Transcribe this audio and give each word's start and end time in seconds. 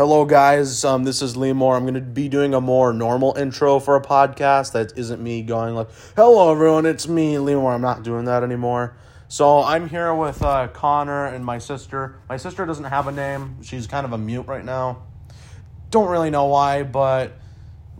Hello, 0.00 0.24
guys. 0.24 0.82
Um, 0.82 1.04
this 1.04 1.20
is 1.20 1.36
Lee 1.36 1.52
Moore. 1.52 1.76
I'm 1.76 1.82
going 1.82 1.92
to 1.92 2.00
be 2.00 2.30
doing 2.30 2.54
a 2.54 2.60
more 2.62 2.90
normal 2.90 3.36
intro 3.36 3.78
for 3.78 3.96
a 3.96 4.00
podcast 4.00 4.72
that 4.72 4.96
isn't 4.96 5.22
me 5.22 5.42
going 5.42 5.74
like, 5.74 5.88
"Hello, 6.16 6.50
everyone. 6.50 6.86
It's 6.86 7.06
me, 7.06 7.38
Lee 7.38 7.54
Moore." 7.54 7.74
I'm 7.74 7.82
not 7.82 8.02
doing 8.02 8.24
that 8.24 8.42
anymore. 8.42 8.96
So 9.28 9.62
I'm 9.62 9.90
here 9.90 10.14
with 10.14 10.42
uh, 10.42 10.68
Connor 10.68 11.26
and 11.26 11.44
my 11.44 11.58
sister. 11.58 12.16
My 12.30 12.38
sister 12.38 12.64
doesn't 12.64 12.86
have 12.86 13.08
a 13.08 13.12
name. 13.12 13.58
She's 13.62 13.86
kind 13.86 14.06
of 14.06 14.14
a 14.14 14.16
mute 14.16 14.46
right 14.46 14.64
now. 14.64 15.02
Don't 15.90 16.08
really 16.08 16.30
know 16.30 16.46
why, 16.46 16.82
but 16.82 17.32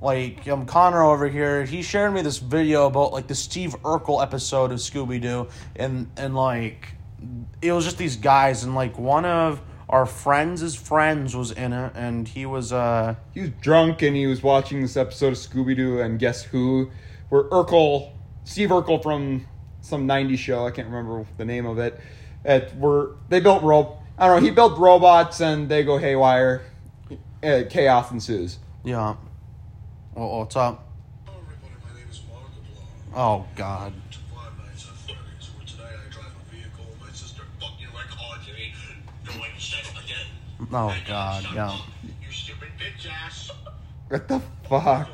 like 0.00 0.48
um, 0.48 0.64
Connor 0.64 1.02
over 1.02 1.28
here, 1.28 1.66
he 1.66 1.82
shared 1.82 2.14
me 2.14 2.22
this 2.22 2.38
video 2.38 2.86
about 2.86 3.12
like 3.12 3.26
the 3.26 3.34
Steve 3.34 3.76
Urkel 3.82 4.22
episode 4.22 4.72
of 4.72 4.78
Scooby 4.78 5.20
Doo, 5.20 5.48
and 5.76 6.10
and 6.16 6.34
like 6.34 6.94
it 7.60 7.72
was 7.72 7.84
just 7.84 7.98
these 7.98 8.16
guys, 8.16 8.64
and 8.64 8.74
like 8.74 8.98
one 8.98 9.26
of 9.26 9.60
our 9.90 10.06
friends' 10.06 10.74
friends 10.74 11.36
was 11.36 11.50
in 11.50 11.72
it, 11.72 11.92
and 11.94 12.26
he 12.28 12.46
was 12.46 12.72
uh 12.72 13.16
He 13.34 13.40
was 13.40 13.50
drunk 13.60 14.02
and 14.02 14.16
he 14.16 14.26
was 14.26 14.42
watching 14.42 14.80
this 14.82 14.96
episode 14.96 15.28
of 15.32 15.34
Scooby 15.34 15.76
Doo 15.76 16.00
and 16.00 16.18
Guess 16.18 16.44
Who, 16.44 16.90
where 17.28 17.42
Urkel, 17.44 18.12
Steve 18.44 18.70
Urkel 18.70 19.02
from 19.02 19.46
some 19.82 20.06
'90s 20.06 20.38
show, 20.38 20.66
I 20.66 20.70
can't 20.70 20.88
remember 20.88 21.26
the 21.36 21.44
name 21.44 21.66
of 21.66 21.78
it, 21.78 22.00
at 22.44 22.74
where 22.76 23.08
they 23.28 23.40
built 23.40 23.62
ro 23.62 23.98
I 24.16 24.26
don't 24.28 24.40
know, 24.40 24.46
he 24.48 24.50
built 24.54 24.78
robots 24.78 25.40
and 25.40 25.68
they 25.68 25.82
go 25.82 25.96
haywire, 25.98 26.62
uh, 27.42 27.62
chaos 27.68 28.10
ensues. 28.10 28.58
yeah. 28.84 29.16
Oh, 30.16 30.38
what's 30.40 30.56
up? 30.56 30.86
Hello, 31.24 31.38
everybody. 31.40 31.74
My 31.94 31.98
name 31.98 32.08
is 32.10 32.20
Mark 32.28 32.44
Oh 33.14 33.38
Blanc. 33.38 33.56
God. 33.56 33.92
Oh 40.72 40.88
Hey, 40.88 41.02
God. 41.06 41.42
shut 41.42 41.54
Yeah. 41.54 41.76
You 42.02 42.32
stupid 42.32 42.68
bitch 42.78 43.08
ass. 43.10 43.50
What 44.08 44.28
the 44.28 44.40
fuck? 44.68 45.08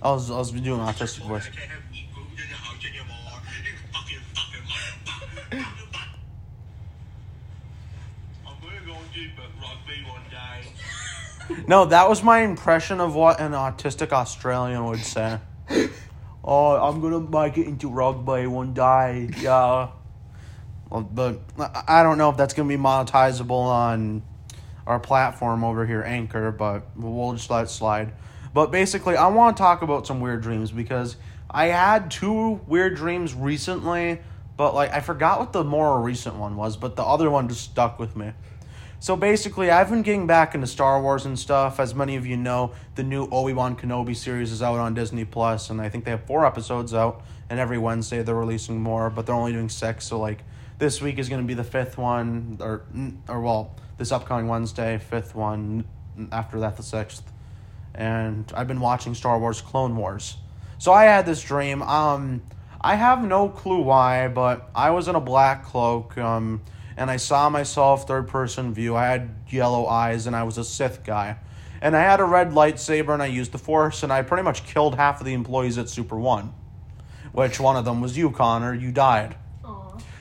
I 0.00 0.10
was 0.10 0.30
I 0.30 0.36
was 0.38 0.50
doing 0.52 0.80
autistic 0.80 1.26
voice. 1.26 1.46
I 1.46 1.50
can't 1.56 1.70
have 1.70 1.82
eat 1.92 2.06
food 2.14 2.26
in 2.32 2.48
your 2.48 2.56
house 2.58 2.84
anymore. 2.84 3.40
You 3.64 3.72
fucking 3.92 4.18
fucking 4.34 4.64
motherfucker. 4.70 5.66
I'm 8.46 8.54
gonna 8.60 8.86
go 8.86 8.96
deep 9.12 9.32
at 9.38 9.50
rugby 9.60 10.04
one 10.08 10.22
day. 10.30 11.64
No, 11.66 11.84
that 11.86 12.08
was 12.08 12.22
my 12.22 12.40
impression 12.40 13.00
of 13.00 13.14
what 13.14 13.40
an 13.40 13.52
autistic 13.52 14.12
Australian 14.12 14.84
would 14.86 15.00
say. 15.00 15.38
oh, 16.44 16.76
I'm 16.76 17.00
gonna 17.00 17.20
make 17.20 17.58
it 17.58 17.66
into 17.66 17.88
rugby 17.90 18.46
one 18.46 18.74
day. 18.74 19.30
Yeah. 19.40 19.88
But 20.90 21.40
I 21.86 22.02
don't 22.02 22.18
know 22.18 22.30
if 22.30 22.36
that's 22.36 22.54
gonna 22.54 22.68
be 22.68 22.76
monetizable 22.76 23.50
on 23.50 24.22
our 24.86 24.98
platform 24.98 25.64
over 25.64 25.86
here, 25.86 26.02
Anchor. 26.02 26.50
But 26.50 26.84
we'll 26.96 27.32
just 27.34 27.50
let 27.50 27.64
it 27.64 27.68
slide. 27.68 28.12
But 28.54 28.70
basically, 28.70 29.16
I 29.16 29.28
want 29.28 29.56
to 29.56 29.62
talk 29.62 29.82
about 29.82 30.06
some 30.06 30.20
weird 30.20 30.42
dreams 30.42 30.70
because 30.70 31.16
I 31.50 31.66
had 31.66 32.10
two 32.10 32.60
weird 32.66 32.96
dreams 32.96 33.34
recently, 33.34 34.20
but 34.56 34.74
like 34.74 34.92
I 34.92 35.00
forgot 35.00 35.38
what 35.38 35.52
the 35.52 35.64
more 35.64 36.00
recent 36.00 36.36
one 36.36 36.56
was, 36.56 36.76
but 36.76 36.96
the 36.96 37.04
other 37.04 37.30
one 37.30 37.48
just 37.48 37.62
stuck 37.62 37.98
with 37.98 38.16
me. 38.16 38.32
So 39.00 39.16
basically, 39.16 39.70
I've 39.70 39.90
been 39.90 40.02
getting 40.02 40.26
back 40.26 40.56
into 40.56 40.66
Star 40.66 41.00
Wars 41.00 41.24
and 41.24 41.38
stuff. 41.38 41.78
As 41.78 41.94
many 41.94 42.16
of 42.16 42.26
you 42.26 42.36
know, 42.36 42.72
the 42.96 43.04
new 43.04 43.28
Obi 43.30 43.52
Wan 43.52 43.76
Kenobi 43.76 44.16
series 44.16 44.50
is 44.50 44.60
out 44.60 44.78
on 44.78 44.92
Disney 44.92 45.24
Plus, 45.24 45.70
and 45.70 45.80
I 45.80 45.88
think 45.88 46.04
they 46.04 46.10
have 46.10 46.24
four 46.24 46.44
episodes 46.44 46.92
out. 46.92 47.22
And 47.48 47.60
every 47.60 47.78
Wednesday 47.78 48.22
they're 48.22 48.34
releasing 48.34 48.82
more, 48.82 49.08
but 49.08 49.24
they're 49.24 49.34
only 49.34 49.52
doing 49.52 49.68
six. 49.68 50.06
So 50.06 50.18
like 50.18 50.42
this 50.78 51.02
week 51.02 51.18
is 51.18 51.28
going 51.28 51.42
to 51.42 51.46
be 51.46 51.54
the 51.54 51.64
fifth 51.64 51.98
one, 51.98 52.58
or 52.60 52.84
or 53.28 53.40
well, 53.40 53.76
this 53.98 54.12
upcoming 54.12 54.48
Wednesday, 54.48 54.98
fifth 54.98 55.34
one. 55.34 55.84
After 56.32 56.60
that, 56.60 56.76
the 56.76 56.82
sixth. 56.82 57.30
And 57.94 58.50
I've 58.56 58.68
been 58.68 58.80
watching 58.80 59.14
Star 59.14 59.38
Wars 59.38 59.60
Clone 59.60 59.96
Wars. 59.96 60.36
So 60.78 60.92
I 60.92 61.04
had 61.04 61.26
this 61.26 61.42
dream. 61.42 61.82
Um, 61.82 62.42
I 62.80 62.94
have 62.94 63.22
no 63.24 63.48
clue 63.48 63.82
why, 63.82 64.28
but 64.28 64.70
I 64.74 64.90
was 64.90 65.08
in 65.08 65.16
a 65.16 65.20
black 65.20 65.64
cloak. 65.64 66.16
Um, 66.16 66.62
and 66.96 67.10
I 67.10 67.16
saw 67.16 67.48
myself 67.48 68.06
third 68.06 68.28
person 68.28 68.74
view. 68.74 68.96
I 68.96 69.06
had 69.06 69.34
yellow 69.48 69.86
eyes, 69.86 70.26
and 70.26 70.34
I 70.34 70.42
was 70.42 70.58
a 70.58 70.64
Sith 70.64 71.04
guy. 71.04 71.36
And 71.80 71.96
I 71.96 72.00
had 72.00 72.18
a 72.18 72.24
red 72.24 72.50
lightsaber, 72.50 73.14
and 73.14 73.22
I 73.22 73.26
used 73.26 73.52
the 73.52 73.58
Force, 73.58 74.02
and 74.02 74.12
I 74.12 74.22
pretty 74.22 74.42
much 74.42 74.64
killed 74.64 74.96
half 74.96 75.20
of 75.20 75.26
the 75.26 75.32
employees 75.32 75.78
at 75.78 75.88
Super 75.88 76.18
One. 76.18 76.52
Which 77.32 77.60
one 77.60 77.76
of 77.76 77.84
them 77.84 78.00
was 78.00 78.18
you, 78.18 78.30
Connor? 78.30 78.74
You 78.74 78.90
died. 78.90 79.36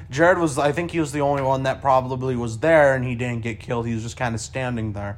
Jared 0.09 0.37
was, 0.37 0.57
I 0.57 0.71
think 0.71 0.91
he 0.91 0.99
was 0.99 1.11
the 1.11 1.19
only 1.21 1.41
one 1.41 1.63
that 1.63 1.81
probably 1.81 2.35
was 2.35 2.59
there, 2.59 2.95
and 2.95 3.03
he 3.03 3.15
didn't 3.15 3.41
get 3.41 3.59
killed. 3.59 3.87
He 3.87 3.93
was 3.93 4.03
just 4.03 4.17
kind 4.17 4.33
of 4.33 4.41
standing 4.41 4.93
there. 4.93 5.17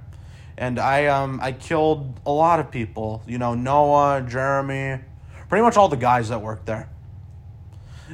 And 0.58 0.80
I, 0.80 1.06
um, 1.06 1.40
I 1.42 1.52
killed 1.52 2.20
a 2.26 2.32
lot 2.32 2.60
of 2.60 2.72
people. 2.72 3.22
You 3.28 3.38
know, 3.38 3.54
Noah, 3.54 4.26
Jeremy, 4.28 5.02
pretty 5.48 5.62
much 5.62 5.78
all 5.78 5.90
the 5.90 5.96
guys 5.96 6.30
that 6.30 6.42
worked 6.42 6.66
there. 6.66 6.90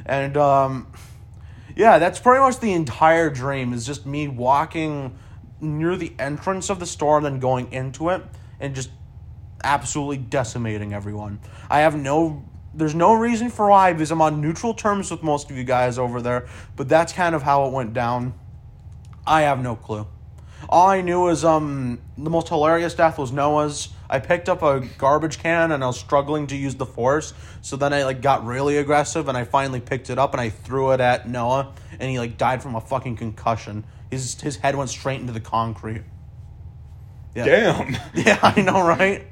And, 0.04 0.36
um, 0.36 0.92
yeah, 1.74 1.98
that's 1.98 2.20
pretty 2.20 2.40
much 2.40 2.60
the 2.60 2.72
entire 2.72 3.30
dream 3.30 3.72
is 3.72 3.86
just 3.86 4.06
me 4.06 4.28
walking 4.28 5.18
near 5.60 5.96
the 5.96 6.12
entrance 6.18 6.70
of 6.70 6.78
the 6.78 6.86
store 6.86 7.16
and 7.16 7.26
then 7.26 7.40
going 7.40 7.72
into 7.72 8.10
it 8.10 8.22
and 8.60 8.74
just 8.74 8.90
absolutely 9.64 10.18
decimating 10.18 10.92
everyone. 10.92 11.40
I 11.68 11.80
have 11.80 11.96
no 11.96 12.44
there's 12.76 12.94
no 12.94 13.14
reason 13.14 13.50
for 13.50 13.70
why 13.70 13.92
because 13.92 14.10
I'm 14.10 14.20
on 14.20 14.40
neutral 14.40 14.74
terms 14.74 15.10
with 15.10 15.22
most 15.22 15.50
of 15.50 15.56
you 15.56 15.64
guys 15.64 15.98
over 15.98 16.20
there, 16.20 16.46
but 16.76 16.88
that's 16.88 17.12
kind 17.12 17.34
of 17.34 17.42
how 17.42 17.66
it 17.66 17.72
went 17.72 17.94
down. 17.94 18.34
I 19.26 19.42
have 19.42 19.60
no 19.60 19.74
clue. 19.74 20.06
All 20.68 20.88
I 20.88 21.00
knew 21.00 21.28
is 21.28 21.44
um 21.44 21.98
the 22.18 22.30
most 22.30 22.48
hilarious 22.48 22.94
death 22.94 23.18
was 23.18 23.32
Noah's. 23.32 23.88
I 24.08 24.20
picked 24.20 24.48
up 24.48 24.62
a 24.62 24.80
garbage 24.98 25.38
can 25.38 25.72
and 25.72 25.82
I 25.82 25.86
was 25.88 25.98
struggling 25.98 26.46
to 26.48 26.56
use 26.56 26.76
the 26.76 26.86
force, 26.86 27.34
so 27.62 27.76
then 27.76 27.92
I 27.92 28.04
like 28.04 28.20
got 28.20 28.44
really 28.44 28.76
aggressive 28.76 29.28
and 29.28 29.36
I 29.36 29.44
finally 29.44 29.80
picked 29.80 30.10
it 30.10 30.18
up 30.18 30.32
and 30.32 30.40
I 30.40 30.50
threw 30.50 30.92
it 30.92 31.00
at 31.00 31.28
Noah 31.28 31.72
and 31.98 32.10
he 32.10 32.18
like 32.18 32.36
died 32.36 32.62
from 32.62 32.74
a 32.74 32.80
fucking 32.80 33.16
concussion. 33.16 33.84
His 34.10 34.40
his 34.40 34.56
head 34.56 34.76
went 34.76 34.90
straight 34.90 35.20
into 35.20 35.32
the 35.32 35.40
concrete. 35.40 36.02
Yeah. 37.34 37.44
Damn. 37.44 37.96
Yeah, 38.14 38.38
I 38.42 38.60
know, 38.62 38.86
right? 38.86 39.26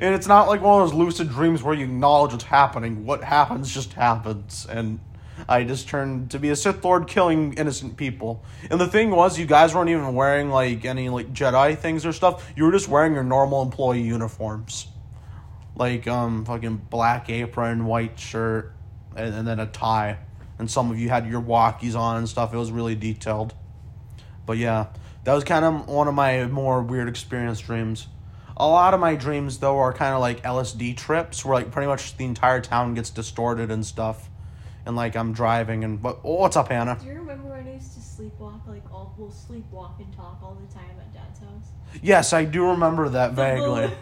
And 0.00 0.14
it's 0.14 0.26
not 0.26 0.48
like 0.48 0.62
one 0.62 0.80
of 0.80 0.88
those 0.88 0.98
lucid 0.98 1.28
dreams 1.28 1.62
where 1.62 1.74
you 1.74 1.84
acknowledge 1.84 2.32
what's 2.32 2.44
happening. 2.44 3.04
What 3.04 3.22
happens 3.22 3.72
just 3.72 3.92
happens. 3.92 4.66
And 4.68 4.98
I 5.46 5.62
just 5.64 5.88
turned 5.88 6.30
to 6.30 6.38
be 6.38 6.48
a 6.48 6.56
Sith 6.56 6.82
Lord 6.82 7.06
killing 7.06 7.52
innocent 7.52 7.98
people. 7.98 8.42
And 8.70 8.80
the 8.80 8.86
thing 8.86 9.10
was, 9.10 9.38
you 9.38 9.44
guys 9.44 9.74
weren't 9.74 9.90
even 9.90 10.14
wearing 10.14 10.48
like 10.48 10.86
any 10.86 11.10
like 11.10 11.34
Jedi 11.34 11.76
things 11.76 12.06
or 12.06 12.14
stuff. 12.14 12.50
You 12.56 12.64
were 12.64 12.72
just 12.72 12.88
wearing 12.88 13.12
your 13.12 13.22
normal 13.22 13.60
employee 13.60 14.00
uniforms. 14.00 14.86
Like 15.76 16.08
um 16.08 16.46
fucking 16.46 16.86
black 16.88 17.28
apron, 17.28 17.84
white 17.84 18.18
shirt, 18.18 18.72
and, 19.14 19.34
and 19.34 19.46
then 19.46 19.60
a 19.60 19.66
tie. 19.66 20.16
And 20.58 20.70
some 20.70 20.90
of 20.90 20.98
you 20.98 21.10
had 21.10 21.26
your 21.26 21.42
walkies 21.42 21.94
on 21.94 22.16
and 22.16 22.28
stuff. 22.28 22.54
It 22.54 22.56
was 22.56 22.72
really 22.72 22.94
detailed. 22.94 23.52
But 24.46 24.56
yeah, 24.56 24.86
that 25.24 25.34
was 25.34 25.44
kind 25.44 25.66
of 25.66 25.88
one 25.88 26.08
of 26.08 26.14
my 26.14 26.46
more 26.46 26.80
weird 26.80 27.08
experience 27.08 27.60
dreams. 27.60 28.08
A 28.60 28.68
lot 28.68 28.92
of 28.92 29.00
my 29.00 29.14
dreams 29.14 29.58
though 29.58 29.78
are 29.78 29.92
kind 29.92 30.14
of 30.14 30.20
like 30.20 30.42
LSD 30.42 30.94
trips 30.94 31.46
where 31.46 31.54
like 31.54 31.70
pretty 31.70 31.86
much 31.86 32.16
the 32.18 32.26
entire 32.26 32.60
town 32.60 32.92
gets 32.92 33.08
distorted 33.08 33.70
and 33.70 33.86
stuff. 33.86 34.28
And 34.84 34.96
like 34.96 35.16
I'm 35.16 35.32
driving 35.32 35.82
and 35.82 36.00
but 36.02 36.20
oh, 36.22 36.40
what's 36.40 36.56
up, 36.56 36.68
Hannah? 36.68 36.98
Do 37.00 37.06
you 37.06 37.14
remember 37.14 37.48
when 37.48 37.66
I 37.66 37.74
used 37.74 37.94
to 37.94 38.00
sleepwalk, 38.00 38.66
like 38.66 38.84
all 38.92 39.14
we'll 39.16 39.30
sleepwalk 39.30 39.98
and 39.98 40.14
talk 40.14 40.40
all 40.42 40.58
the 40.60 40.74
time 40.74 40.90
at 40.98 41.10
Dad's 41.14 41.40
house? 41.40 41.70
Yes, 42.02 42.34
I 42.34 42.44
do 42.44 42.66
remember 42.66 43.08
that 43.08 43.32
vaguely. 43.32 43.90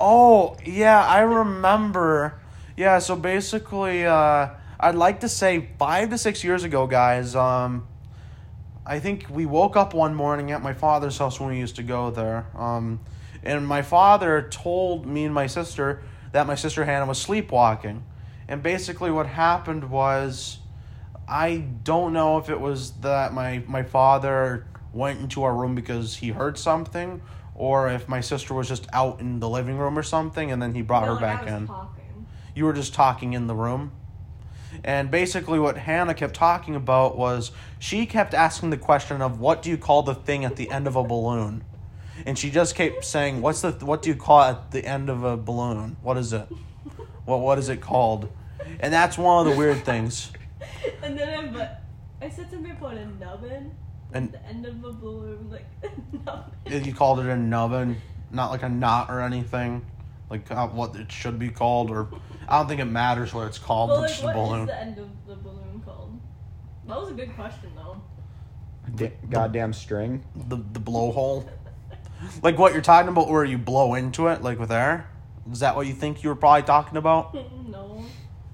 Oh, 0.00 0.56
yeah, 0.64 1.04
I 1.04 1.20
remember. 1.20 2.40
Yeah, 2.76 3.00
so 3.00 3.16
basically, 3.16 4.06
uh, 4.06 4.50
I'd 4.78 4.94
like 4.94 5.20
to 5.20 5.28
say 5.28 5.70
five 5.78 6.10
to 6.10 6.18
six 6.18 6.44
years 6.44 6.62
ago, 6.62 6.86
guys, 6.86 7.34
um, 7.34 7.88
I 8.88 9.00
think 9.00 9.26
we 9.28 9.44
woke 9.44 9.76
up 9.76 9.92
one 9.92 10.14
morning 10.14 10.50
at 10.50 10.62
my 10.62 10.72
father's 10.72 11.18
house 11.18 11.38
when 11.38 11.50
we 11.50 11.58
used 11.58 11.76
to 11.76 11.82
go 11.82 12.10
there. 12.10 12.46
Um, 12.56 13.00
and 13.42 13.66
my 13.66 13.82
father 13.82 14.48
told 14.50 15.06
me 15.06 15.24
and 15.24 15.34
my 15.34 15.46
sister 15.46 16.02
that 16.32 16.46
my 16.46 16.54
sister 16.54 16.86
Hannah 16.86 17.04
was 17.04 17.20
sleepwalking. 17.20 18.02
And 18.48 18.62
basically, 18.62 19.10
what 19.10 19.26
happened 19.26 19.90
was 19.90 20.60
I 21.28 21.58
don't 21.84 22.14
know 22.14 22.38
if 22.38 22.48
it 22.48 22.58
was 22.58 22.92
that 23.02 23.34
my, 23.34 23.62
my 23.66 23.82
father 23.82 24.66
went 24.94 25.20
into 25.20 25.42
our 25.42 25.54
room 25.54 25.74
because 25.74 26.16
he 26.16 26.30
heard 26.30 26.56
something 26.56 27.20
or 27.54 27.90
if 27.90 28.08
my 28.08 28.22
sister 28.22 28.54
was 28.54 28.68
just 28.68 28.86
out 28.94 29.20
in 29.20 29.38
the 29.38 29.48
living 29.48 29.76
room 29.76 29.98
or 29.98 30.02
something 30.02 30.50
and 30.50 30.62
then 30.62 30.74
he 30.74 30.80
brought 30.80 31.04
No, 31.04 31.14
her 31.14 31.20
back 31.20 31.46
in. 31.46 31.66
Talking. 31.66 32.26
You 32.54 32.64
were 32.64 32.72
just 32.72 32.94
talking 32.94 33.34
in 33.34 33.48
the 33.48 33.54
room. 33.54 33.92
And 34.84 35.10
basically, 35.10 35.58
what 35.58 35.78
Hannah 35.78 36.14
kept 36.14 36.34
talking 36.34 36.74
about 36.74 37.16
was 37.16 37.50
she 37.78 38.06
kept 38.06 38.34
asking 38.34 38.70
the 38.70 38.76
question 38.76 39.22
of 39.22 39.40
what 39.40 39.62
do 39.62 39.70
you 39.70 39.78
call 39.78 40.02
the 40.02 40.14
thing 40.14 40.44
at 40.44 40.56
the 40.56 40.70
end 40.70 40.86
of 40.86 40.96
a 40.96 41.02
balloon? 41.02 41.64
And 42.26 42.38
she 42.38 42.50
just 42.50 42.74
kept 42.74 43.04
saying, 43.04 43.40
"What's 43.42 43.60
the 43.60 43.72
what 43.72 44.02
do 44.02 44.10
you 44.10 44.16
call 44.16 44.42
it 44.42 44.50
at 44.50 44.70
the 44.72 44.84
end 44.84 45.08
of 45.08 45.24
a 45.24 45.36
balloon? 45.36 45.96
What 46.02 46.16
is 46.16 46.32
it? 46.32 46.48
What 47.24 47.40
what 47.40 47.58
is 47.58 47.68
it 47.68 47.80
called?" 47.80 48.28
And 48.80 48.92
that's 48.92 49.16
one 49.16 49.46
of 49.46 49.52
the 49.52 49.58
weird 49.58 49.84
things. 49.84 50.32
and 51.02 51.18
then 51.18 51.56
I, 51.56 52.26
I 52.26 52.28
said 52.28 52.50
something 52.50 52.70
about 52.70 52.94
a 52.94 53.06
nubbin. 53.06 53.72
And 54.12 54.32
The 54.32 54.46
end 54.46 54.66
of 54.66 54.84
a 54.84 54.92
balloon, 54.92 55.50
like 55.50 55.66
a 55.82 56.16
nubbin. 56.16 56.84
you 56.84 56.94
called 56.94 57.20
it 57.20 57.26
a 57.26 57.36
nubbin, 57.36 57.96
not 58.30 58.50
like 58.50 58.62
a 58.62 58.68
knot 58.68 59.10
or 59.10 59.20
anything, 59.20 59.84
like 60.30 60.50
uh, 60.50 60.68
what 60.68 60.96
it 60.96 61.10
should 61.10 61.38
be 61.38 61.48
called, 61.48 61.90
or 61.90 62.08
I 62.48 62.58
don't 62.58 62.68
think 62.68 62.80
it 62.80 62.86
matters 62.86 63.32
what 63.32 63.46
it's 63.46 63.58
called. 63.58 63.90
But 63.90 63.94
it's 63.94 64.00
like, 64.00 64.10
just 64.10 64.22
a 64.22 64.26
what 64.26 64.36
is 64.36 64.48
balloon. 64.48 64.66
the 64.66 64.80
end 64.80 64.98
of 64.98 65.08
the 65.26 65.36
balloon 65.36 65.82
called? 65.84 66.20
That 66.86 67.00
was 67.00 67.10
a 67.10 67.14
good 67.14 67.34
question 67.34 67.70
though. 67.76 68.02
Da- 68.94 69.12
goddamn 69.28 69.72
string. 69.72 70.24
The 70.34 70.56
the 70.56 70.80
blowhole. 70.80 71.48
like 72.42 72.58
what 72.58 72.72
you're 72.72 72.82
talking 72.82 73.08
about, 73.08 73.28
where 73.28 73.44
you 73.44 73.58
blow 73.58 73.94
into 73.94 74.28
it, 74.28 74.42
like 74.42 74.58
with 74.58 74.72
air. 74.72 75.10
Is 75.50 75.60
that 75.60 75.76
what 75.76 75.86
you 75.86 75.94
think 75.94 76.22
you 76.22 76.28
were 76.28 76.36
probably 76.36 76.62
talking 76.62 76.98
about? 76.98 77.34
no. 77.68 78.04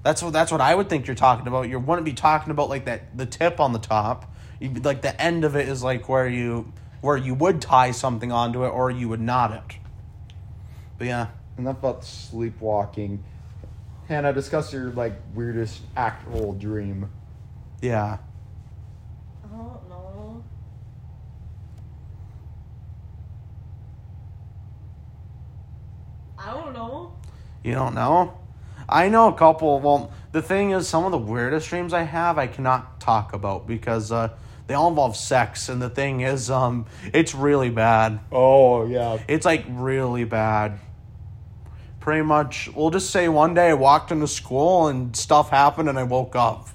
That's 0.03 0.21
what 0.21 0.33
that's 0.33 0.51
what 0.51 0.61
I 0.61 0.75
would 0.75 0.87
think 0.87 1.07
you're 1.07 1.15
talking 1.15 1.47
about. 1.47 1.67
You 1.67 1.79
wouldn't 1.79 2.05
be 2.05 2.13
talking 2.13 2.51
about 2.51 2.69
like 2.69 2.85
that 2.85 3.17
the 3.17 3.25
tip 3.25 3.59
on 3.59 3.73
the 3.73 3.79
top. 3.79 4.31
You'd 4.59 4.75
be, 4.75 4.79
like 4.81 5.01
the 5.01 5.19
end 5.19 5.43
of 5.43 5.55
it 5.55 5.67
is 5.67 5.83
like 5.83 6.07
where 6.07 6.27
you 6.27 6.71
where 7.01 7.17
you 7.17 7.33
would 7.33 7.61
tie 7.61 7.91
something 7.91 8.31
onto 8.31 8.63
it 8.65 8.69
or 8.69 8.89
you 8.89 9.09
would 9.09 9.21
knot 9.21 9.51
it. 9.51 9.77
But 10.97 11.07
yeah, 11.07 11.27
Enough 11.57 11.77
about 11.77 12.03
sleepwalking. 12.03 13.23
Hannah, 14.07 14.33
discuss 14.33 14.71
your 14.73 14.91
like 14.91 15.13
weirdest 15.33 15.81
actual 15.95 16.53
dream. 16.53 17.09
yeah. 17.81 18.17
I 19.43 19.47
don't 19.57 19.89
know. 19.89 20.43
I 26.37 26.53
don't 26.53 26.73
know. 26.73 27.13
You 27.63 27.73
don't 27.73 27.95
know? 27.95 28.37
I 28.87 29.09
know 29.09 29.29
a 29.29 29.33
couple. 29.33 29.79
Well, 29.79 30.11
the 30.31 30.41
thing 30.41 30.71
is, 30.71 30.87
some 30.87 31.05
of 31.05 31.11
the 31.11 31.17
weirdest 31.17 31.69
dreams 31.69 31.93
I 31.93 32.03
have, 32.03 32.37
I 32.37 32.47
cannot 32.47 32.99
talk 32.99 33.33
about 33.33 33.65
because 33.65 34.11
uh, 34.11 34.29
they 34.67 34.75
all 34.75 34.89
involve 34.89 35.15
sex. 35.15 35.69
And 35.69 35.81
the 35.81 35.89
thing 35.89 36.21
is, 36.21 36.51
um, 36.51 36.85
it's 37.13 37.33
really 37.33 37.69
bad. 37.71 38.19
Oh 38.31 38.85
yeah. 38.85 39.17
It's 39.27 39.45
like 39.45 39.65
really 39.67 40.25
bad. 40.25 40.79
Pretty 42.05 42.21
much, 42.21 42.69
we'll 42.75 42.91
just 42.91 43.09
say 43.09 43.27
one 43.29 43.55
day 43.55 43.69
I 43.69 43.73
walked 43.73 44.11
into 44.11 44.27
school 44.27 44.89
and 44.89 45.15
stuff 45.15 45.49
happened 45.49 45.89
and 45.89 45.97
I 45.97 46.03
woke 46.03 46.35
up. 46.35 46.69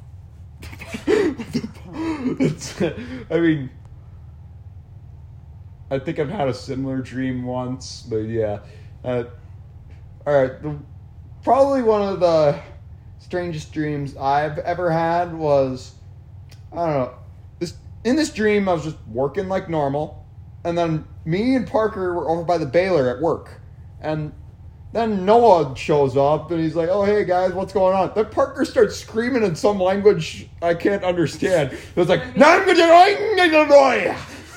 I 1.07 1.37
mean, 3.31 3.71
I 5.89 6.01
think 6.01 6.19
I've 6.19 6.31
had 6.31 6.49
a 6.49 6.53
similar 6.53 7.01
dream 7.01 7.45
once, 7.45 8.05
but 8.11 8.23
yeah. 8.23 8.59
Uh, 9.05 9.23
all 10.27 10.43
right, 10.43 10.61
the, 10.61 10.77
probably 11.45 11.83
one 11.83 12.03
of 12.03 12.19
the 12.19 12.59
strangest 13.21 13.73
dreams 13.73 14.17
I've 14.17 14.59
ever 14.59 14.91
had 14.91 15.33
was 15.33 15.95
I 16.73 16.75
don't 16.75 16.89
know. 16.89 17.15
This 17.61 17.75
in 18.03 18.17
this 18.17 18.33
dream, 18.33 18.69
I 18.69 18.73
was 18.73 18.83
just 18.83 18.99
working 19.07 19.49
like 19.49 19.71
normal, 19.71 20.27
and 20.65 20.77
then 20.77 21.05
me 21.25 21.55
and 21.55 21.69
Parker 21.69 22.15
were 22.15 22.29
over 22.29 22.43
by 22.43 22.59
the 22.59 22.67
baler 22.67 23.09
at 23.09 23.23
work, 23.23 23.61
and 24.01 24.33
then 24.93 25.25
Noah 25.25 25.77
shows 25.77 26.17
up 26.17 26.51
and 26.51 26.61
he's 26.61 26.75
like, 26.75 26.89
"Oh 26.89 27.05
hey 27.05 27.25
guys, 27.25 27.53
what's 27.53 27.73
going 27.73 27.95
on?" 27.95 28.13
Then 28.15 28.27
Parker 28.27 28.65
starts 28.65 28.97
screaming 28.97 29.45
in 29.45 29.55
some 29.55 29.79
language 29.79 30.49
I 30.63 30.75
can't 30.75 31.05
understand. 31.05 31.73
It 31.73 31.97
was 31.97 32.09
like, 32.09 32.37
"Now 32.37 32.59
I'm 32.59 32.67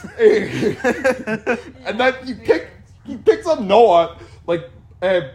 and 1.85 1.99
then 1.99 2.13
he 2.25 2.33
pick 2.33 2.71
he 3.05 3.17
picks 3.17 3.45
up 3.45 3.61
Noah 3.61 4.17
like, 4.47 4.69
"Hey, 5.01 5.31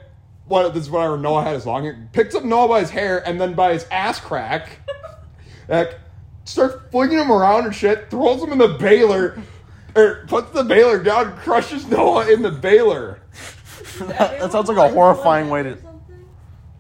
what? 0.47 0.75
This 0.75 0.85
is 0.85 0.91
whenever 0.91 1.17
Noah 1.17 1.45
had 1.45 1.55
his 1.55 1.65
long 1.65 1.85
hair. 1.85 2.09
Picks 2.13 2.35
up 2.35 2.45
Noah 2.45 2.69
by 2.69 2.81
his 2.81 2.91
hair 2.91 3.27
and 3.27 3.41
then 3.41 3.55
by 3.55 3.75
his 3.75 3.87
ass 3.93 4.19
crack, 4.19 4.81
like 5.69 5.97
starts 6.45 6.77
flinging 6.91 7.19
him 7.19 7.31
around 7.31 7.67
and 7.67 7.75
shit. 7.75 8.11
Throws 8.11 8.43
him 8.43 8.51
in 8.53 8.59
the 8.59 8.69
baler." 8.69 9.41
Or 9.97 10.03
er, 10.03 10.27
puts 10.29 10.51
the 10.51 10.63
baler 10.63 11.03
down, 11.03 11.35
crushes 11.39 11.87
Noah 11.87 12.31
in 12.31 12.43
the 12.43 12.53
baler. 12.53 13.21
That 13.99 14.53
sounds 14.53 14.69
like 14.69 14.79
a 14.79 14.93
horrifying 14.93 15.51
way 15.51 15.63
to. 15.63 15.79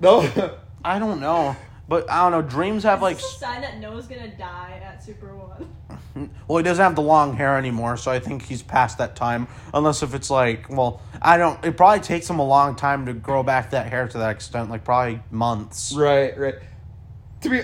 No, 0.01 0.53
I 0.85 0.99
don't 0.99 1.21
know. 1.21 1.57
But 1.89 2.11
I 2.11 2.23
don't 2.23 2.33
know. 2.33 2.49
Dreams 2.49 2.83
have 2.83 3.01
like. 3.01 3.17
Is 3.17 3.23
this 3.23 3.37
a 3.37 3.39
sign 3.39 3.63
that 3.63 3.79
Noah's 3.79 4.07
gonna 4.07 4.37
die 4.37 4.81
at 4.85 5.03
Super 5.03 5.35
One. 5.35 5.75
Well, 6.49 6.59
he 6.59 6.65
doesn't 6.65 6.83
have 6.83 6.97
the 6.97 7.03
long 7.03 7.37
hair 7.37 7.57
anymore, 7.57 7.97
so 7.97 8.11
I 8.11 8.19
think 8.19 8.43
he's 8.43 8.61
past 8.61 8.99
that 8.99 9.15
time. 9.15 9.47
Unless 9.73 10.03
if 10.03 10.15
it's 10.15 10.31
like, 10.31 10.69
well, 10.69 11.01
I 11.23 11.37
don't. 11.37 11.65
It 11.65 11.77
probably 11.77 12.01
takes 12.01 12.29
him 12.29 12.41
a 12.41 12.45
long 12.45 12.75
time 12.75 13.07
to 13.07 13.13
grow 13.13 13.45
back 13.45 13.71
that 13.71 13.89
hair 13.89 14.09
to 14.09 14.19
that 14.19 14.31
extent, 14.31 14.69
like 14.69 14.83
probably 14.83 15.21
months. 15.31 15.95
right, 15.95 16.37
right. 16.37 16.57
To 17.43 17.51
be 17.51 17.61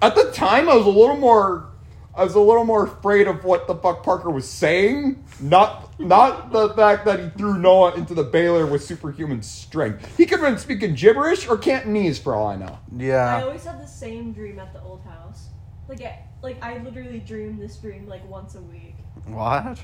at 0.00 0.14
the 0.14 0.30
time, 0.32 0.70
I 0.70 0.76
was 0.76 0.86
a 0.86 0.90
little 0.90 1.18
more. 1.18 1.68
I 2.14 2.24
was 2.24 2.34
a 2.34 2.40
little 2.40 2.64
more 2.64 2.86
afraid 2.86 3.28
of 3.28 3.44
what 3.44 3.66
the 3.66 3.74
fuck 3.74 4.02
Parker 4.02 4.30
was 4.30 4.48
saying, 4.48 5.22
not 5.38 5.87
not 5.98 6.52
the 6.52 6.70
fact 6.74 7.04
that 7.06 7.18
he 7.20 7.28
threw 7.30 7.58
Noah 7.58 7.94
into 7.94 8.14
the 8.14 8.22
baler 8.24 8.66
with 8.66 8.84
superhuman 8.84 9.42
strength. 9.42 10.16
He 10.16 10.26
could 10.26 10.40
have 10.40 10.48
been 10.50 10.58
speaking 10.58 10.94
gibberish 10.94 11.48
or 11.48 11.58
Cantonese 11.58 12.18
for 12.18 12.34
all 12.34 12.46
I 12.46 12.56
know. 12.56 12.78
Yeah. 12.96 13.14
I 13.16 13.38
Yeah. 13.38 13.44
always 13.44 13.64
have 13.64 13.78
the 13.78 13.86
same 13.86 14.32
dream 14.32 14.58
at 14.58 14.72
the 14.72 14.80
old 14.82 15.02
house. 15.02 15.48
Like, 15.88 16.02
I, 16.02 16.18
like 16.42 16.62
I 16.62 16.78
literally 16.78 17.18
dream 17.20 17.58
this 17.58 17.76
dream 17.76 18.06
like 18.06 18.28
once 18.28 18.54
a 18.54 18.60
week. 18.62 18.96
What? 19.26 19.80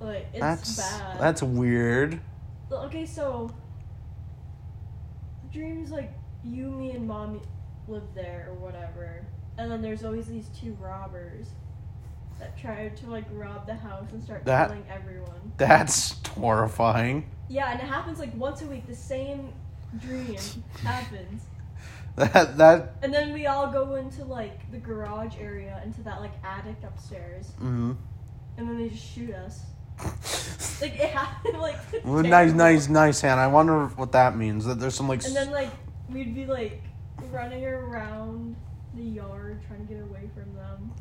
Like 0.00 0.26
it's 0.32 0.40
That's 0.40 0.76
bad. 0.76 1.20
that's 1.20 1.42
weird. 1.42 2.20
okay. 2.70 3.06
So 3.06 3.50
dreams 5.52 5.90
like 5.90 6.12
you, 6.44 6.70
me, 6.70 6.90
and 6.92 7.06
mom 7.08 7.40
live 7.88 8.02
there 8.14 8.48
or 8.50 8.54
whatever, 8.54 9.24
and 9.58 9.70
then 9.70 9.80
there's 9.80 10.04
always 10.04 10.26
these 10.26 10.48
two 10.48 10.76
robbers 10.80 11.48
that 12.38 12.56
tried 12.58 12.96
to 12.98 13.10
like 13.10 13.24
rob 13.32 13.66
the 13.66 13.74
house 13.74 14.06
and 14.12 14.22
start 14.22 14.44
That- 14.44 14.68
killing 14.68 14.84
everyone. 14.90 15.52
That's 15.56 16.14
horrifying. 16.28 17.30
Yeah, 17.48 17.70
and 17.72 17.80
it 17.80 17.86
happens 17.86 18.18
like 18.18 18.34
once 18.36 18.62
a 18.62 18.66
week. 18.66 18.86
The 18.86 18.94
same 18.94 19.52
dream 19.98 20.36
happens. 20.82 21.42
That 22.16 22.56
that. 22.56 22.94
And 23.02 23.12
then 23.12 23.34
we 23.34 23.46
all 23.46 23.70
go 23.70 23.96
into 23.96 24.24
like 24.24 24.70
the 24.72 24.78
garage 24.78 25.34
area, 25.38 25.82
into 25.84 26.02
that 26.04 26.20
like 26.20 26.32
attic 26.42 26.76
upstairs, 26.82 27.48
Mm-hmm. 27.60 27.92
and 28.56 28.68
then 28.68 28.78
they 28.78 28.88
just 28.88 29.04
shoot 29.04 29.34
us. 29.34 29.60
Like 30.80 30.94
it 30.94 31.10
happened 31.10 31.58
like. 31.58 31.76
Well, 32.04 32.22
nice, 32.22 32.30
terrible. 32.50 32.56
nice, 32.58 32.88
nice, 32.88 33.20
Hannah. 33.20 33.40
I 33.42 33.46
wonder 33.46 33.86
what 33.96 34.12
that 34.12 34.34
means. 34.36 34.64
That 34.64 34.78
there's 34.80 34.94
some 34.94 35.08
like. 35.08 35.24
And 35.24 35.36
then 35.36 35.50
like 35.50 35.70
we'd 36.10 36.34
be 36.34 36.46
like 36.46 36.82
running 37.30 37.64
around 37.66 38.56
the 38.94 39.02
yard 39.02 39.60
trying 39.66 39.86
to 39.86 39.92
get 39.94 40.02
away 40.02 40.28
from 40.34 40.54
them. 40.54 40.92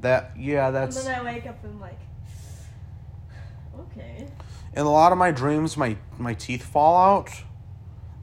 That 0.00 0.32
yeah, 0.38 0.70
that's. 0.70 0.96
And 0.96 1.06
that's. 1.06 1.18
then 1.18 1.26
I 1.26 1.34
wake 1.34 1.46
up 1.46 1.62
and 1.62 1.74
I'm 1.74 1.80
like, 1.80 1.98
okay. 3.80 4.26
In 4.74 4.86
a 4.86 4.90
lot 4.90 5.12
of 5.12 5.18
my 5.18 5.30
dreams, 5.30 5.76
my 5.76 5.96
my 6.18 6.34
teeth 6.34 6.64
fall 6.64 6.96
out. 6.96 7.30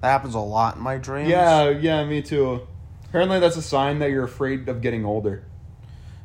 That 0.01 0.10
happens 0.10 0.36
a 0.36 0.39
lot 0.39 0.75
in 0.75 0.81
my 0.84 0.98
dreams. 0.98 1.29
Yeah, 1.29 1.69
yeah, 1.69 2.05
me 2.05 2.22
too. 2.22 2.67
Apparently, 3.10 3.39
that's 3.39 3.57
a 3.57 3.62
sign 3.62 4.00
that 4.00 4.12
you're 4.12 4.25
afraid 4.25 4.67
of 4.69 4.81
getting 4.81 5.05
older. 5.05 5.43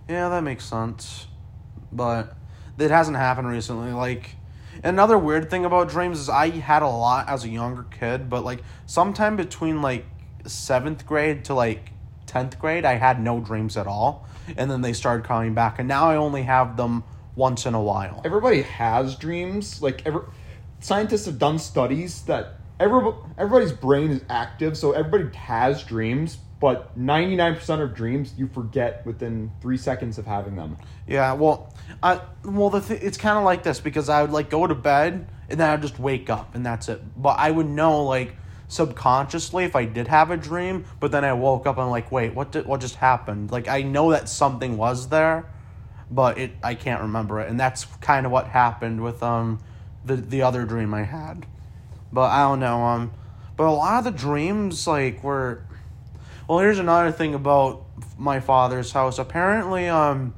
Yeah, 0.09 0.29
that 0.29 0.43
makes 0.43 0.65
sense. 0.65 1.27
But 1.91 2.37
it 2.79 2.91
hasn't 2.91 3.17
happened 3.17 3.49
recently. 3.49 3.93
Like, 3.93 4.37
another 4.83 5.17
weird 5.17 5.49
thing 5.51 5.65
about 5.65 5.89
dreams 5.89 6.19
is 6.19 6.29
I 6.29 6.51
had 6.51 6.83
a 6.83 6.89
lot 6.89 7.29
as 7.29 7.45
a 7.45 7.49
younger 7.49 7.85
kid, 7.85 8.29
but 8.29 8.45
like 8.45 8.63
sometime 8.87 9.37
between 9.37 9.81
like 9.81 10.05
seventh 10.45 11.07
grade 11.07 11.45
to 11.47 11.55
like 11.55 11.93
tenth 12.27 12.59
grade, 12.59 12.85
I 12.85 12.95
had 12.95 13.21
no 13.21 13.41
dreams 13.41 13.77
at 13.77 13.87
all, 13.87 14.27
and 14.57 14.71
then 14.71 14.81
they 14.81 14.93
started 14.93 15.25
coming 15.27 15.55
back, 15.55 15.79
and 15.79 15.89
now 15.89 16.09
I 16.11 16.17
only 16.17 16.43
have 16.43 16.77
them 16.77 17.05
once 17.35 17.65
in 17.65 17.75
a 17.75 17.83
while. 17.83 18.21
everybody 18.25 18.63
has 18.63 19.17
dreams. 19.17 19.81
Like 19.81 20.03
every 20.07 20.23
scientists 20.81 21.27
have 21.27 21.39
done 21.39 21.59
studies 21.59 22.23
that 22.23 22.59
every, 22.79 23.13
everybody's 23.39 23.73
brain 23.73 24.11
is 24.11 24.23
active, 24.29 24.77
so 24.77 24.93
everybody 24.93 25.35
has 25.37 25.83
dreams. 25.85 26.39
But 26.61 26.97
ninety 26.97 27.35
nine 27.35 27.57
percent 27.57 27.83
of 27.83 27.93
dreams 27.93 28.35
you 28.37 28.47
forget 28.47 29.05
within 29.05 29.51
three 29.61 29.77
seconds 29.77 30.17
of 30.19 30.27
having 30.27 30.55
them. 30.55 30.77
Yeah, 31.09 31.33
well, 31.33 31.75
I 32.03 32.21
well 32.45 32.71
the 32.71 32.81
th- 32.81 33.03
it's 33.03 33.19
kind 33.19 33.37
of 33.37 33.43
like 33.45 33.65
this 33.65 33.81
because 33.81 34.09
I 34.09 34.23
would 34.23 34.31
like 34.31 34.49
go 34.49 34.67
to 34.69 34.75
bed 34.75 35.27
and 35.49 35.59
then 35.59 35.69
I'd 35.69 35.83
just 35.83 35.99
wake 35.99 36.31
up 36.31 36.55
and 36.55 36.65
that's 36.65 36.89
it. 36.89 37.03
But 37.21 37.39
I 37.41 37.51
would 37.51 37.67
know 37.67 38.05
like 38.05 38.37
subconsciously 38.73 39.65
if 39.65 39.77
I 39.77 39.85
did 39.85 40.09
have 40.09 40.31
a 40.31 40.37
dream, 40.37 40.87
but 40.99 41.13
then 41.13 41.27
I 41.27 41.35
woke 41.35 41.67
up 41.67 41.77
and 41.77 41.85
I'm 41.85 41.91
like, 41.91 42.11
wait, 42.11 42.35
what 42.35 42.53
did 42.53 42.65
what 42.65 42.81
just 42.81 42.97
happened? 42.97 43.53
Like 43.53 43.69
I 43.69 43.83
know 43.83 44.11
that 44.13 44.31
something 44.31 44.79
was 44.79 45.11
there, 45.11 45.45
but 46.11 46.39
it 46.39 46.53
I 46.63 46.75
can't 46.75 47.03
remember 47.03 47.41
it, 47.41 47.51
and 47.51 47.61
that's 47.61 47.85
kind 48.01 48.25
of 48.25 48.33
what 48.33 48.49
happened 48.49 49.03
with 49.03 49.23
um 49.23 49.61
the 50.05 50.17
the 50.17 50.41
other 50.43 50.65
dream 50.65 50.95
I 50.95 51.03
had. 51.03 51.45
But 52.11 52.31
I 52.31 52.43
don't 52.43 52.61
know 52.61 52.83
um, 52.83 53.13
but 53.57 53.67
a 53.67 53.73
lot 53.73 53.99
of 53.99 54.05
the 54.05 54.19
dreams 54.19 54.87
like 54.87 55.23
were 55.23 55.65
well, 56.49 56.59
here's 56.59 56.79
another 56.79 57.13
thing 57.13 57.35
about 57.35 57.85
my 58.19 58.41
father's 58.41 58.93
house. 58.93 59.19
Apparently, 59.19 59.89
um, 59.89 60.35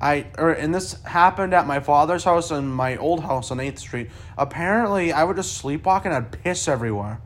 I 0.00 0.26
or 0.38 0.52
and 0.52 0.72
this 0.72 1.02
happened 1.02 1.52
at 1.52 1.66
my 1.66 1.80
father's 1.80 2.22
house 2.22 2.52
and 2.52 2.72
my 2.72 2.96
old 2.96 3.24
house 3.24 3.50
on 3.50 3.58
Eighth 3.58 3.80
Street. 3.80 4.10
Apparently, 4.38 5.12
I 5.12 5.24
would 5.24 5.36
just 5.36 5.60
sleepwalk 5.60 6.04
and 6.04 6.14
I'd 6.14 6.30
piss 6.30 6.68
everywhere. 6.68 7.20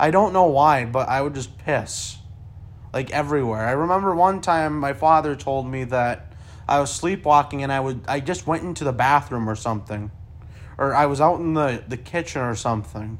I 0.00 0.10
don't 0.10 0.32
know 0.32 0.46
why, 0.46 0.86
but 0.86 1.10
I 1.10 1.20
would 1.20 1.34
just 1.34 1.58
piss, 1.58 2.16
like 2.94 3.10
everywhere. 3.10 3.66
I 3.66 3.72
remember 3.72 4.14
one 4.14 4.40
time 4.40 4.78
my 4.78 4.94
father 4.94 5.36
told 5.36 5.70
me 5.70 5.84
that 5.84 6.32
I 6.66 6.80
was 6.80 6.90
sleepwalking 6.90 7.62
and 7.62 7.70
I 7.70 7.80
would 7.80 8.00
I 8.08 8.20
just 8.20 8.46
went 8.46 8.62
into 8.62 8.82
the 8.82 8.94
bathroom 8.94 9.48
or 9.48 9.54
something, 9.54 10.10
or 10.78 10.94
I 10.94 11.04
was 11.04 11.20
out 11.20 11.38
in 11.38 11.52
the 11.52 11.84
the 11.86 11.98
kitchen 11.98 12.40
or 12.40 12.54
something, 12.54 13.18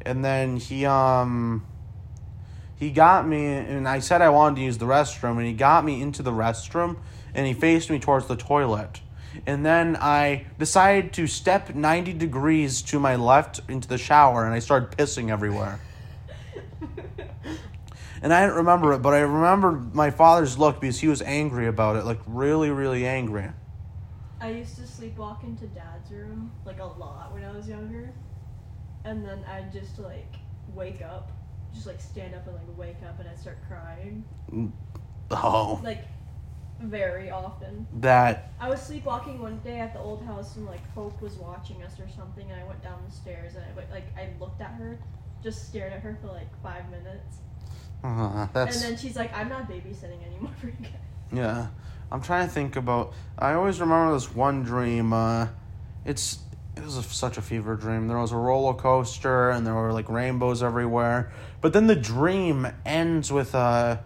and 0.00 0.24
then 0.24 0.56
he 0.56 0.86
um. 0.86 1.66
He 2.76 2.90
got 2.90 3.26
me, 3.26 3.46
and 3.46 3.88
I 3.88 4.00
said 4.00 4.20
I 4.20 4.30
wanted 4.30 4.56
to 4.56 4.62
use 4.62 4.78
the 4.78 4.84
restroom, 4.84 5.36
and 5.38 5.46
he 5.46 5.52
got 5.52 5.84
me 5.84 6.02
into 6.02 6.22
the 6.24 6.32
restroom, 6.32 6.96
and 7.32 7.46
he 7.46 7.54
faced 7.54 7.88
me 7.88 8.00
towards 8.00 8.26
the 8.26 8.36
toilet. 8.36 9.00
And 9.46 9.64
then 9.64 9.96
I 10.00 10.46
decided 10.58 11.12
to 11.14 11.26
step 11.28 11.74
90 11.74 12.12
degrees 12.14 12.82
to 12.82 12.98
my 12.98 13.14
left 13.14 13.60
into 13.68 13.86
the 13.86 13.96
shower, 13.96 14.44
and 14.44 14.52
I 14.52 14.58
started 14.58 14.90
pissing 14.98 15.30
everywhere. 15.30 15.78
And 18.24 18.32
I 18.32 18.40
didn't 18.40 18.56
remember 18.56 18.94
it, 18.94 19.02
but 19.02 19.12
I 19.12 19.18
remember 19.18 19.72
my 19.92 20.10
father's 20.10 20.58
look 20.58 20.80
because 20.80 20.98
he 20.98 21.08
was 21.08 21.20
angry 21.20 21.66
about 21.66 21.96
it, 21.96 22.06
like 22.06 22.20
really, 22.24 22.70
really 22.70 23.06
angry. 23.06 23.50
I 24.40 24.48
used 24.48 24.76
to 24.76 24.82
sleepwalk 24.82 25.44
into 25.44 25.66
dad's 25.66 26.10
room 26.10 26.50
like 26.64 26.80
a 26.80 26.86
lot 26.86 27.34
when 27.34 27.44
I 27.44 27.52
was 27.52 27.68
younger. 27.68 28.14
And 29.04 29.22
then 29.26 29.44
I'd 29.46 29.70
just 29.74 29.98
like 29.98 30.36
wake 30.74 31.02
up, 31.02 31.32
just 31.74 31.86
like 31.86 32.00
stand 32.00 32.34
up 32.34 32.46
and 32.46 32.56
like 32.56 32.78
wake 32.78 32.96
up 33.06 33.20
and 33.20 33.28
I'd 33.28 33.38
start 33.38 33.58
crying. 33.68 34.24
Mm, 34.50 34.72
oh, 35.30 35.82
Like 35.84 36.06
very 36.80 37.30
often. 37.30 37.86
that 38.00 38.52
I 38.58 38.70
was 38.70 38.80
sleepwalking 38.80 39.38
one 39.38 39.58
day 39.58 39.80
at 39.80 39.92
the 39.92 40.00
old 40.00 40.24
house 40.24 40.56
and 40.56 40.64
like 40.64 40.90
Hope 40.94 41.20
was 41.20 41.34
watching 41.34 41.82
us 41.82 42.00
or 42.00 42.08
something 42.08 42.50
and 42.50 42.58
I 42.58 42.64
went 42.64 42.82
down 42.82 43.02
the 43.06 43.14
stairs 43.14 43.54
and 43.54 43.64
I 43.66 43.92
like 43.92 44.06
I 44.16 44.30
looked 44.40 44.62
at 44.62 44.72
her, 44.72 44.98
just 45.42 45.68
stared 45.68 45.92
at 45.92 46.00
her 46.00 46.16
for 46.22 46.28
like 46.28 46.48
five 46.62 46.88
minutes. 46.90 47.40
Uh, 48.04 48.48
that's 48.52 48.82
And 48.82 48.92
then 48.92 48.98
she's 48.98 49.16
like, 49.16 49.34
I'm 49.34 49.48
not 49.48 49.68
babysitting 49.68 50.24
anymore 50.26 50.52
for 50.60 50.66
you 50.66 50.74
guys. 50.82 50.92
yeah. 51.32 51.66
I'm 52.12 52.20
trying 52.22 52.46
to 52.46 52.52
think 52.52 52.76
about. 52.76 53.12
I 53.38 53.54
always 53.54 53.80
remember 53.80 54.12
this 54.12 54.32
one 54.32 54.62
dream. 54.62 55.12
Uh, 55.12 55.48
it's 56.04 56.38
it 56.76 56.84
was 56.84 56.96
a, 56.96 57.02
such 57.02 57.38
a 57.38 57.42
fever 57.42 57.76
dream. 57.76 58.08
There 58.08 58.18
was 58.18 58.32
a 58.32 58.36
roller 58.36 58.74
coaster 58.74 59.50
and 59.50 59.66
there 59.66 59.74
were 59.74 59.92
like 59.92 60.08
rainbows 60.08 60.62
everywhere. 60.62 61.32
But 61.60 61.72
then 61.72 61.86
the 61.86 61.96
dream 61.96 62.68
ends 62.84 63.32
with 63.32 63.54
a 63.54 64.02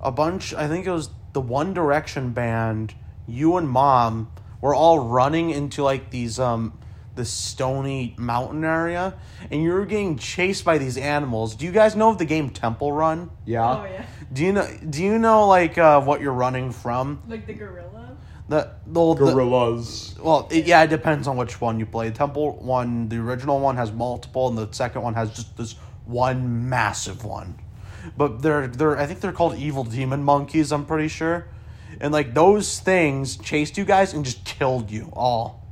a 0.00 0.12
bunch. 0.12 0.54
I 0.54 0.68
think 0.68 0.86
it 0.86 0.92
was 0.92 1.10
the 1.32 1.40
One 1.40 1.74
Direction 1.74 2.30
band. 2.30 2.94
You 3.26 3.56
and 3.56 3.68
mom 3.68 4.30
were 4.60 4.74
all 4.74 5.00
running 5.00 5.50
into 5.50 5.82
like 5.82 6.10
these 6.10 6.38
um 6.38 6.78
this 7.18 7.30
stony 7.30 8.14
mountain 8.16 8.64
area, 8.64 9.12
and 9.50 9.62
you 9.62 9.72
were 9.72 9.84
getting 9.84 10.16
chased 10.16 10.64
by 10.64 10.78
these 10.78 10.96
animals. 10.96 11.54
Do 11.54 11.66
you 11.66 11.72
guys 11.72 11.94
know 11.94 12.08
of 12.08 12.16
the 12.16 12.24
game 12.24 12.48
Temple 12.48 12.92
Run? 12.92 13.30
Yeah. 13.44 13.80
Oh 13.80 13.84
yeah. 13.84 14.06
Do 14.32 14.44
you 14.44 14.52
know? 14.54 14.66
Do 14.88 15.02
you 15.02 15.18
know 15.18 15.46
like 15.46 15.76
uh, 15.76 16.00
what 16.00 16.22
you're 16.22 16.32
running 16.32 16.72
from? 16.72 17.22
Like 17.28 17.46
the 17.46 17.52
gorilla. 17.52 18.16
The 18.48 18.70
the, 18.86 19.00
old- 19.00 19.18
the 19.18 19.26
Gorillas. 19.26 20.16
well, 20.22 20.48
it, 20.50 20.64
yeah, 20.66 20.82
it 20.82 20.88
depends 20.88 21.28
on 21.28 21.36
which 21.36 21.60
one 21.60 21.78
you 21.78 21.84
play. 21.84 22.10
Temple 22.10 22.58
Run, 22.62 23.10
the 23.10 23.18
original 23.18 23.60
one 23.60 23.76
has 23.76 23.92
multiple, 23.92 24.48
and 24.48 24.56
the 24.56 24.72
second 24.72 25.02
one 25.02 25.12
has 25.14 25.34
just 25.34 25.54
this 25.58 25.74
one 26.06 26.70
massive 26.70 27.24
one. 27.24 27.58
But 28.16 28.40
they're 28.40 28.66
they're 28.68 28.96
I 28.96 29.04
think 29.04 29.20
they're 29.20 29.32
called 29.32 29.56
evil 29.58 29.84
demon 29.84 30.22
monkeys. 30.24 30.72
I'm 30.72 30.86
pretty 30.86 31.08
sure, 31.08 31.48
and 32.00 32.10
like 32.12 32.32
those 32.32 32.78
things 32.80 33.36
chased 33.36 33.76
you 33.76 33.84
guys 33.84 34.14
and 34.14 34.24
just 34.24 34.44
killed 34.46 34.90
you 34.90 35.10
all. 35.12 35.66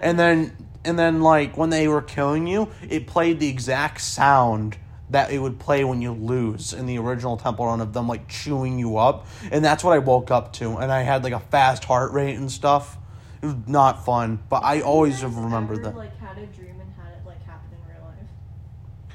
And 0.00 0.18
then 0.18 0.56
and 0.88 0.98
then 0.98 1.20
like 1.20 1.56
when 1.56 1.70
they 1.70 1.86
were 1.86 2.00
killing 2.00 2.46
you, 2.46 2.70
it 2.88 3.06
played 3.06 3.38
the 3.38 3.48
exact 3.48 4.00
sound 4.00 4.78
that 5.10 5.30
it 5.30 5.38
would 5.38 5.58
play 5.58 5.84
when 5.84 6.02
you 6.02 6.12
lose 6.12 6.72
in 6.72 6.86
the 6.86 6.98
original 6.98 7.36
Temple 7.36 7.66
Run 7.66 7.80
of 7.80 7.92
them 7.92 8.08
like 8.08 8.26
chewing 8.28 8.78
you 8.78 8.96
up, 8.96 9.26
and 9.52 9.64
that's 9.64 9.84
what 9.84 9.92
I 9.92 9.98
woke 9.98 10.30
up 10.30 10.52
to, 10.54 10.76
and 10.76 10.90
I 10.90 11.02
had 11.02 11.24
like 11.24 11.32
a 11.34 11.40
fast 11.40 11.84
heart 11.84 12.12
rate 12.12 12.36
and 12.36 12.50
stuff. 12.50 12.96
It 13.42 13.46
was 13.46 13.54
not 13.66 14.04
fun, 14.04 14.40
but 14.48 14.64
I 14.64 14.80
always 14.80 15.20
have 15.20 15.36
remembered 15.36 15.84
that. 15.84 15.94
Like 15.94 16.16
had 16.18 16.38
a 16.38 16.46
dream 16.46 16.80
and 16.80 16.92
had 16.94 17.12
it 17.12 17.26
like 17.26 17.42
happen 17.44 17.68
in 17.72 17.94
real 17.94 18.04
life. 18.04 19.14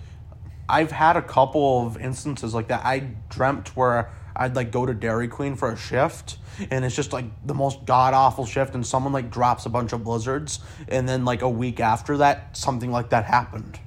I've 0.70 0.92
had 0.92 1.18
a 1.18 1.22
couple 1.22 1.86
of 1.86 1.98
instances 1.98 2.54
like 2.54 2.68
that. 2.70 2.86
I 2.86 3.00
dreamt 3.30 3.76
where 3.76 4.12
I'd 4.36 4.56
like 4.56 4.72
go 4.72 4.86
to 4.86 4.94
Dairy 4.94 5.28
Queen 5.28 5.56
for 5.56 5.72
a 5.72 5.78
shift, 5.78 6.38
and 6.72 6.84
it's 6.84 6.96
just 6.96 7.14
like 7.14 7.26
the 7.46 7.54
most 7.54 7.86
god 7.86 8.14
awful 8.14 8.46
shift, 8.46 8.76
and 8.76 8.86
someone 8.86 9.14
like 9.14 9.30
drops 9.30 9.66
a 9.66 9.70
bunch 9.70 9.94
of 9.94 10.04
blizzards, 10.04 10.60
and 10.88 11.08
then 11.08 11.26
like 11.26 11.42
a 11.42 11.50
week 11.50 11.80
after 11.80 12.18
that, 12.18 12.56
something 12.58 12.92
like 12.92 13.10
that 13.10 13.26
happened. 13.26 13.80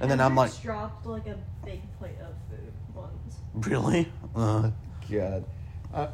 And 0.00 0.10
then 0.10 0.20
I'm 0.20 0.36
like, 0.36 0.60
dropped 0.62 1.06
like 1.06 1.26
a 1.26 1.36
big 1.64 1.80
plate 1.98 2.16
of 2.20 2.34
food 2.48 2.72
once. 2.94 3.68
really? 3.68 4.10
Uh, 4.34 4.70
God. 5.10 5.44
Uh, 5.92 6.08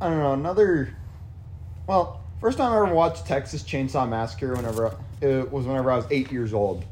I 0.00 0.08
don't 0.08 0.18
know. 0.18 0.32
Another. 0.32 0.94
Well, 1.86 2.20
first 2.40 2.58
time 2.58 2.72
I 2.72 2.76
ever 2.76 2.94
watched 2.94 3.26
Texas 3.26 3.62
Chainsaw 3.62 4.08
Massacre, 4.08 4.54
whenever 4.54 4.96
it 5.20 5.50
was 5.50 5.66
whenever 5.66 5.90
I 5.90 5.96
was 5.96 6.06
eight 6.10 6.30
years 6.30 6.52
old. 6.52 6.84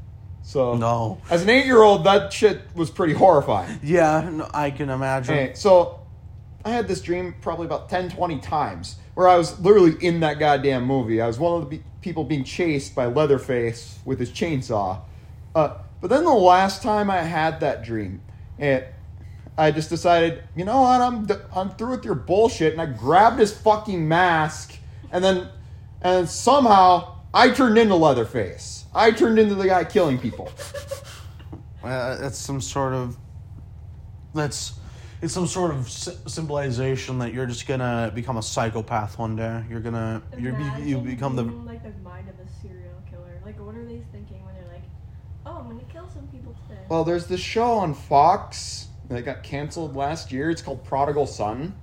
So 0.44 0.76
no. 0.76 1.20
as 1.30 1.42
an 1.42 1.50
eight-year-old, 1.50 2.04
that 2.04 2.32
shit 2.32 2.62
was 2.74 2.90
pretty 2.90 3.14
horrifying. 3.14 3.80
Yeah, 3.82 4.28
no, 4.30 4.48
I 4.52 4.70
can 4.70 4.90
imagine. 4.90 5.34
Okay, 5.34 5.54
so 5.54 6.00
I 6.64 6.70
had 6.70 6.86
this 6.86 7.00
dream 7.00 7.34
probably 7.40 7.66
about 7.66 7.88
10, 7.88 8.10
20 8.10 8.38
times 8.40 8.96
where 9.14 9.26
I 9.26 9.36
was 9.36 9.58
literally 9.60 9.96
in 10.04 10.20
that 10.20 10.38
goddamn 10.38 10.84
movie. 10.84 11.20
I 11.20 11.26
was 11.26 11.38
one 11.38 11.54
of 11.62 11.70
the 11.70 11.78
be- 11.78 11.84
people 12.02 12.24
being 12.24 12.44
chased 12.44 12.94
by 12.94 13.06
Leatherface 13.06 13.98
with 14.04 14.18
his 14.20 14.30
chainsaw. 14.30 15.00
Uh, 15.54 15.78
but 16.00 16.10
then 16.10 16.24
the 16.24 16.30
last 16.30 16.82
time 16.82 17.10
I 17.10 17.22
had 17.22 17.60
that 17.60 17.82
dream, 17.82 18.20
and 18.58 18.84
I 19.56 19.70
just 19.70 19.88
decided, 19.88 20.42
you 20.54 20.64
know 20.64 20.82
what, 20.82 21.00
I'm 21.00 21.26
d- 21.26 21.34
I'm 21.54 21.70
through 21.70 21.92
with 21.92 22.04
your 22.04 22.16
bullshit, 22.16 22.72
and 22.72 22.82
I 22.82 22.86
grabbed 22.86 23.38
his 23.38 23.56
fucking 23.56 24.06
mask, 24.06 24.76
and 25.10 25.24
then 25.24 25.48
and 26.02 26.28
somehow 26.28 27.16
I 27.32 27.50
turned 27.50 27.78
into 27.78 27.94
Leatherface. 27.94 28.83
I 28.94 29.10
turned 29.10 29.38
into 29.38 29.54
the 29.54 29.66
guy 29.66 29.84
killing 29.84 30.18
people. 30.18 30.50
Uh, 31.82 32.16
that's 32.16 32.38
some 32.38 32.60
sort 32.60 32.94
of 32.94 33.16
that's 34.34 34.74
it's 35.20 35.32
some 35.32 35.46
sort 35.46 35.70
of 35.70 35.88
sy- 35.88 36.14
symbolization 36.26 37.18
that 37.18 37.32
you're 37.32 37.46
just 37.46 37.66
gonna 37.66 38.10
become 38.14 38.36
a 38.36 38.42
psychopath 38.42 39.18
one 39.18 39.36
day. 39.36 39.62
You're 39.68 39.80
gonna 39.80 40.22
you 40.38 40.52
be, 40.52 40.64
you 40.64 40.98
Imagine 40.98 41.04
become 41.04 41.36
the 41.36 41.44
being, 41.44 41.64
like 41.64 41.82
the 41.82 41.98
mind 42.02 42.28
of 42.28 42.34
a 42.34 42.48
serial 42.62 42.94
killer. 43.10 43.40
Like, 43.44 43.58
what 43.58 43.74
are 43.74 43.84
they 43.84 44.02
thinking 44.12 44.44
when 44.44 44.54
they're 44.54 44.72
like, 44.72 44.82
"Oh, 45.44 45.58
I'm 45.58 45.68
gonna 45.68 45.82
kill 45.92 46.08
some 46.08 46.26
people 46.28 46.54
today"? 46.68 46.80
Well, 46.88 47.04
there's 47.04 47.26
this 47.26 47.40
show 47.40 47.72
on 47.72 47.94
Fox 47.94 48.88
that 49.08 49.22
got 49.24 49.42
canceled 49.42 49.94
last 49.96 50.32
year. 50.32 50.50
It's 50.50 50.62
called 50.62 50.84
Prodigal 50.84 51.26
Son. 51.26 51.74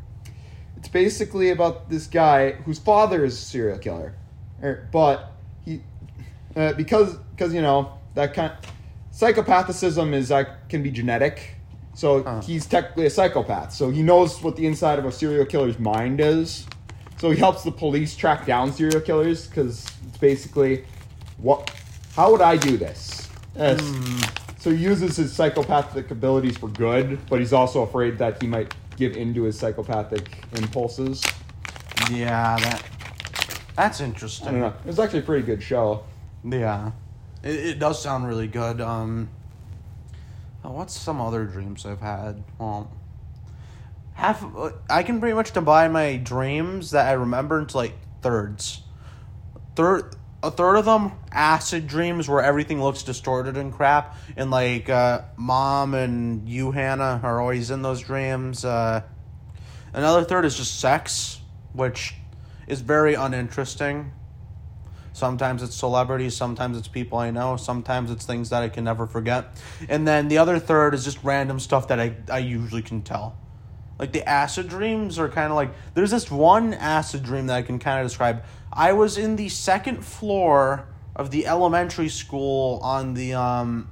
It's 0.77 0.87
basically 0.87 1.51
about 1.51 1.89
this 1.89 2.07
guy 2.07 2.53
whose 2.53 2.79
father 2.79 3.23
is 3.23 3.33
a 3.33 3.45
serial 3.45 3.77
killer, 3.77 4.15
Er, 4.63 4.87
but 4.91 5.33
he 5.63 5.81
uh, 6.55 6.73
because 6.73 7.15
because 7.35 7.53
you 7.53 7.61
know 7.61 7.93
that 8.15 8.33
kind 8.33 8.51
psychopathicism 9.13 10.13
is 10.13 10.31
like 10.31 10.69
can 10.69 10.83
be 10.83 10.91
genetic. 10.91 11.55
So 11.93 12.23
Huh. 12.23 12.41
he's 12.41 12.65
technically 12.65 13.05
a 13.05 13.09
psychopath. 13.09 13.73
So 13.73 13.89
he 13.89 14.01
knows 14.01 14.41
what 14.41 14.55
the 14.55 14.65
inside 14.65 14.97
of 14.99 15.05
a 15.05 15.11
serial 15.11 15.45
killer's 15.45 15.77
mind 15.79 16.19
is. 16.21 16.65
So 17.17 17.29
he 17.29 17.37
helps 17.37 17.63
the 17.63 17.71
police 17.71 18.15
track 18.15 18.45
down 18.45 18.71
serial 18.73 19.01
killers 19.01 19.47
because 19.47 19.85
it's 20.07 20.17
basically 20.17 20.85
what 21.37 21.69
how 22.15 22.31
would 22.31 22.41
I 22.41 22.57
do 22.57 22.77
this? 22.77 23.29
Yes. 23.55 23.79
So 24.59 24.69
he 24.71 24.77
uses 24.77 25.17
his 25.17 25.33
psychopathic 25.33 26.11
abilities 26.11 26.57
for 26.57 26.67
good, 26.69 27.19
but 27.29 27.39
he's 27.39 27.51
also 27.53 27.81
afraid 27.81 28.17
that 28.19 28.41
he 28.41 28.47
might 28.47 28.73
give 28.95 29.17
into 29.17 29.43
his 29.43 29.57
psychopathic 29.57 30.43
impulses. 30.55 31.23
yeah 32.11 32.57
that 32.59 32.83
that's 33.75 34.01
I 34.01 34.05
interesting. 34.05 34.51
don't 34.51 34.59
know. 34.61 34.73
It's 34.85 34.99
actually 34.99 35.19
a 35.19 35.23
pretty 35.23 35.45
good 35.45 35.61
show. 35.63 36.03
Yeah, 36.43 36.91
it, 37.43 37.55
it 37.55 37.79
does 37.79 38.01
sound 38.01 38.27
really 38.27 38.47
good. 38.47 38.81
Um, 38.81 39.29
oh, 40.63 40.71
what's 40.71 40.97
some 40.97 41.21
other 41.21 41.45
dreams 41.45 41.85
I've 41.85 42.01
had? 42.01 42.43
Well, 42.57 42.91
half 44.13 44.43
uh, 44.55 44.71
I 44.89 45.03
can 45.03 45.19
pretty 45.19 45.35
much 45.35 45.51
divide 45.51 45.91
my 45.91 46.17
dreams 46.17 46.91
that 46.91 47.07
I 47.07 47.13
remember 47.13 47.59
into 47.59 47.77
like 47.77 47.93
thirds. 48.21 48.81
Third, 49.75 50.15
a 50.43 50.51
third 50.51 50.75
of 50.75 50.85
them 50.85 51.11
acid 51.31 51.87
dreams 51.87 52.27
where 52.27 52.41
everything 52.41 52.81
looks 52.81 53.03
distorted 53.03 53.57
and 53.57 53.71
crap, 53.71 54.17
and 54.35 54.49
like 54.49 54.89
uh, 54.89 55.21
mom 55.37 55.93
and 55.93 56.49
you 56.49 56.71
Hannah 56.71 57.19
are 57.23 57.39
always 57.39 57.69
in 57.69 57.83
those 57.83 58.01
dreams. 58.01 58.65
Uh, 58.65 59.01
another 59.93 60.23
third 60.23 60.45
is 60.45 60.57
just 60.57 60.79
sex, 60.79 61.39
which 61.73 62.15
is 62.67 62.81
very 62.81 63.13
uninteresting. 63.13 64.11
Sometimes 65.13 65.61
it's 65.61 65.75
celebrities, 65.75 66.35
sometimes 66.35 66.77
it's 66.77 66.87
people 66.87 67.17
I 67.17 67.31
know, 67.31 67.57
sometimes 67.57 68.11
it's 68.11 68.25
things 68.25 68.49
that 68.49 68.63
I 68.63 68.69
can 68.69 68.83
never 68.85 69.05
forget. 69.07 69.61
And 69.89 70.07
then 70.07 70.29
the 70.29 70.37
other 70.37 70.57
third 70.57 70.93
is 70.93 71.03
just 71.03 71.21
random 71.23 71.59
stuff 71.59 71.89
that 71.89 71.99
I, 71.99 72.15
I 72.29 72.39
usually 72.39 72.81
can 72.81 73.01
tell. 73.01 73.37
Like 73.99 74.13
the 74.13 74.27
acid 74.27 74.67
dreams 74.69 75.19
are 75.19 75.29
kind 75.29 75.51
of 75.51 75.55
like 75.55 75.69
there's 75.93 76.11
this 76.11 76.31
one 76.31 76.73
acid 76.73 77.23
dream 77.23 77.47
that 77.47 77.57
I 77.57 77.61
can 77.61 77.77
kind 77.77 77.99
of 77.99 78.05
describe. 78.05 78.43
I 78.73 78.93
was 78.93 79.17
in 79.17 79.35
the 79.35 79.49
second 79.49 80.03
floor 80.03 80.87
of 81.15 81.29
the 81.29 81.45
elementary 81.45 82.09
school 82.09 82.79
on 82.81 83.13
the 83.13 83.33
um 83.33 83.89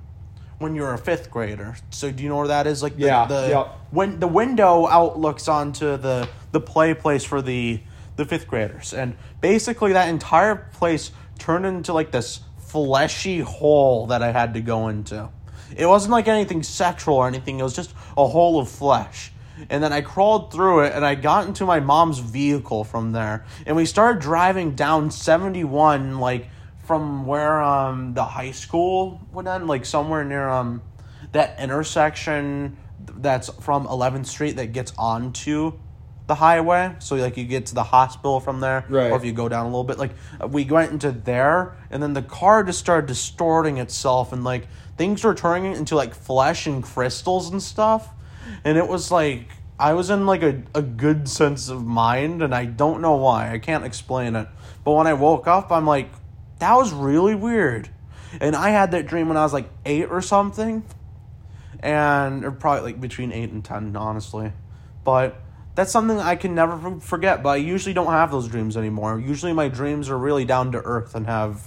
when 0.58 0.74
you're 0.76 0.94
a 0.94 0.98
fifth 0.98 1.30
grader. 1.30 1.76
So 1.92 2.12
do 2.12 2.24
you 2.24 2.30
know 2.30 2.38
where 2.38 2.48
that 2.48 2.66
is? 2.66 2.82
Like 2.82 2.96
the, 2.96 3.06
Yeah, 3.06 3.26
the 3.28 3.48
yep. 3.50 3.78
when 3.92 4.20
the 4.20 4.28
window 4.28 4.88
outlooks 4.88 5.48
onto 5.48 5.98
the 5.98 6.28
the 6.52 6.60
play 6.62 6.94
place 6.94 7.24
for 7.24 7.42
the 7.42 7.80
the 8.20 8.26
fifth 8.26 8.48
graders, 8.48 8.94
and 8.94 9.16
basically 9.40 9.94
that 9.94 10.10
entire 10.10 10.56
place 10.56 11.12
turned 11.40 11.66
into 11.66 11.94
like 11.94 12.12
this 12.12 12.42
fleshy 12.58 13.40
hole 13.40 14.08
that 14.08 14.22
I 14.22 14.32
had 14.32 14.54
to 14.56 14.62
go 14.62 14.90
into. 14.90 15.30
It 15.76 15.86
wasn't 15.86 16.12
like 16.12 16.28
anything 16.28 16.62
sexual 16.62 17.16
or 17.16 17.28
anything. 17.28 17.60
It 17.60 17.64
was 17.64 17.76
just 17.76 17.94
a 18.18 18.28
hole 18.28 18.60
of 18.60 18.70
flesh. 18.70 19.32
And 19.70 19.82
then 19.82 19.94
I 19.94 20.02
crawled 20.02 20.52
through 20.52 20.82
it 20.82 20.94
and 20.94 21.06
I 21.06 21.16
got 21.16 21.48
into 21.48 21.66
my 21.66 21.80
mom's 21.80 22.20
vehicle 22.20 22.84
from 22.84 23.14
there. 23.14 23.46
And 23.66 23.76
we 23.76 23.86
started 23.86 24.22
driving 24.22 24.76
down 24.76 25.12
71 25.12 26.20
like 26.20 26.48
from 26.84 27.26
where 27.26 27.62
um 27.62 28.14
the 28.16 28.26
high 28.26 28.52
school 28.52 29.22
went 29.32 29.48
end, 29.48 29.68
like 29.68 29.86
somewhere 29.86 30.26
near 30.26 30.50
um 30.50 30.82
that 31.32 31.60
intersection 31.60 32.78
that's 33.00 33.50
from 33.62 33.86
11th 33.88 34.26
Street 34.26 34.56
that 34.58 34.74
gets 34.74 34.92
onto 34.98 35.80
the 36.30 36.36
highway. 36.36 36.96
So 37.00 37.18
like 37.18 37.36
you 37.36 37.44
get 37.44 37.66
to 37.66 37.76
the 37.76 37.84
hospital 37.84 38.40
from 38.40 38.62
there, 38.62 38.86
Right. 38.88 39.12
or 39.12 39.18
if 39.18 39.26
you 39.26 39.34
go 39.34 39.50
down 39.50 39.66
a 39.66 39.68
little 39.70 39.84
bit, 39.84 39.98
like 40.00 40.12
uh, 40.42 40.48
we 40.48 40.64
went 40.64 40.94
into 40.94 41.12
there, 41.12 41.76
and 41.92 42.02
then 42.02 42.14
the 42.14 42.22
car 42.22 42.64
just 42.64 42.80
started 42.80 43.08
distorting 43.08 43.78
itself, 43.80 44.32
and 44.32 44.46
like 44.46 44.68
things 44.98 45.24
were 45.26 45.36
turning 45.36 45.74
into 45.76 45.96
like 45.96 46.16
flesh 46.16 46.66
and 46.68 46.82
crystals 46.82 47.50
and 47.52 47.62
stuff, 47.62 48.08
and 48.64 48.78
it 48.78 48.88
was 48.88 49.12
like 49.12 49.50
I 49.78 49.94
was 49.94 50.10
in 50.10 50.26
like 50.26 50.44
a, 50.44 50.62
a 50.74 50.82
good 50.82 51.28
sense 51.28 51.68
of 51.68 51.86
mind, 51.86 52.42
and 52.42 52.56
I 52.56 52.64
don't 52.66 53.02
know 53.02 53.16
why. 53.18 53.52
I 53.52 53.60
can't 53.60 53.84
explain 53.84 54.36
it. 54.36 54.48
But 54.86 54.94
when 54.94 55.08
I 55.08 55.14
woke 55.14 55.48
up, 55.48 55.72
I'm 55.72 55.86
like, 55.86 56.10
that 56.60 56.76
was 56.76 56.94
really 56.94 57.36
weird. 57.36 57.90
And 58.40 58.56
I 58.56 58.70
had 58.70 58.92
that 58.92 59.08
dream 59.08 59.28
when 59.28 59.38
I 59.38 59.44
was 59.44 59.54
like 59.54 59.70
eight 59.86 60.06
or 60.10 60.22
something 60.22 60.84
and 61.82 62.44
or 62.44 62.52
probably 62.52 62.92
like 62.92 63.00
between 63.02 63.32
8 63.32 63.52
and 63.52 63.64
10 63.64 63.96
honestly 63.96 64.52
but 65.06 65.42
that's 65.80 65.92
something 65.92 66.20
i 66.20 66.36
can 66.36 66.54
never 66.54 67.00
forget 67.00 67.42
but 67.42 67.50
i 67.50 67.56
usually 67.56 67.94
don't 67.94 68.12
have 68.12 68.32
those 68.32 68.48
dreams 68.48 68.76
anymore. 68.76 69.20
Usually 69.20 69.54
my 69.54 69.70
dreams 69.70 70.10
are 70.10 70.18
really 70.18 70.44
down 70.44 70.74
to 70.74 70.80
earth 70.80 71.16
and 71.16 71.26
have 71.26 71.66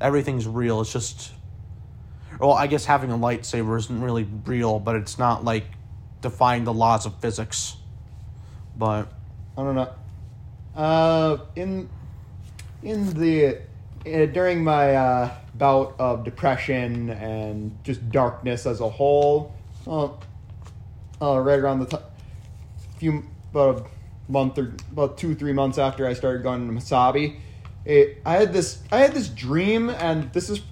everything's 0.00 0.46
real. 0.46 0.80
It's 0.80 0.92
just 0.92 1.32
well 2.38 2.52
i 2.52 2.66
guess 2.66 2.84
having 2.84 3.10
a 3.10 3.18
lightsaber 3.18 3.76
isn't 3.78 4.00
really 4.00 4.28
real 4.44 4.78
but 4.78 4.96
it's 4.96 5.18
not 5.18 5.44
like 5.44 5.66
defying 6.24 6.64
the 6.64 6.72
laws 6.72 7.04
of 7.04 7.20
physics. 7.20 7.76
But 8.76 9.12
I 9.56 9.62
don't 9.62 9.74
know. 9.74 9.92
Uh, 10.74 11.38
in 11.54 11.88
in 12.82 13.12
the 13.14 13.58
uh, 14.06 14.26
during 14.26 14.64
my 14.64 14.94
uh, 14.94 15.34
bout 15.54 15.94
of 15.98 16.24
depression 16.24 17.10
and 17.10 17.76
just 17.84 18.10
darkness 18.10 18.66
as 18.66 18.80
a 18.80 18.88
whole, 18.88 19.54
uh, 19.86 20.08
uh, 21.20 21.38
right 21.38 21.58
around 21.58 21.80
the 21.80 21.86
t- 21.86 22.04
few 23.04 23.22
about 23.50 23.86
a 24.28 24.32
month 24.32 24.58
or 24.58 24.72
about 24.90 25.18
two 25.18 25.34
three 25.34 25.52
months 25.52 25.76
after 25.76 26.06
I 26.06 26.14
started 26.14 26.42
going 26.42 26.66
to 26.66 26.72
Mesabi, 26.72 27.36
it, 27.84 28.22
I 28.24 28.34
had 28.34 28.52
this 28.52 28.82
I 28.90 29.00
had 29.00 29.12
this 29.12 29.28
dream, 29.28 29.90
and 29.90 30.32
this 30.32 30.48
is 30.48 30.62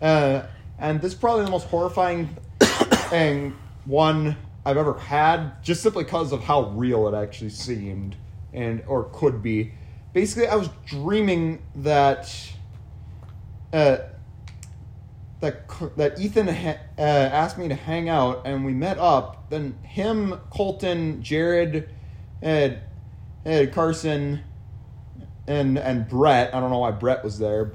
uh, 0.00 0.42
and 0.78 1.00
this 1.00 1.12
is 1.12 1.18
probably 1.18 1.44
the 1.44 1.50
most 1.50 1.66
horrifying 1.66 2.28
thing 2.60 3.56
one 3.84 4.36
I've 4.64 4.76
ever 4.76 4.94
had, 4.94 5.60
just 5.64 5.82
simply 5.82 6.04
because 6.04 6.30
of 6.30 6.44
how 6.44 6.70
real 6.70 7.08
it 7.08 7.20
actually 7.20 7.50
seemed 7.50 8.14
and 8.52 8.82
or 8.86 9.04
could 9.12 9.42
be. 9.42 9.72
Basically, 10.12 10.46
I 10.46 10.54
was 10.54 10.68
dreaming 10.86 11.62
that 11.76 12.32
uh, 13.72 13.96
that 15.42 15.68
that 15.96 16.18
Ethan 16.18 16.48
ha- 16.48 16.78
uh, 16.96 17.02
asked 17.02 17.58
me 17.58 17.68
to 17.68 17.74
hang 17.74 18.08
out, 18.08 18.42
and 18.46 18.64
we 18.64 18.72
met 18.72 18.98
up. 18.98 19.50
Then 19.50 19.78
him, 19.82 20.40
Colton, 20.50 21.22
Jared, 21.22 21.90
Ed, 22.42 22.82
Ed 23.44 23.74
Carson, 23.74 24.42
and 25.46 25.78
and 25.78 26.08
Brett. 26.08 26.54
I 26.54 26.60
don't 26.60 26.70
know 26.70 26.78
why 26.78 26.92
Brett 26.92 27.22
was 27.22 27.38
there. 27.38 27.72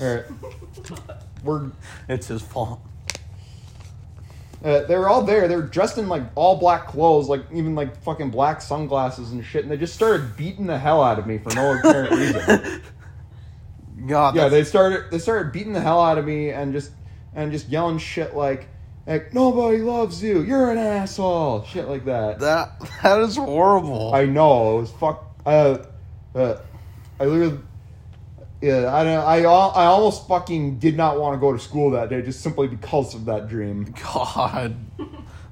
Uh, 0.00 0.20
we're 1.44 1.70
it's 2.08 2.28
his 2.28 2.40
fault 2.42 2.80
uh, 4.64 4.82
they 4.84 4.96
were 4.96 5.08
all 5.08 5.22
there. 5.22 5.46
They 5.46 5.54
were 5.54 5.62
dressed 5.62 5.98
in 5.98 6.08
like 6.08 6.22
all 6.34 6.56
black 6.56 6.88
clothes, 6.88 7.28
like 7.28 7.42
even 7.52 7.74
like 7.74 7.96
fucking 8.02 8.30
black 8.30 8.60
sunglasses 8.60 9.30
and 9.30 9.44
shit. 9.44 9.62
And 9.62 9.70
they 9.70 9.76
just 9.76 9.94
started 9.94 10.36
beating 10.36 10.66
the 10.66 10.78
hell 10.78 11.02
out 11.02 11.18
of 11.18 11.26
me 11.26 11.38
for 11.38 11.54
no 11.54 11.78
apparent 11.78 12.10
reason. 12.10 12.82
god 14.06 14.34
Yeah, 14.34 14.48
that's- 14.48 14.50
they 14.50 14.64
started 14.64 15.10
they 15.10 15.18
started 15.18 15.52
beating 15.52 15.72
the 15.72 15.80
hell 15.80 16.00
out 16.02 16.18
of 16.18 16.24
me 16.24 16.50
and 16.50 16.72
just 16.72 16.90
and 17.38 17.52
just 17.52 17.68
yelling 17.68 17.98
shit 17.98 18.34
like 18.34 18.66
like 19.06 19.32
nobody 19.32 19.78
loves 19.78 20.22
you. 20.22 20.42
You're 20.42 20.72
an 20.72 20.78
asshole. 20.78 21.64
Shit 21.64 21.88
like 21.88 22.04
that. 22.04 22.40
that 22.40 22.72
that 23.02 23.20
is 23.20 23.36
horrible 23.36 24.12
I 24.12 24.26
know 24.26 24.78
it 24.78 24.80
was 24.82 24.90
fuck. 24.90 25.24
Uh, 25.46 25.78
uh, 26.34 26.58
I 27.18 27.24
literally. 27.24 27.60
Yeah, 28.60 28.92
I 28.92 29.04
don't. 29.04 29.24
I 29.24 29.38
I 29.42 29.86
almost 29.86 30.26
fucking 30.26 30.78
did 30.80 30.96
not 30.96 31.18
want 31.20 31.34
to 31.34 31.38
go 31.38 31.52
to 31.52 31.60
school 31.60 31.92
that 31.92 32.10
day 32.10 32.22
just 32.22 32.40
simply 32.40 32.66
because 32.66 33.14
of 33.14 33.24
that 33.26 33.48
dream. 33.48 33.94
God, 34.02 34.76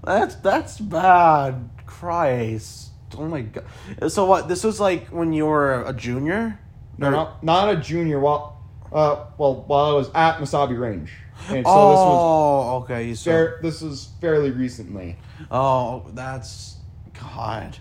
that's 0.03 0.35
that's 0.37 0.81
bad. 0.81 1.70
Christ, 1.87 2.90
oh 3.16 3.27
my 3.27 3.42
God. 3.42 3.64
So 4.09 4.27
what? 4.27 4.49
This 4.49 4.64
was 4.64 4.81
like 4.81 5.07
when 5.09 5.33
you 5.33 5.46
were 5.46 5.85
a 5.85 5.92
junior. 5.92 6.59
No, 6.99 7.09
Or- 7.09 7.11
not, 7.12 7.44
not 7.44 7.68
a 7.72 7.77
junior. 7.77 8.18
While, 8.18 8.61
uh, 8.92 9.27
well, 9.38 9.64
while 9.68 9.85
I 9.85 9.92
was 9.92 10.11
at 10.12 10.38
Mesabi 10.38 10.79
Range, 10.79 11.11
and 11.49 11.49
so 11.49 11.53
this 11.55 11.64
was 11.64 12.20
oh, 12.22 12.83
okay. 12.83 13.09
You 13.09 13.16
fair, 13.16 13.59
this 13.62 13.81
was 13.81 14.09
fairly 14.20 14.51
recently. 14.51 15.16
Oh, 15.51 16.07
that's 16.14 16.77
God. 17.14 17.79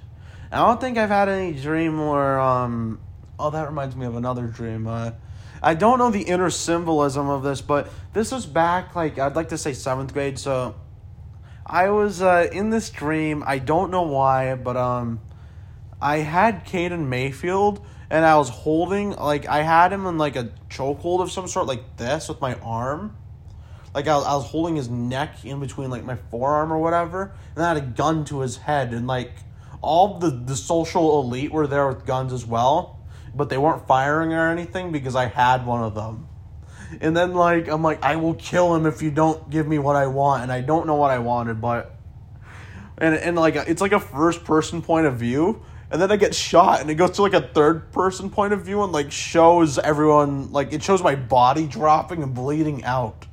I 0.51 0.57
don't 0.57 0.79
think 0.79 0.97
I've 0.97 1.09
had 1.09 1.29
any 1.29 1.53
dream 1.53 2.07
where 2.07 2.39
um. 2.39 2.99
Oh, 3.37 3.49
that 3.49 3.67
reminds 3.67 3.95
me 3.95 4.05
of 4.05 4.15
another 4.15 4.47
dream. 4.47 4.87
Uh, 4.87 5.11
I 5.61 5.73
don't 5.73 5.97
know 5.97 6.11
the 6.11 6.21
inner 6.21 6.49
symbolism 6.49 7.27
of 7.27 7.43
this, 7.43 7.59
but 7.61 7.89
this 8.13 8.31
was 8.31 8.45
back 8.45 8.95
like 8.95 9.17
I'd 9.17 9.35
like 9.35 9.49
to 9.49 9.57
say 9.57 9.73
seventh 9.73 10.13
grade. 10.13 10.37
So 10.37 10.75
I 11.65 11.89
was 11.89 12.21
uh, 12.21 12.47
in 12.51 12.69
this 12.69 12.89
dream. 12.89 13.43
I 13.45 13.57
don't 13.57 13.89
know 13.89 14.03
why, 14.03 14.55
but 14.55 14.77
um, 14.77 15.19
I 16.01 16.17
had 16.17 16.65
Caden 16.65 17.07
Mayfield, 17.07 17.83
and 18.09 18.23
I 18.23 18.37
was 18.37 18.49
holding 18.49 19.11
like 19.11 19.47
I 19.47 19.63
had 19.63 19.91
him 19.91 20.05
in 20.05 20.17
like 20.17 20.35
a 20.35 20.51
chokehold 20.69 21.21
of 21.21 21.31
some 21.31 21.47
sort, 21.47 21.65
like 21.65 21.97
this 21.97 22.29
with 22.29 22.39
my 22.41 22.53
arm. 22.55 23.17
Like 23.95 24.09
I 24.09 24.17
was, 24.17 24.25
I 24.25 24.35
was 24.35 24.45
holding 24.45 24.75
his 24.75 24.89
neck 24.89 25.45
in 25.45 25.61
between 25.61 25.89
like 25.89 26.03
my 26.03 26.17
forearm 26.29 26.73
or 26.73 26.77
whatever, 26.79 27.31
and 27.55 27.63
I 27.63 27.69
had 27.69 27.77
a 27.77 27.81
gun 27.81 28.25
to 28.25 28.41
his 28.41 28.57
head, 28.57 28.93
and 28.93 29.07
like 29.07 29.31
all 29.81 30.19
the 30.19 30.29
the 30.29 30.57
social 30.57 31.21
elite 31.21 31.51
were 31.51 31.65
there 31.65 31.87
with 31.87 32.05
guns 32.05 32.33
as 32.33 32.45
well, 32.45 32.99
but 33.33 33.47
they 33.47 33.57
weren't 33.57 33.87
firing 33.87 34.33
or 34.33 34.51
anything 34.51 34.91
because 34.91 35.15
I 35.15 35.27
had 35.27 35.65
one 35.65 35.81
of 35.81 35.95
them. 35.95 36.27
And 36.99 37.15
then 37.15 37.33
like 37.33 37.69
I'm 37.69 37.83
like 37.83 38.03
I 38.03 38.17
will 38.17 38.33
kill 38.33 38.75
him 38.75 38.85
if 38.85 39.01
you 39.01 39.11
don't 39.11 39.49
give 39.49 39.65
me 39.65 39.79
what 39.79 39.95
I 39.95 40.07
want, 40.07 40.43
and 40.43 40.51
I 40.51 40.59
don't 40.59 40.87
know 40.87 40.95
what 40.95 41.11
I 41.11 41.19
wanted, 41.19 41.61
but 41.61 41.95
and 42.97 43.15
and 43.15 43.37
like 43.37 43.55
it's 43.55 43.79
like 43.81 43.93
a 43.93 43.99
first 43.99 44.43
person 44.43 44.81
point 44.81 45.05
of 45.05 45.15
view 45.15 45.61
and 45.91 46.01
then 46.01 46.11
i 46.11 46.15
get 46.15 46.33
shot 46.33 46.81
and 46.81 46.89
it 46.89 46.95
goes 46.95 47.11
to 47.11 47.21
like 47.21 47.33
a 47.33 47.41
third 47.41 47.91
person 47.91 48.29
point 48.29 48.53
of 48.53 48.61
view 48.61 48.81
and 48.83 48.91
like 48.91 49.11
shows 49.11 49.77
everyone 49.79 50.51
like 50.51 50.71
it 50.73 50.81
shows 50.81 51.03
my 51.03 51.13
body 51.13 51.67
dropping 51.67 52.23
and 52.23 52.33
bleeding 52.33 52.83
out 52.85 53.25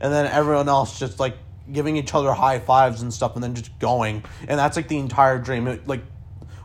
and 0.00 0.12
then 0.12 0.26
everyone 0.26 0.68
else 0.68 0.98
just 0.98 1.20
like 1.20 1.36
giving 1.70 1.96
each 1.96 2.14
other 2.14 2.32
high 2.32 2.58
fives 2.58 3.02
and 3.02 3.12
stuff 3.12 3.34
and 3.34 3.44
then 3.44 3.54
just 3.54 3.78
going. 3.78 4.24
And 4.48 4.58
that's 4.58 4.76
like 4.76 4.88
the 4.88 4.98
entire 4.98 5.38
dream. 5.38 5.66
It 5.68 5.86
like 5.86 6.02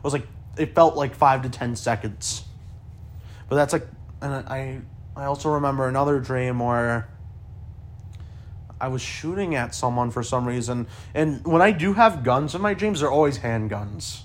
was 0.02 0.12
like 0.12 0.26
it 0.56 0.74
felt 0.74 0.96
like 0.96 1.14
five 1.14 1.42
to 1.42 1.48
ten 1.48 1.76
seconds. 1.76 2.44
But 3.48 3.56
that's 3.56 3.72
like 3.72 3.86
and 4.22 4.32
i 4.48 4.80
i 5.14 5.24
also 5.24 5.50
remember 5.50 5.86
another 5.88 6.18
dream 6.20 6.58
where 6.58 7.08
I 8.80 8.88
was 8.88 9.00
shooting 9.00 9.54
at 9.54 9.74
someone 9.74 10.10
for 10.10 10.22
some 10.22 10.46
reason, 10.46 10.86
and 11.14 11.42
when 11.46 11.62
I 11.62 11.70
do 11.70 11.94
have 11.94 12.22
guns 12.22 12.54
in 12.54 12.60
my 12.60 12.74
dreams, 12.74 13.00
they're 13.00 13.10
always 13.10 13.38
handguns. 13.38 14.20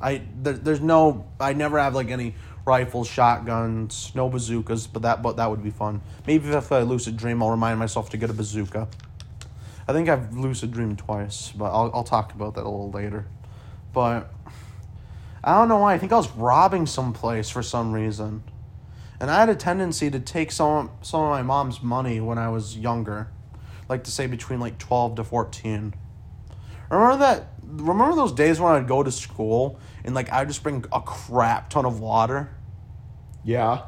I 0.00 0.22
there, 0.42 0.54
there's 0.54 0.80
no 0.80 1.26
I 1.38 1.52
never 1.52 1.78
have 1.78 1.94
like 1.94 2.10
any 2.10 2.34
rifles, 2.64 3.08
shotguns, 3.08 4.12
no 4.14 4.28
bazookas, 4.28 4.86
but 4.86 5.02
that 5.02 5.22
but 5.22 5.36
that 5.36 5.50
would 5.50 5.62
be 5.62 5.70
fun. 5.70 6.00
Maybe 6.26 6.48
if 6.48 6.72
I 6.72 6.82
lucid 6.82 7.16
dream, 7.16 7.42
I'll 7.42 7.50
remind 7.50 7.78
myself 7.78 8.10
to 8.10 8.16
get 8.16 8.30
a 8.30 8.32
bazooka. 8.32 8.88
I 9.88 9.92
think 9.92 10.08
I've 10.08 10.36
lucid 10.36 10.70
dreamed 10.70 10.98
twice, 10.98 11.52
but 11.52 11.66
I'll 11.66 11.90
I'll 11.94 12.04
talk 12.04 12.32
about 12.34 12.54
that 12.54 12.62
a 12.62 12.70
little 12.70 12.90
later. 12.90 13.26
But 13.92 14.32
I 15.44 15.54
don't 15.58 15.68
know 15.68 15.78
why. 15.78 15.94
I 15.94 15.98
think 15.98 16.12
I 16.12 16.16
was 16.16 16.30
robbing 16.30 16.86
someplace 16.86 17.50
for 17.50 17.62
some 17.62 17.92
reason, 17.92 18.44
and 19.20 19.30
I 19.30 19.40
had 19.40 19.48
a 19.48 19.56
tendency 19.56 20.10
to 20.10 20.20
take 20.20 20.52
some 20.52 20.90
some 21.02 21.22
of 21.22 21.30
my 21.30 21.42
mom's 21.42 21.82
money 21.82 22.20
when 22.20 22.38
I 22.38 22.48
was 22.48 22.76
younger 22.76 23.28
like 23.92 24.04
to 24.04 24.10
say 24.10 24.26
between 24.26 24.58
like 24.58 24.78
12 24.78 25.16
to 25.16 25.24
14 25.24 25.94
remember 26.90 27.16
that 27.18 27.48
remember 27.62 28.16
those 28.16 28.32
days 28.32 28.60
when 28.60 28.72
i'd 28.72 28.88
go 28.88 29.02
to 29.02 29.12
school 29.12 29.78
and 30.04 30.14
like 30.14 30.30
i'd 30.32 30.48
just 30.48 30.62
bring 30.62 30.84
a 30.92 31.00
crap 31.00 31.70
ton 31.70 31.84
of 31.84 32.00
water 32.00 32.50
Yeah. 33.44 33.82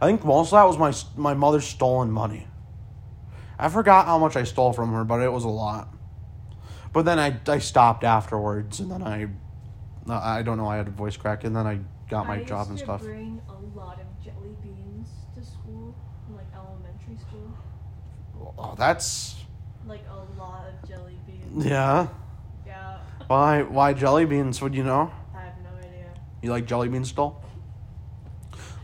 i 0.00 0.06
think 0.06 0.24
most 0.24 0.48
of 0.48 0.58
that 0.58 0.64
was 0.64 0.78
my 0.78 0.92
my 1.20 1.34
mother's 1.34 1.66
stolen 1.66 2.10
money 2.10 2.46
i 3.58 3.68
forgot 3.68 4.06
how 4.06 4.18
much 4.18 4.36
i 4.36 4.44
stole 4.44 4.72
from 4.72 4.92
her 4.92 5.04
but 5.04 5.20
it 5.20 5.32
was 5.32 5.44
a 5.44 5.48
lot 5.48 5.88
but 6.92 7.04
then 7.04 7.18
i, 7.18 7.38
I 7.48 7.58
stopped 7.58 8.04
afterwards 8.04 8.80
and 8.80 8.90
then 8.90 9.02
i 9.02 9.28
uh, 10.08 10.20
I 10.22 10.42
don't 10.42 10.56
know. 10.56 10.68
I 10.68 10.76
had 10.76 10.86
a 10.86 10.90
voice 10.92 11.16
crack, 11.16 11.42
and 11.42 11.56
then 11.56 11.66
I 11.66 11.80
got 12.08 12.28
my 12.28 12.36
I 12.36 12.44
job 12.44 12.68
and 12.68 12.76
used 12.78 12.84
stuff. 12.84 13.00
to 13.00 13.06
bring 13.08 13.42
a 13.48 13.76
lot 13.76 13.98
of 14.00 14.06
jelly 14.24 14.54
beans 14.62 15.08
to 15.34 15.42
school, 15.44 15.96
like 16.30 16.46
elementary 16.54 17.16
school. 17.16 18.54
Oh, 18.56 18.76
that's 18.78 19.34
Like 19.84 20.04
a 20.08 20.40
lot 20.40 20.64
of 20.68 20.88
jelly 20.88 21.18
beans. 21.26 21.66
yeah. 21.66 22.06
Yeah. 22.64 22.98
Why? 23.26 23.62
Why 23.64 23.94
jelly 23.94 24.26
beans? 24.26 24.62
Would 24.62 24.76
you 24.76 24.84
know? 24.84 25.10
I 25.34 25.40
have 25.40 25.54
no 25.64 25.70
idea. 25.84 26.06
You 26.46 26.52
like 26.52 26.66
jelly 26.66 26.88
beans 26.88 27.08
still? 27.08 27.42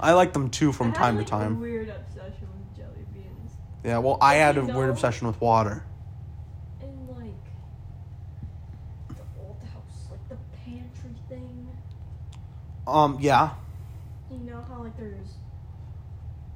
I 0.01 0.15
like 0.15 0.33
them 0.33 0.51
too 0.51 0.73
from 0.73 0.93
time 0.93 1.17
like, 1.17 1.29
to 1.29 1.37
A 1.37 1.39
time. 1.39 1.61
weird 1.61 1.91
obsession 1.91 2.49
with 2.59 2.77
jelly 2.77 3.07
beans. 3.15 3.53
Yeah. 3.85 3.99
Well, 3.99 4.19
I 4.21 4.35
had 4.35 4.59
a 4.59 4.65
weird 4.65 4.91
obsession 4.91 5.29
with 5.29 5.41
water. 5.41 5.85
In 6.81 7.07
like 7.07 7.45
the 9.11 9.23
old 9.41 9.63
house, 9.73 10.11
like 10.11 10.29
the 10.29 10.37
pantry 10.65 11.15
thing. 11.29 11.69
Um. 12.85 13.19
Yeah. 13.21 13.51
You 14.29 14.39
know 14.39 14.61
how 14.69 14.83
like 14.83 14.97
there's 14.97 15.35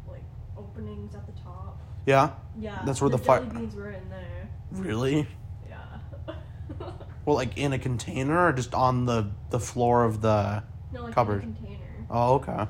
like 0.08 0.24
openings 0.58 1.14
at 1.14 1.24
the 1.24 1.40
top. 1.40 1.80
Yeah. 2.04 2.30
Yeah. 2.58 2.82
That's 2.84 3.00
where 3.00 3.10
the 3.10 3.18
jelly 3.18 3.46
beans 3.46 3.76
were 3.76 3.92
in 3.92 4.08
there. 4.08 4.48
Really? 4.72 5.28
Yeah. 5.68 6.34
Well, 7.26 7.34
like 7.34 7.58
in 7.58 7.72
a 7.72 7.78
container 7.80 8.46
or 8.46 8.52
just 8.52 8.72
on 8.72 9.04
the 9.04 9.32
the 9.50 9.58
floor 9.58 10.04
of 10.04 10.20
the. 10.20 10.62
No, 10.92 11.04
like 11.04 11.14
Cupboard. 11.14 11.42
container. 11.42 12.06
Oh, 12.10 12.34
okay. 12.34 12.66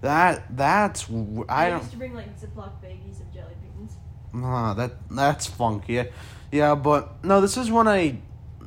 That 0.00 0.56
that's 0.56 1.06
w- 1.06 1.44
I 1.48 1.66
I 1.66 1.70
don't. 1.70 1.80
used 1.80 1.90
to 1.92 1.96
bring 1.96 2.14
like 2.14 2.38
Ziploc 2.38 2.70
baggies 2.82 3.20
of 3.20 3.32
jelly 3.32 3.54
beans. 3.76 3.96
Nah, 4.32 4.74
that 4.74 4.92
that's 5.10 5.46
funky. 5.46 6.04
Yeah, 6.52 6.74
but 6.76 7.24
no, 7.24 7.40
this 7.40 7.56
is 7.56 7.70
when 7.70 7.88
I, 7.88 8.18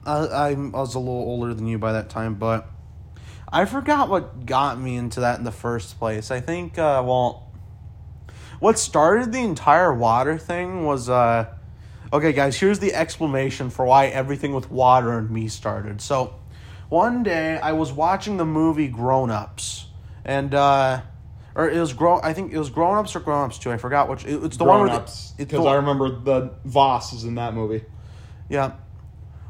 I 0.05 0.17
I 0.25 0.53
was 0.53 0.95
a 0.95 0.99
little 0.99 1.13
older 1.13 1.53
than 1.53 1.67
you 1.67 1.79
by 1.79 1.93
that 1.93 2.09
time, 2.09 2.35
but 2.35 2.67
I 3.51 3.65
forgot 3.65 4.09
what 4.09 4.45
got 4.45 4.79
me 4.79 4.95
into 4.97 5.21
that 5.21 5.37
in 5.39 5.45
the 5.45 5.51
first 5.51 5.97
place. 5.97 6.31
I 6.31 6.41
think 6.41 6.77
uh, 6.77 7.01
well, 7.05 7.49
what 8.59 8.77
started 8.77 9.31
the 9.31 9.39
entire 9.39 9.93
water 9.93 10.37
thing 10.37 10.85
was 10.85 11.09
uh, 11.09 11.45
okay, 12.11 12.33
guys. 12.33 12.59
Here's 12.59 12.79
the 12.79 12.93
explanation 12.93 13.69
for 13.69 13.85
why 13.85 14.07
everything 14.07 14.53
with 14.53 14.69
water 14.69 15.17
and 15.17 15.29
me 15.31 15.47
started. 15.47 16.01
So, 16.01 16.35
one 16.91 17.23
day 17.23 17.57
I 17.57 17.71
was 17.71 17.93
watching 17.93 18.35
the 18.35 18.45
movie 18.45 18.89
Grown 18.89 19.31
Ups, 19.31 19.85
and 20.25 20.53
uh, 20.53 21.01
or 21.55 21.69
it 21.69 21.79
was 21.79 21.93
grown. 21.93 22.19
I 22.21 22.33
think 22.33 22.51
it 22.51 22.59
was 22.59 22.69
Grown 22.69 22.97
Ups 22.97 23.15
or 23.15 23.21
Grown 23.21 23.45
Ups 23.45 23.57
Two. 23.57 23.71
I 23.71 23.77
forgot 23.77 24.09
which. 24.09 24.25
It, 24.25 24.43
it's 24.43 24.57
the 24.57 24.65
one 24.65 24.79
Grown 24.79 24.87
where 24.89 24.97
the- 24.97 25.03
ups. 25.03 25.33
it's 25.37 25.49
Because 25.49 25.65
I 25.65 25.75
remember 25.75 26.09
the 26.09 26.51
Voss 26.65 27.13
is 27.13 27.23
in 27.23 27.35
that 27.35 27.53
movie. 27.53 27.85
Yeah. 28.49 28.73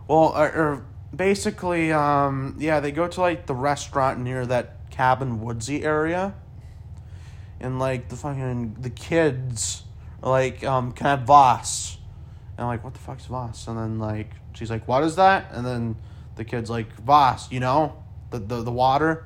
Well, 0.08 0.34
or, 0.38 0.46
or 0.54 0.86
basically, 1.16 1.92
um, 1.92 2.58
yeah, 2.60 2.80
they 2.80 2.92
go 2.92 3.08
to 3.08 3.22
like 3.22 3.48
the 3.48 3.56
restaurant 3.56 4.20
near 4.20 4.46
that 4.46 4.92
cabin 4.92 5.42
woodsy 5.42 5.84
area, 5.84 6.36
and 7.60 7.80
like 7.80 8.10
the 8.10 8.16
fucking 8.16 8.76
the 8.82 8.92
kids 8.92 9.82
are 10.22 10.30
like 10.30 10.64
um 10.64 10.92
can 10.92 11.08
I 11.08 11.10
have 11.12 11.22
Voss, 11.24 11.98
and 12.56 12.66
I'm 12.66 12.68
like 12.68 12.84
what 12.84 12.94
the 12.94 13.00
fuck's 13.00 13.26
Voss, 13.26 13.68
and 13.68 13.80
then 13.80 13.98
like 13.98 14.30
she's 14.54 14.70
like 14.70 14.88
what 14.88 15.04
is 15.04 15.16
that, 15.16 15.48
and 15.54 15.66
then 15.66 15.96
the 16.36 16.44
kid's 16.44 16.70
like 16.70 16.94
Voss, 16.96 17.52
you 17.52 17.60
know, 17.60 18.02
the 18.30 18.40
the 18.40 18.64
the 18.64 18.72
water, 18.72 19.26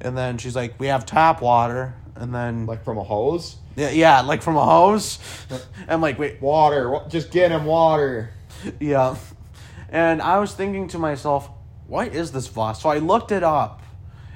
and 0.00 0.16
then 0.16 0.38
she's 0.38 0.56
like 0.56 0.78
we 0.78 0.88
have 0.88 1.06
tap 1.06 1.40
water, 1.40 1.94
and 2.16 2.34
then 2.34 2.66
like 2.66 2.84
from 2.84 2.98
a 2.98 3.04
hose. 3.04 3.56
yeah 3.76 3.90
yeah 3.90 4.20
like 4.20 4.42
from 4.42 4.56
a 4.56 4.64
hose, 4.64 5.18
I'm 5.88 6.00
like 6.00 6.18
wait 6.18 6.40
Water. 6.40 7.00
Just 7.08 7.30
get 7.30 7.50
him 7.50 7.64
water. 7.64 8.30
Yeah. 8.80 9.16
And 9.88 10.20
I 10.20 10.38
was 10.40 10.52
thinking 10.52 10.88
to 10.88 10.98
myself, 10.98 11.48
what 11.86 12.14
is 12.14 12.32
this 12.32 12.48
Voss? 12.48 12.82
So 12.82 12.88
I 12.88 12.98
looked 12.98 13.30
it 13.30 13.42
up 13.44 13.82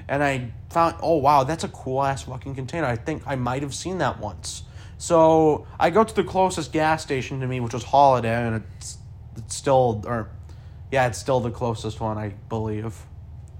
and 0.07 0.23
I 0.23 0.51
found, 0.69 0.95
oh 1.01 1.17
wow, 1.17 1.43
that's 1.43 1.63
a 1.63 1.67
cool 1.67 2.03
ass 2.03 2.23
fucking 2.23 2.55
container. 2.55 2.85
I 2.87 2.95
think 2.95 3.23
I 3.25 3.35
might 3.35 3.61
have 3.61 3.73
seen 3.73 3.97
that 3.99 4.19
once. 4.19 4.63
So 4.97 5.65
I 5.79 5.89
go 5.89 6.03
to 6.03 6.15
the 6.15 6.23
closest 6.23 6.71
gas 6.73 7.01
station 7.01 7.39
to 7.39 7.47
me, 7.47 7.59
which 7.59 7.73
was 7.73 7.83
Holiday, 7.83 8.35
and 8.45 8.63
it's, 8.79 8.97
it's 9.37 9.55
still, 9.55 10.03
or 10.05 10.29
yeah, 10.91 11.07
it's 11.07 11.17
still 11.17 11.39
the 11.39 11.51
closest 11.51 11.99
one, 11.99 12.17
I 12.17 12.29
believe, 12.49 12.95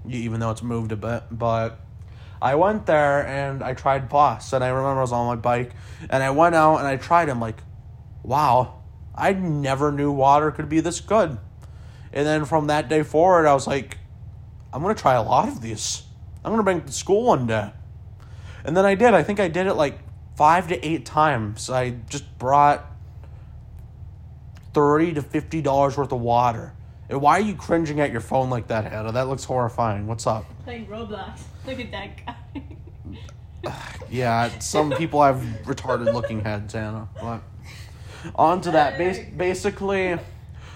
even 0.08 0.40
though 0.40 0.50
it's 0.50 0.62
moved 0.62 0.92
a 0.92 0.96
bit. 0.96 1.24
But 1.30 1.80
I 2.42 2.54
went 2.54 2.86
there 2.86 3.26
and 3.26 3.62
I 3.62 3.74
tried 3.74 4.08
Voss, 4.08 4.52
and 4.52 4.64
I 4.64 4.68
remember 4.68 4.98
I 4.98 5.02
was 5.02 5.12
on 5.12 5.26
my 5.26 5.36
bike, 5.36 5.72
and 6.08 6.22
I 6.22 6.30
went 6.30 6.54
out 6.54 6.78
and 6.78 6.86
I 6.86 6.96
tried 6.96 7.28
him, 7.28 7.40
like, 7.40 7.62
wow, 8.22 8.80
I 9.14 9.32
never 9.32 9.92
knew 9.92 10.10
water 10.10 10.50
could 10.50 10.68
be 10.68 10.80
this 10.80 11.00
good. 11.00 11.38
And 12.12 12.26
then 12.26 12.44
from 12.44 12.66
that 12.66 12.88
day 12.88 13.02
forward, 13.02 13.46
I 13.46 13.54
was 13.54 13.66
like, 13.66 13.98
I'm 14.72 14.82
gonna 14.82 14.94
try 14.94 15.14
a 15.14 15.22
lot 15.22 15.48
of 15.48 15.60
these. 15.60 16.02
I'm 16.44 16.52
gonna 16.52 16.62
bring 16.62 16.78
it 16.78 16.86
to 16.86 16.92
school 16.92 17.24
one 17.24 17.46
day. 17.46 17.72
And 18.64 18.76
then 18.76 18.84
I 18.84 18.94
did. 18.94 19.14
I 19.14 19.22
think 19.22 19.40
I 19.40 19.48
did 19.48 19.66
it 19.66 19.74
like 19.74 19.98
five 20.36 20.68
to 20.68 20.86
eight 20.86 21.04
times. 21.04 21.70
I 21.70 21.90
just 22.08 22.38
brought 22.38 22.84
thirty 24.72 25.12
to 25.14 25.22
fifty 25.22 25.60
dollars 25.60 25.96
worth 25.96 26.12
of 26.12 26.20
water. 26.20 26.72
And 27.10 27.20
why 27.20 27.38
are 27.38 27.42
you 27.42 27.56
cringing 27.56 27.98
at 27.98 28.12
your 28.12 28.20
phone 28.20 28.50
like 28.50 28.68
that, 28.68 28.84
Hannah? 28.84 29.10
That 29.10 29.26
looks 29.26 29.42
horrifying. 29.42 30.06
What's 30.06 30.28
up? 30.28 30.44
Playing 30.62 30.86
Roblox. 30.86 31.40
Look 31.66 31.80
at 31.80 31.90
that 31.90 32.24
guy. 32.24 32.62
Yeah, 34.08 34.48
some 34.58 34.90
people 34.90 35.22
have 35.22 35.36
retarded 35.64 36.12
looking 36.12 36.40
heads, 36.40 36.74
Anna. 36.74 37.08
But 37.20 37.42
on 38.34 38.60
to 38.62 38.72
that. 38.72 38.98
Bas- 38.98 39.20
basically, 39.36 40.18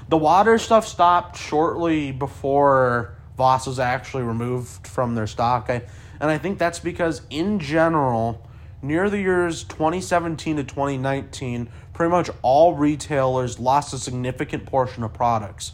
the 0.08 0.16
water 0.16 0.56
stuff 0.56 0.86
stopped 0.86 1.36
shortly 1.36 2.12
before 2.12 3.16
Voss 3.36 3.66
was 3.66 3.80
actually 3.80 4.22
removed 4.22 4.86
from 4.86 5.16
their 5.16 5.26
stock. 5.26 5.66
I, 5.68 5.82
and 6.20 6.30
I 6.30 6.38
think 6.38 6.60
that's 6.60 6.78
because, 6.78 7.22
in 7.28 7.58
general, 7.58 8.46
near 8.82 9.10
the 9.10 9.18
years 9.18 9.64
2017 9.64 10.56
to 10.58 10.62
2019, 10.62 11.68
pretty 11.92 12.10
much 12.10 12.30
all 12.42 12.74
retailers 12.74 13.58
lost 13.58 13.94
a 13.94 13.98
significant 13.98 14.66
portion 14.66 15.02
of 15.02 15.12
products, 15.12 15.72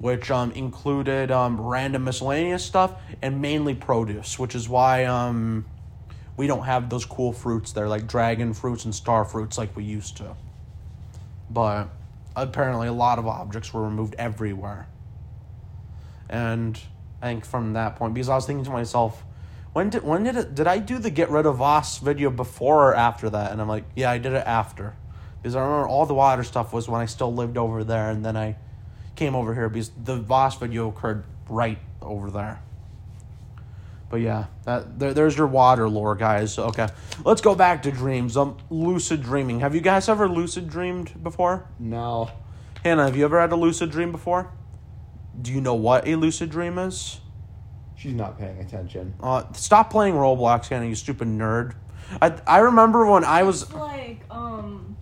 which 0.00 0.30
um, 0.30 0.50
included 0.52 1.30
um, 1.30 1.60
random 1.60 2.04
miscellaneous 2.04 2.64
stuff 2.64 3.00
and 3.22 3.40
mainly 3.40 3.74
produce, 3.74 4.38
which 4.38 4.54
is 4.54 4.68
why. 4.68 5.04
Um, 5.04 5.64
we 6.40 6.46
don't 6.46 6.62
have 6.62 6.88
those 6.88 7.04
cool 7.04 7.34
fruits 7.34 7.72
there, 7.72 7.86
like 7.86 8.06
dragon 8.06 8.54
fruits 8.54 8.86
and 8.86 8.94
star 8.94 9.26
fruits, 9.26 9.58
like 9.58 9.76
we 9.76 9.84
used 9.84 10.16
to. 10.16 10.34
But 11.50 11.90
apparently, 12.34 12.88
a 12.88 12.94
lot 12.94 13.18
of 13.18 13.26
objects 13.26 13.74
were 13.74 13.82
removed 13.82 14.14
everywhere. 14.16 14.88
And 16.30 16.80
I 17.20 17.26
think 17.26 17.44
from 17.44 17.74
that 17.74 17.96
point, 17.96 18.14
because 18.14 18.30
I 18.30 18.36
was 18.36 18.46
thinking 18.46 18.64
to 18.64 18.70
myself, 18.70 19.22
when 19.74 19.90
did 19.90 20.02
when 20.02 20.24
did 20.24 20.36
it 20.36 20.54
did 20.54 20.66
I 20.66 20.78
do 20.78 20.98
the 20.98 21.10
get 21.10 21.28
rid 21.28 21.44
of 21.44 21.56
Voss 21.56 21.98
video 21.98 22.30
before 22.30 22.88
or 22.88 22.94
after 22.94 23.28
that? 23.28 23.52
And 23.52 23.60
I'm 23.60 23.68
like, 23.68 23.84
yeah, 23.94 24.10
I 24.10 24.16
did 24.16 24.32
it 24.32 24.46
after, 24.46 24.96
because 25.42 25.54
I 25.54 25.60
remember 25.60 25.88
all 25.88 26.06
the 26.06 26.14
water 26.14 26.42
stuff 26.42 26.72
was 26.72 26.88
when 26.88 27.02
I 27.02 27.06
still 27.06 27.34
lived 27.34 27.58
over 27.58 27.84
there, 27.84 28.08
and 28.08 28.24
then 28.24 28.38
I 28.38 28.56
came 29.20 29.34
over 29.34 29.54
here 29.54 29.68
because 29.68 29.90
the 30.02 30.16
Voss 30.16 30.56
video 30.56 30.88
occurred 30.88 31.24
right 31.50 31.78
over 32.00 32.30
there. 32.30 32.62
But 34.08 34.22
yeah, 34.22 34.46
that 34.64 34.98
there, 34.98 35.12
there's 35.12 35.36
your 35.36 35.46
water 35.46 35.90
lore, 35.90 36.16
guys. 36.16 36.58
Okay, 36.58 36.88
let's 37.22 37.42
go 37.42 37.54
back 37.54 37.82
to 37.82 37.92
dreams. 37.92 38.34
Um, 38.38 38.56
lucid 38.70 39.22
dreaming. 39.22 39.60
Have 39.60 39.74
you 39.74 39.82
guys 39.82 40.08
ever 40.08 40.26
lucid 40.26 40.70
dreamed 40.70 41.22
before? 41.22 41.68
No. 41.78 42.30
Hannah, 42.82 43.04
have 43.04 43.14
you 43.14 43.26
ever 43.26 43.38
had 43.38 43.52
a 43.52 43.56
lucid 43.56 43.90
dream 43.90 44.10
before? 44.10 44.50
Do 45.40 45.52
you 45.52 45.60
know 45.60 45.74
what 45.74 46.08
a 46.08 46.16
lucid 46.16 46.50
dream 46.50 46.78
is? 46.78 47.20
She's 47.96 48.14
not 48.14 48.38
paying 48.38 48.58
attention. 48.58 49.12
Uh, 49.22 49.44
stop 49.52 49.90
playing 49.90 50.14
Roblox, 50.14 50.68
Hannah. 50.68 50.86
You 50.86 50.94
stupid 50.94 51.28
nerd. 51.28 51.74
I 52.22 52.40
I 52.46 52.58
remember 52.60 53.04
when 53.04 53.24
I 53.24 53.42
was. 53.42 53.64
It's 53.64 53.74
like, 53.74 54.22
um. 54.30 54.96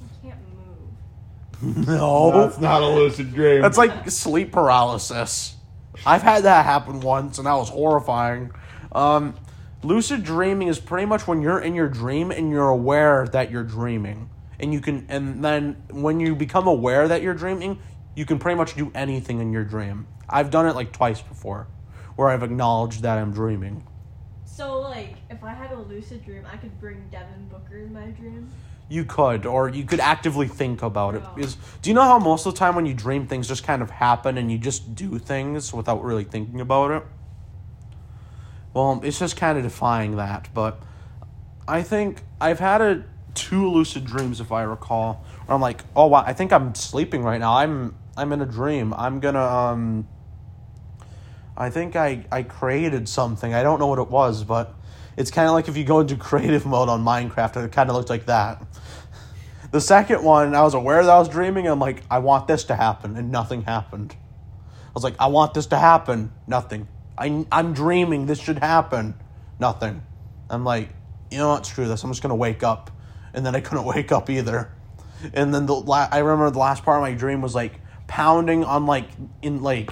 You 0.00 0.08
can't 0.22 0.40
move. 0.56 1.53
No, 1.86 2.30
That's 2.32 2.60
not 2.60 2.82
a 2.82 2.88
lucid 2.88 3.32
dream. 3.34 3.62
That's 3.62 3.78
like 3.78 4.10
sleep 4.10 4.52
paralysis. 4.52 5.56
I've 6.04 6.22
had 6.22 6.44
that 6.44 6.64
happen 6.64 7.00
once, 7.00 7.38
and 7.38 7.46
that 7.46 7.54
was 7.54 7.68
horrifying. 7.68 8.50
Um, 8.92 9.34
lucid 9.82 10.24
dreaming 10.24 10.68
is 10.68 10.78
pretty 10.78 11.06
much 11.06 11.26
when 11.26 11.40
you're 11.40 11.60
in 11.60 11.74
your 11.74 11.88
dream 11.88 12.30
and 12.30 12.50
you're 12.50 12.68
aware 12.68 13.26
that 13.28 13.50
you're 13.50 13.64
dreaming, 13.64 14.28
and 14.60 14.72
you 14.72 14.80
can, 14.80 15.06
and 15.08 15.44
then 15.44 15.82
when 15.90 16.20
you 16.20 16.34
become 16.34 16.66
aware 16.66 17.08
that 17.08 17.22
you're 17.22 17.34
dreaming, 17.34 17.78
you 18.14 18.26
can 18.26 18.38
pretty 18.38 18.56
much 18.56 18.74
do 18.74 18.90
anything 18.94 19.40
in 19.40 19.52
your 19.52 19.64
dream. 19.64 20.06
I've 20.28 20.50
done 20.50 20.66
it 20.66 20.74
like 20.74 20.92
twice 20.92 21.20
before, 21.22 21.66
where 22.16 22.28
I've 22.28 22.42
acknowledged 22.42 23.02
that 23.02 23.18
I'm 23.18 23.32
dreaming. 23.32 23.86
So, 24.44 24.80
like, 24.80 25.16
if 25.30 25.42
I 25.42 25.52
had 25.52 25.72
a 25.72 25.80
lucid 25.80 26.24
dream, 26.24 26.44
I 26.50 26.56
could 26.56 26.78
bring 26.80 27.08
Devin 27.10 27.48
Booker 27.48 27.78
in 27.78 27.92
my 27.92 28.06
dream. 28.06 28.50
You 28.88 29.04
could, 29.04 29.46
or 29.46 29.68
you 29.68 29.84
could 29.84 30.00
actively 30.00 30.46
think 30.46 30.82
about 30.82 31.14
it 31.14 31.22
is 31.36 31.56
do 31.80 31.90
you 31.90 31.94
know 31.94 32.02
how 32.02 32.18
most 32.18 32.46
of 32.46 32.52
the 32.52 32.58
time 32.58 32.74
when 32.74 32.84
you 32.84 32.94
dream, 32.94 33.26
things 33.26 33.48
just 33.48 33.64
kind 33.64 33.80
of 33.80 33.90
happen 33.90 34.36
and 34.36 34.52
you 34.52 34.58
just 34.58 34.94
do 34.94 35.18
things 35.18 35.72
without 35.72 36.04
really 36.04 36.24
thinking 36.24 36.60
about 36.60 36.90
it? 36.90 37.02
Well, 38.74 39.00
it's 39.02 39.18
just 39.18 39.36
kind 39.36 39.56
of 39.56 39.64
defying 39.64 40.16
that. 40.16 40.48
But 40.52 40.82
I 41.66 41.82
think 41.82 42.22
I've 42.40 42.58
had 42.58 42.82
a 42.82 43.04
two 43.34 43.70
lucid 43.70 44.04
dreams, 44.04 44.40
if 44.40 44.52
I 44.52 44.62
recall, 44.62 45.24
where 45.46 45.54
I'm 45.54 45.60
like, 45.60 45.82
oh 45.96 46.06
wow, 46.06 46.24
I 46.26 46.34
think 46.34 46.52
I'm 46.52 46.74
sleeping 46.74 47.22
right 47.22 47.40
now. 47.40 47.56
I'm 47.56 47.96
I'm 48.16 48.32
in 48.32 48.42
a 48.42 48.46
dream. 48.46 48.92
I'm 48.94 49.20
gonna 49.20 49.42
um, 49.42 50.06
I 51.56 51.70
think 51.70 51.94
I, 51.96 52.26
I 52.32 52.42
created 52.42 53.08
something. 53.08 53.54
I 53.54 53.62
don't 53.62 53.78
know 53.78 53.86
what 53.86 53.98
it 53.98 54.10
was, 54.10 54.44
but 54.44 54.74
it's 55.16 55.30
kind 55.30 55.48
of 55.48 55.54
like 55.54 55.68
if 55.68 55.76
you 55.76 55.84
go 55.84 56.00
into 56.00 56.16
creative 56.16 56.66
mode 56.66 56.88
on 56.88 57.04
Minecraft, 57.04 57.64
it 57.64 57.72
kind 57.72 57.90
of 57.90 57.96
looks 57.96 58.10
like 58.10 58.26
that. 58.26 58.64
The 59.70 59.80
second 59.80 60.22
one, 60.22 60.54
I 60.54 60.62
was 60.62 60.74
aware 60.74 61.02
that 61.02 61.10
I 61.10 61.18
was 61.18 61.28
dreaming. 61.28 61.66
And 61.66 61.72
I'm 61.72 61.80
like, 61.80 62.02
I 62.10 62.18
want 62.18 62.46
this 62.46 62.64
to 62.64 62.76
happen, 62.76 63.16
and 63.16 63.32
nothing 63.32 63.62
happened. 63.62 64.14
I 64.14 64.90
was 64.94 65.02
like, 65.02 65.16
I 65.18 65.26
want 65.26 65.54
this 65.54 65.66
to 65.66 65.76
happen, 65.76 66.32
nothing. 66.46 66.86
I, 67.18 67.44
I'm 67.50 67.74
dreaming, 67.74 68.26
this 68.26 68.40
should 68.40 68.60
happen, 68.60 69.14
nothing. 69.58 70.02
I'm 70.48 70.64
like, 70.64 70.90
you 71.30 71.38
know 71.38 71.48
what, 71.48 71.66
screw 71.66 71.88
this. 71.88 72.04
I'm 72.04 72.10
just 72.10 72.22
gonna 72.22 72.36
wake 72.36 72.62
up, 72.62 72.92
and 73.32 73.44
then 73.44 73.56
I 73.56 73.60
couldn't 73.60 73.84
wake 73.96 74.12
up 74.12 74.30
either. 74.30 74.70
And 75.32 75.52
then 75.52 75.66
the 75.66 75.74
la- 75.74 76.08
I 76.10 76.18
remember 76.18 76.50
the 76.50 76.58
last 76.60 76.84
part 76.84 76.98
of 76.98 77.02
my 77.02 77.14
dream 77.14 77.40
was 77.40 77.54
like 77.54 77.80
pounding 78.06 78.62
on 78.64 78.86
like 78.86 79.08
in 79.42 79.62
like 79.62 79.90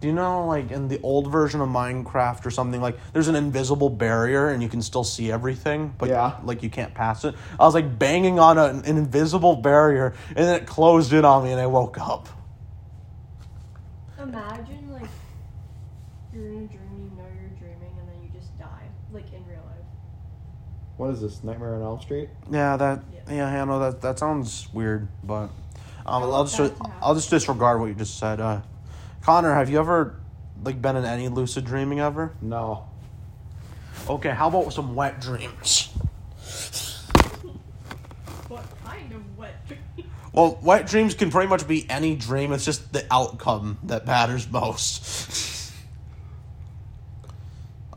do 0.00 0.08
you 0.08 0.12
know, 0.14 0.46
like 0.46 0.70
in 0.70 0.88
the 0.88 1.00
old 1.00 1.30
version 1.32 1.60
of 1.60 1.68
Minecraft 1.68 2.44
or 2.44 2.50
something, 2.50 2.80
like 2.82 2.98
there's 3.12 3.28
an 3.28 3.36
invisible 3.36 3.88
barrier 3.88 4.48
and 4.48 4.62
you 4.62 4.68
can 4.68 4.82
still 4.82 5.04
see 5.04 5.32
everything, 5.32 5.94
but 5.96 6.08
Yeah. 6.10 6.34
like 6.44 6.62
you 6.62 6.68
can't 6.68 6.92
pass 6.94 7.24
it. 7.24 7.34
I 7.58 7.64
was 7.64 7.72
like 7.74 7.98
banging 7.98 8.38
on 8.38 8.58
a, 8.58 8.64
an 8.66 8.84
invisible 8.84 9.56
barrier 9.56 10.14
and 10.28 10.38
then 10.46 10.54
it 10.60 10.66
closed 10.66 11.12
in 11.14 11.24
on 11.24 11.44
me 11.44 11.52
and 11.52 11.60
I 11.60 11.66
woke 11.66 11.98
up. 11.98 12.28
Imagine 14.18 14.92
like 14.92 15.08
you're 16.32 16.46
in 16.46 16.64
a 16.64 16.66
dream, 16.66 17.10
you 17.10 17.16
know 17.16 17.28
you're 17.40 17.50
dreaming, 17.58 17.94
and 17.98 18.08
then 18.08 18.16
you 18.22 18.28
just 18.38 18.58
die, 18.58 18.88
like 19.12 19.32
in 19.32 19.46
real 19.46 19.62
life. 19.64 19.84
What 20.96 21.10
is 21.10 21.20
this? 21.22 21.42
Nightmare 21.42 21.76
on 21.76 21.82
Elm 21.82 22.00
Street? 22.00 22.28
Yeah, 22.50 22.76
that 22.76 23.02
Yeah. 23.28 23.34
yeah, 23.34 23.62
I 23.62 23.64
know 23.64 23.78
that 23.78 24.02
that 24.02 24.18
sounds 24.18 24.68
weird, 24.74 25.08
but 25.24 25.48
um, 26.04 26.22
I 26.22 26.26
I'll 26.26 26.44
just 26.44 26.74
I'll 27.00 27.14
just 27.14 27.30
disregard 27.30 27.80
what 27.80 27.86
you 27.86 27.94
just 27.94 28.18
said. 28.18 28.40
Uh, 28.40 28.60
Connor, 29.26 29.54
have 29.54 29.68
you 29.68 29.80
ever 29.80 30.20
like 30.62 30.80
been 30.80 30.94
in 30.94 31.04
any 31.04 31.26
lucid 31.26 31.64
dreaming 31.64 31.98
ever? 31.98 32.32
No. 32.40 32.88
Okay, 34.08 34.30
how 34.30 34.46
about 34.46 34.72
some 34.72 34.94
wet 34.94 35.20
dreams? 35.20 35.88
What 38.46 38.64
kind 38.84 39.12
of 39.12 39.36
wet 39.36 39.66
dream? 39.66 40.08
Well, 40.32 40.60
wet 40.62 40.86
dreams 40.86 41.14
can 41.14 41.32
pretty 41.32 41.48
much 41.48 41.66
be 41.66 41.90
any 41.90 42.14
dream. 42.14 42.52
It's 42.52 42.64
just 42.64 42.92
the 42.92 43.04
outcome 43.10 43.78
that 43.82 44.06
matters 44.06 44.48
most. 44.48 45.72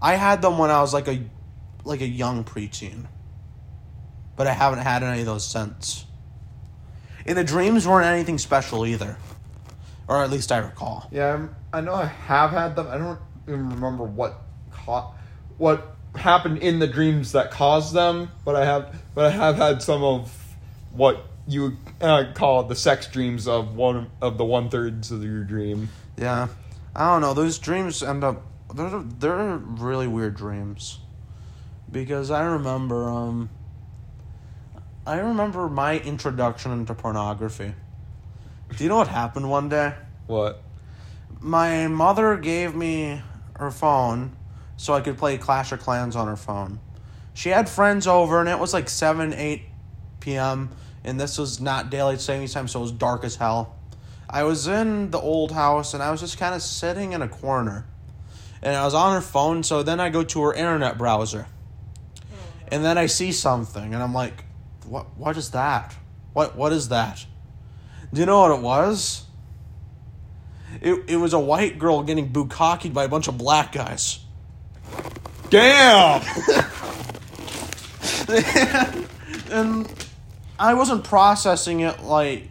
I 0.01 0.15
had 0.15 0.41
them 0.41 0.57
when 0.57 0.71
I 0.71 0.81
was 0.81 0.95
like 0.95 1.07
a 1.07 1.23
like 1.83 2.01
a 2.01 2.07
young 2.07 2.43
preteen. 2.43 3.05
But 4.35 4.47
I 4.47 4.53
haven't 4.53 4.79
had 4.79 5.03
any 5.03 5.19
of 5.19 5.27
those 5.27 5.45
since. 5.45 6.07
And 7.27 7.37
the 7.37 7.43
dreams 7.43 7.87
weren't 7.87 8.07
anything 8.07 8.39
special 8.39 8.83
either. 8.83 9.15
Or 10.09 10.23
at 10.23 10.31
least 10.31 10.51
I 10.51 10.57
recall. 10.57 11.07
Yeah, 11.11 11.35
I'm, 11.35 11.55
I 11.71 11.81
know 11.81 11.93
I 11.93 12.07
have 12.07 12.49
had 12.49 12.75
them. 12.75 12.87
I 12.87 12.97
don't 12.97 13.19
even 13.47 13.69
remember 13.69 14.03
what 14.03 14.41
ca- 14.71 15.11
what 15.59 15.95
happened 16.15 16.57
in 16.57 16.79
the 16.79 16.87
dreams 16.87 17.33
that 17.33 17.51
caused 17.51 17.93
them, 17.93 18.31
but 18.43 18.55
I 18.55 18.65
have 18.65 19.03
but 19.13 19.25
I 19.25 19.29
have 19.29 19.57
had 19.57 19.83
some 19.83 20.03
of 20.03 20.55
what 20.91 21.27
you 21.47 21.61
would 21.61 21.77
uh, 22.01 22.33
call 22.33 22.63
the 22.63 22.75
sex 22.75 23.05
dreams 23.07 23.47
of 23.47 23.75
one 23.75 24.09
of 24.19 24.39
the 24.39 24.45
one 24.45 24.71
thirds 24.71 25.11
of 25.11 25.23
your 25.23 25.43
dream. 25.43 25.89
Yeah. 26.17 26.47
I 26.95 27.11
don't 27.11 27.21
know. 27.21 27.35
Those 27.35 27.59
dreams 27.59 28.01
end 28.01 28.23
up 28.23 28.43
they're 28.73 29.03
they're 29.03 29.57
really 29.57 30.07
weird 30.07 30.35
dreams. 30.35 30.99
Because 31.91 32.31
I 32.31 32.45
remember 32.45 33.07
um 33.07 33.51
I 35.05 35.19
remember 35.19 35.69
my 35.69 35.99
introduction 35.99 36.71
into 36.71 36.95
pornography. 36.95 37.75
Do 38.75 38.83
you 38.83 38.89
know 38.89 38.97
what 38.97 39.07
happened 39.07 39.49
one 39.49 39.69
day? 39.69 39.93
What? 40.27 40.63
My 41.39 41.87
mother 41.87 42.37
gave 42.37 42.75
me 42.75 43.21
her 43.57 43.71
phone 43.71 44.35
so 44.77 44.93
I 44.93 45.01
could 45.01 45.17
play 45.17 45.37
Clash 45.37 45.71
of 45.71 45.79
Clans 45.79 46.15
on 46.15 46.27
her 46.27 46.35
phone. 46.35 46.79
She 47.33 47.49
had 47.49 47.69
friends 47.69 48.07
over 48.07 48.39
and 48.39 48.49
it 48.49 48.59
was 48.59 48.73
like 48.73 48.89
7 48.89 49.33
8 49.33 49.61
p.m. 50.19 50.69
and 51.03 51.19
this 51.19 51.37
was 51.37 51.59
not 51.59 51.89
daylight 51.89 52.21
savings 52.21 52.53
time 52.53 52.67
so 52.67 52.79
it 52.79 52.83
was 52.83 52.91
dark 52.91 53.23
as 53.23 53.35
hell. 53.35 53.75
I 54.29 54.43
was 54.43 54.67
in 54.67 55.09
the 55.11 55.19
old 55.19 55.51
house 55.51 55.93
and 55.93 56.03
I 56.03 56.11
was 56.11 56.19
just 56.19 56.37
kind 56.37 56.53
of 56.53 56.61
sitting 56.61 57.13
in 57.13 57.21
a 57.21 57.27
corner. 57.27 57.85
And 58.61 58.75
I 58.75 58.83
was 58.83 58.93
on 58.93 59.13
her 59.15 59.21
phone, 59.21 59.63
so 59.63 59.83
then 59.83 60.01
I 60.01 60.09
go 60.09 60.23
to 60.23 60.41
her 60.43 60.53
internet 60.53 60.97
browser. 60.97 61.47
And 62.67 62.83
then 62.83 62.97
I 62.97 63.05
see 63.05 63.31
something 63.31 63.93
and 63.93 64.03
I'm 64.03 64.13
like, 64.13 64.43
"What 64.85 65.17
what 65.17 65.37
is 65.37 65.51
that? 65.51 65.95
What 66.33 66.55
what 66.55 66.71
is 66.71 66.89
that?" 66.89 67.25
Do 68.13 68.19
you 68.19 68.25
know 68.25 68.41
what 68.41 68.51
it 68.51 68.61
was? 68.61 69.25
It 70.81 71.03
it 71.07 71.17
was 71.17 71.33
a 71.33 71.39
white 71.39 71.77
girl 71.79 72.03
getting 72.03 72.31
bukkakied 72.31 72.93
by 72.93 73.03
a 73.03 73.09
bunch 73.09 73.27
of 73.27 73.37
black 73.37 73.71
guys. 73.71 74.19
Damn! 75.49 76.21
and 79.51 79.91
I 80.59 80.73
wasn't 80.75 81.03
processing 81.03 81.81
it 81.81 82.03
like 82.03 82.49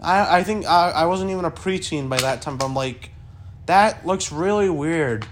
I 0.00 0.38
I 0.38 0.42
think 0.42 0.66
I, 0.66 0.90
I 0.90 1.06
wasn't 1.06 1.30
even 1.30 1.44
a 1.44 1.50
preteen 1.50 2.08
by 2.08 2.18
that 2.18 2.42
time, 2.42 2.56
but 2.56 2.66
I'm 2.66 2.74
like, 2.74 3.10
that 3.66 4.06
looks 4.06 4.32
really 4.32 4.70
weird. 4.70 5.26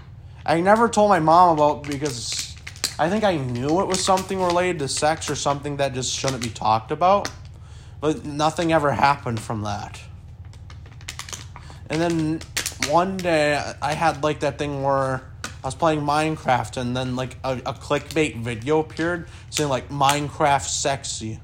I 0.45 0.61
never 0.61 0.89
told 0.89 1.09
my 1.09 1.19
mom 1.19 1.57
about 1.57 1.83
because 1.83 2.55
I 2.97 3.09
think 3.09 3.23
I 3.23 3.37
knew 3.37 3.81
it 3.81 3.87
was 3.87 4.03
something 4.03 4.41
related 4.41 4.79
to 4.79 4.87
sex 4.87 5.29
or 5.29 5.35
something 5.35 5.77
that 5.77 5.93
just 5.93 6.13
shouldn't 6.15 6.41
be 6.41 6.49
talked 6.49 6.91
about. 6.91 7.29
But 8.01 8.25
nothing 8.25 8.73
ever 8.73 8.91
happened 8.91 9.39
from 9.39 9.61
that. 9.61 10.01
And 11.89 12.01
then 12.01 12.41
one 12.89 13.17
day 13.17 13.61
I 13.81 13.93
had 13.93 14.23
like 14.23 14.39
that 14.39 14.57
thing 14.57 14.81
where 14.81 15.21
I 15.45 15.67
was 15.67 15.75
playing 15.75 16.01
Minecraft 16.01 16.77
and 16.77 16.97
then 16.97 17.15
like 17.15 17.37
a, 17.43 17.57
a 17.57 17.73
clickbait 17.73 18.37
video 18.37 18.79
appeared 18.79 19.27
saying 19.51 19.69
like 19.69 19.89
Minecraft 19.89 20.63
sexy. 20.63 21.39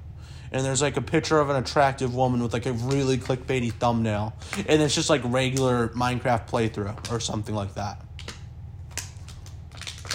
And 0.52 0.66
there's 0.66 0.82
like 0.82 0.98
a 0.98 1.02
picture 1.02 1.40
of 1.40 1.50
an 1.50 1.58
attractive 1.58 2.16
woman 2.16 2.42
with 2.42 2.54
like 2.54 2.66
a 2.66 2.72
really 2.72 3.18
clickbaity 3.18 3.72
thumbnail. 3.72 4.34
And 4.68 4.82
it's 4.82 4.96
just 4.96 5.10
like 5.10 5.22
regular 5.26 5.90
Minecraft 5.90 6.50
playthrough 6.50 7.12
or 7.12 7.20
something 7.20 7.54
like 7.54 7.76
that. 7.76 8.02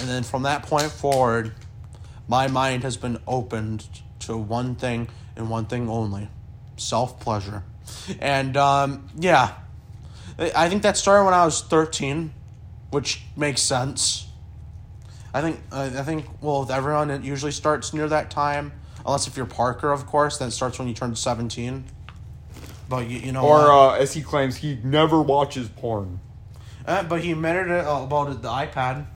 And 0.01 0.09
then 0.09 0.23
from 0.23 0.43
that 0.43 0.65
point 0.65 0.91
forward, 0.91 1.53
my 2.27 2.49
mind 2.49 2.83
has 2.83 2.97
been 2.97 3.19
opened 3.27 3.87
to 4.21 4.37
one 4.37 4.75
thing 4.75 5.09
and 5.37 5.51
one 5.51 5.67
thing 5.67 5.89
only 5.89 6.29
self 6.77 7.21
pleasure. 7.21 7.63
And 8.21 8.57
um, 8.57 9.09
yeah, 9.19 9.55
I 10.39 10.69
think 10.69 10.83
that 10.83 10.97
started 10.97 11.25
when 11.25 11.35
I 11.35 11.45
was 11.45 11.63
13, 11.63 12.33
which 12.91 13.23
makes 13.37 13.63
sense. 13.63 14.27
I 15.35 15.41
think 15.41 15.61
I 15.73 15.89
think 16.03 16.27
well 16.41 16.61
with 16.61 16.71
everyone 16.71 17.11
it 17.11 17.23
usually 17.23 17.53
starts 17.53 17.95
near 17.95 18.09
that 18.09 18.31
time, 18.31 18.73
unless 19.05 19.27
if 19.27 19.37
you're 19.37 19.47
Parker, 19.47 19.91
of 19.91 20.07
course, 20.07 20.39
then 20.39 20.49
it 20.49 20.53
starts 20.53 20.79
when 20.79 20.89
you 20.89 20.95
turn 20.95 21.17
17. 21.17 21.85
But 22.89 23.09
you, 23.09 23.19
you 23.19 23.33
know, 23.33 23.43
or 23.43 23.73
uh, 23.73 23.95
as 23.95 24.13
he 24.13 24.23
claims, 24.23 24.57
he 24.57 24.79
never 24.85 25.23
watches 25.23 25.69
porn. 25.69 26.21
Uh, 26.87 27.03
but 27.05 27.23
he 27.23 27.33
admitted 27.33 27.69
it 27.69 27.81
about 27.81 28.43
the 28.43 28.49
iPad. 28.49 29.07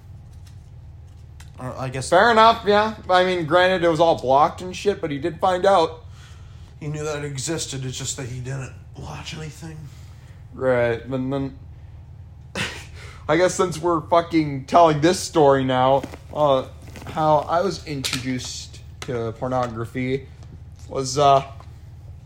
Or 1.59 1.75
I 1.77 1.89
guess 1.89 2.09
Fair 2.09 2.31
enough, 2.31 2.65
yeah. 2.67 2.95
I 3.09 3.25
mean, 3.25 3.45
granted, 3.47 3.85
it 3.85 3.89
was 3.89 4.01
all 4.01 4.19
blocked 4.19 4.63
and 4.63 4.75
shit, 4.75 5.01
but 5.01 5.11
he 5.11 5.19
did 5.19 5.41
find 5.41 5.67
out. 5.67 6.06
He 6.81 6.89
knew 6.89 7.05
that 7.05 7.19
it 7.19 7.25
existed. 7.25 7.85
It's 7.85 7.99
just 7.99 8.17
that 8.17 8.27
he 8.27 8.41
didn't 8.41 8.73
watch 8.99 9.37
anything. 9.37 9.79
Right, 10.55 11.05
and 11.05 11.33
then 11.33 11.59
I 13.29 13.37
guess 13.37 13.55
since 13.55 13.79
we're 13.79 14.01
fucking 14.03 14.67
telling 14.67 15.01
this 15.01 15.21
story 15.21 15.65
now, 15.65 16.03
uh, 16.33 16.69
how 17.07 17.39
I 17.39 17.61
was 17.61 17.87
introduced 17.87 18.81
to 19.03 19.33
pornography 19.39 20.29
was 20.89 21.19
uh, 21.19 21.45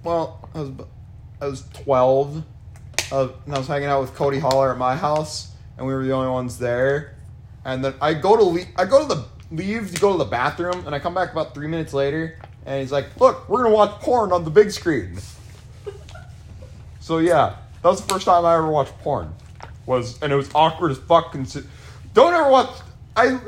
well, 0.02 0.48
I 0.54 0.60
was 0.60 0.70
I 1.40 1.46
was 1.46 1.64
twelve, 1.72 2.42
uh, 3.12 3.28
and 3.46 3.54
I 3.54 3.58
was 3.58 3.66
hanging 3.66 3.88
out 3.88 4.00
with 4.00 4.14
Cody 4.14 4.38
Holler 4.38 4.72
at 4.72 4.78
my 4.78 4.96
house, 4.96 5.52
and 5.76 5.86
we 5.86 5.94
were 5.94 6.04
the 6.04 6.12
only 6.12 6.30
ones 6.30 6.58
there. 6.58 7.16
And 7.64 7.84
then 7.84 7.94
I 8.00 8.14
go 8.14 8.36
to 8.36 8.42
leave, 8.42 8.68
I 8.76 8.84
go 8.84 9.06
to 9.06 9.14
the 9.14 9.24
leave 9.50 9.92
to 9.94 10.00
go 10.00 10.12
to 10.12 10.18
the 10.18 10.24
bathroom, 10.24 10.86
and 10.86 10.94
I 10.94 10.98
come 10.98 11.14
back 11.14 11.32
about 11.32 11.54
three 11.54 11.66
minutes 11.66 11.92
later, 11.92 12.38
and 12.66 12.80
he's 12.80 12.92
like, 12.92 13.18
"Look, 13.20 13.48
we're 13.48 13.62
gonna 13.62 13.74
watch 13.74 14.00
porn 14.00 14.32
on 14.32 14.44
the 14.44 14.50
big 14.50 14.70
screen." 14.70 15.18
So 17.00 17.18
yeah, 17.18 17.56
that 17.82 17.88
was 17.88 18.00
the 18.00 18.12
first 18.12 18.24
time 18.26 18.44
I 18.44 18.54
ever 18.54 18.68
watched 18.68 18.96
porn. 18.98 19.34
Was 19.86 20.20
and 20.22 20.32
it 20.32 20.36
was 20.36 20.50
awkward 20.54 20.92
as 20.92 20.98
fuck. 20.98 21.32
Consi- 21.32 21.66
don't 22.14 22.34
ever 22.34 22.50
watch. 22.50 22.70
I 23.16 23.38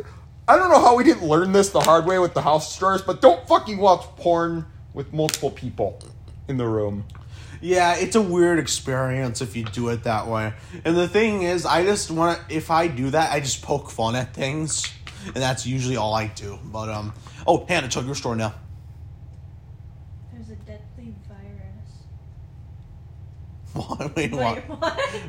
I 0.48 0.56
don't 0.56 0.70
know 0.70 0.80
how 0.80 0.96
we 0.96 1.04
didn't 1.04 1.26
learn 1.26 1.52
this 1.52 1.68
the 1.70 1.80
hard 1.80 2.04
way 2.06 2.18
with 2.18 2.34
the 2.34 2.42
house 2.42 2.74
stores, 2.74 3.02
but 3.02 3.20
don't 3.20 3.46
fucking 3.46 3.78
watch 3.78 4.02
porn 4.16 4.66
with 4.92 5.12
multiple 5.12 5.50
people 5.50 6.00
in 6.48 6.56
the 6.56 6.66
room. 6.66 7.04
Yeah, 7.60 7.94
it's 7.94 8.16
a 8.16 8.20
weird 8.20 8.58
experience 8.58 9.40
if 9.40 9.54
you 9.54 9.64
do 9.64 9.88
it 9.90 10.02
that 10.02 10.26
way. 10.26 10.52
And 10.84 10.96
the 10.96 11.06
thing 11.06 11.42
is, 11.42 11.64
I 11.64 11.84
just 11.84 12.10
want 12.10 12.40
to. 12.48 12.54
If 12.54 12.72
I 12.72 12.88
do 12.88 13.10
that, 13.10 13.32
I 13.32 13.38
just 13.38 13.62
poke 13.62 13.88
fun 13.88 14.16
at 14.16 14.34
things, 14.34 14.92
and 15.26 15.36
that's 15.36 15.64
usually 15.64 15.96
all 15.96 16.12
I 16.12 16.26
do. 16.26 16.58
But 16.64 16.88
um, 16.88 17.14
oh, 17.46 17.64
Hannah, 17.66 17.88
check 17.88 18.04
your 18.04 18.16
store 18.16 18.34
now. 18.34 18.54
There's 20.32 20.50
a 20.50 20.56
deadly 20.56 21.14
virus. 21.28 22.02
What? 23.82 24.16
Wait, 24.16 24.32
Wait, 24.32 24.32
what? 24.32 24.68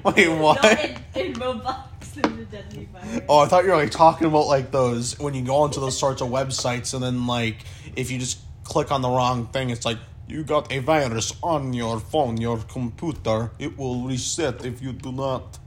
what? 0.03 0.15
Wait, 0.15 0.27
what? 0.27 0.63
Not 0.63 0.83
in, 0.83 0.97
in 1.15 1.33
Roblox, 1.33 2.13
there's 2.13 2.39
a 2.39 2.45
deadly 2.45 2.89
virus. 2.91 3.21
Oh, 3.29 3.39
I 3.39 3.47
thought 3.47 3.63
you 3.63 3.71
were 3.71 3.77
like 3.77 3.91
talking 3.91 4.27
about 4.27 4.47
like 4.47 4.71
those 4.71 5.17
when 5.19 5.33
you 5.33 5.43
go 5.43 5.55
onto 5.57 5.79
those 5.79 5.97
sorts 5.97 6.21
of 6.21 6.29
websites 6.29 6.93
and 6.93 7.01
then 7.01 7.25
like 7.25 7.63
if 7.95 8.11
you 8.11 8.19
just 8.19 8.39
click 8.63 8.91
on 8.91 9.01
the 9.01 9.09
wrong 9.09 9.47
thing, 9.47 9.69
it's 9.69 9.85
like 9.85 9.97
you 10.27 10.43
got 10.43 10.71
a 10.71 10.79
virus 10.79 11.33
on 11.41 11.73
your 11.73 11.99
phone, 11.99 12.37
your 12.37 12.57
computer. 12.57 13.51
It 13.59 13.77
will 13.77 14.01
reset 14.03 14.65
if 14.65 14.81
you 14.81 14.91
do 14.91 15.11
not 15.11 15.59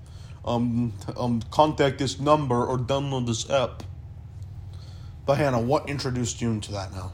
um 0.45 0.93
um 1.17 1.43
contact 1.51 1.99
this 1.99 2.21
number 2.21 2.65
or 2.65 2.79
download 2.79 3.27
this 3.27 3.49
app. 3.49 3.83
But 5.25 5.39
Hannah, 5.39 5.61
what 5.61 5.89
introduced 5.89 6.41
you 6.41 6.51
into 6.51 6.73
that 6.73 6.93
now? 6.93 7.13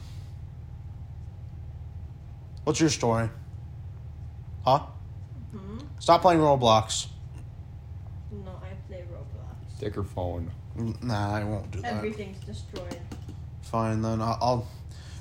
What's 2.64 2.81
your 2.81 2.90
story? 2.90 3.31
Huh? 4.64 4.87
Stop 6.02 6.22
playing 6.22 6.40
Roblox. 6.40 7.06
No, 8.32 8.50
I 8.60 8.74
play 8.88 9.04
Roblox. 9.14 9.78
Take 9.78 9.94
her 9.94 10.02
phone. 10.02 10.50
Nah, 11.00 11.36
I 11.36 11.44
won't 11.44 11.70
do 11.70 11.80
that. 11.80 11.94
Everything's 11.94 12.44
destroyed. 12.44 13.00
Fine 13.60 14.02
then. 14.02 14.20
I'll, 14.20 14.38
I'll. 14.42 14.68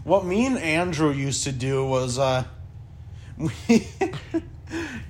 What 0.06 0.26
me 0.26 0.48
and 0.48 0.58
Andrew 0.58 1.12
used 1.12 1.44
to 1.44 1.52
do 1.52 1.86
was, 1.86 2.18
uh, 2.18 2.46
we, 3.38 3.88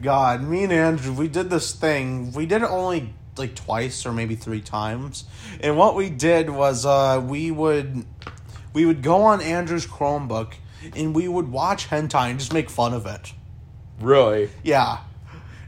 God, 0.02 0.44
me 0.44 0.66
and 0.66 0.74
Andrew, 0.74 1.14
we 1.14 1.30
did 1.30 1.50
this 1.50 1.72
thing. 1.72 2.34
We 2.34 2.46
did 2.46 2.64
it 2.64 2.70
only 2.70 3.14
like 3.38 3.56
twice 3.56 4.06
or 4.06 4.12
maybe 4.12 4.36
three 4.36 4.60
times, 4.60 5.24
and 5.62 5.78
what 5.78 5.96
we 5.96 6.10
did 6.10 6.50
was, 6.50 6.86
uh, 6.86 7.24
we 7.26 7.50
would, 7.50 8.06
we 8.74 8.86
would 8.86 9.02
go 9.02 9.22
on 9.22 9.40
Andrew's 9.40 9.88
Chromebook, 9.88 10.56
and 10.98 11.16
we 11.16 11.30
would 11.30 11.50
watch 11.50 11.90
hentai 11.90 12.30
and 12.30 12.40
just 12.40 12.54
make 12.54 12.70
fun 12.70 12.94
of 12.94 13.06
it. 13.06 13.32
Really? 14.02 14.50
Yeah. 14.64 14.98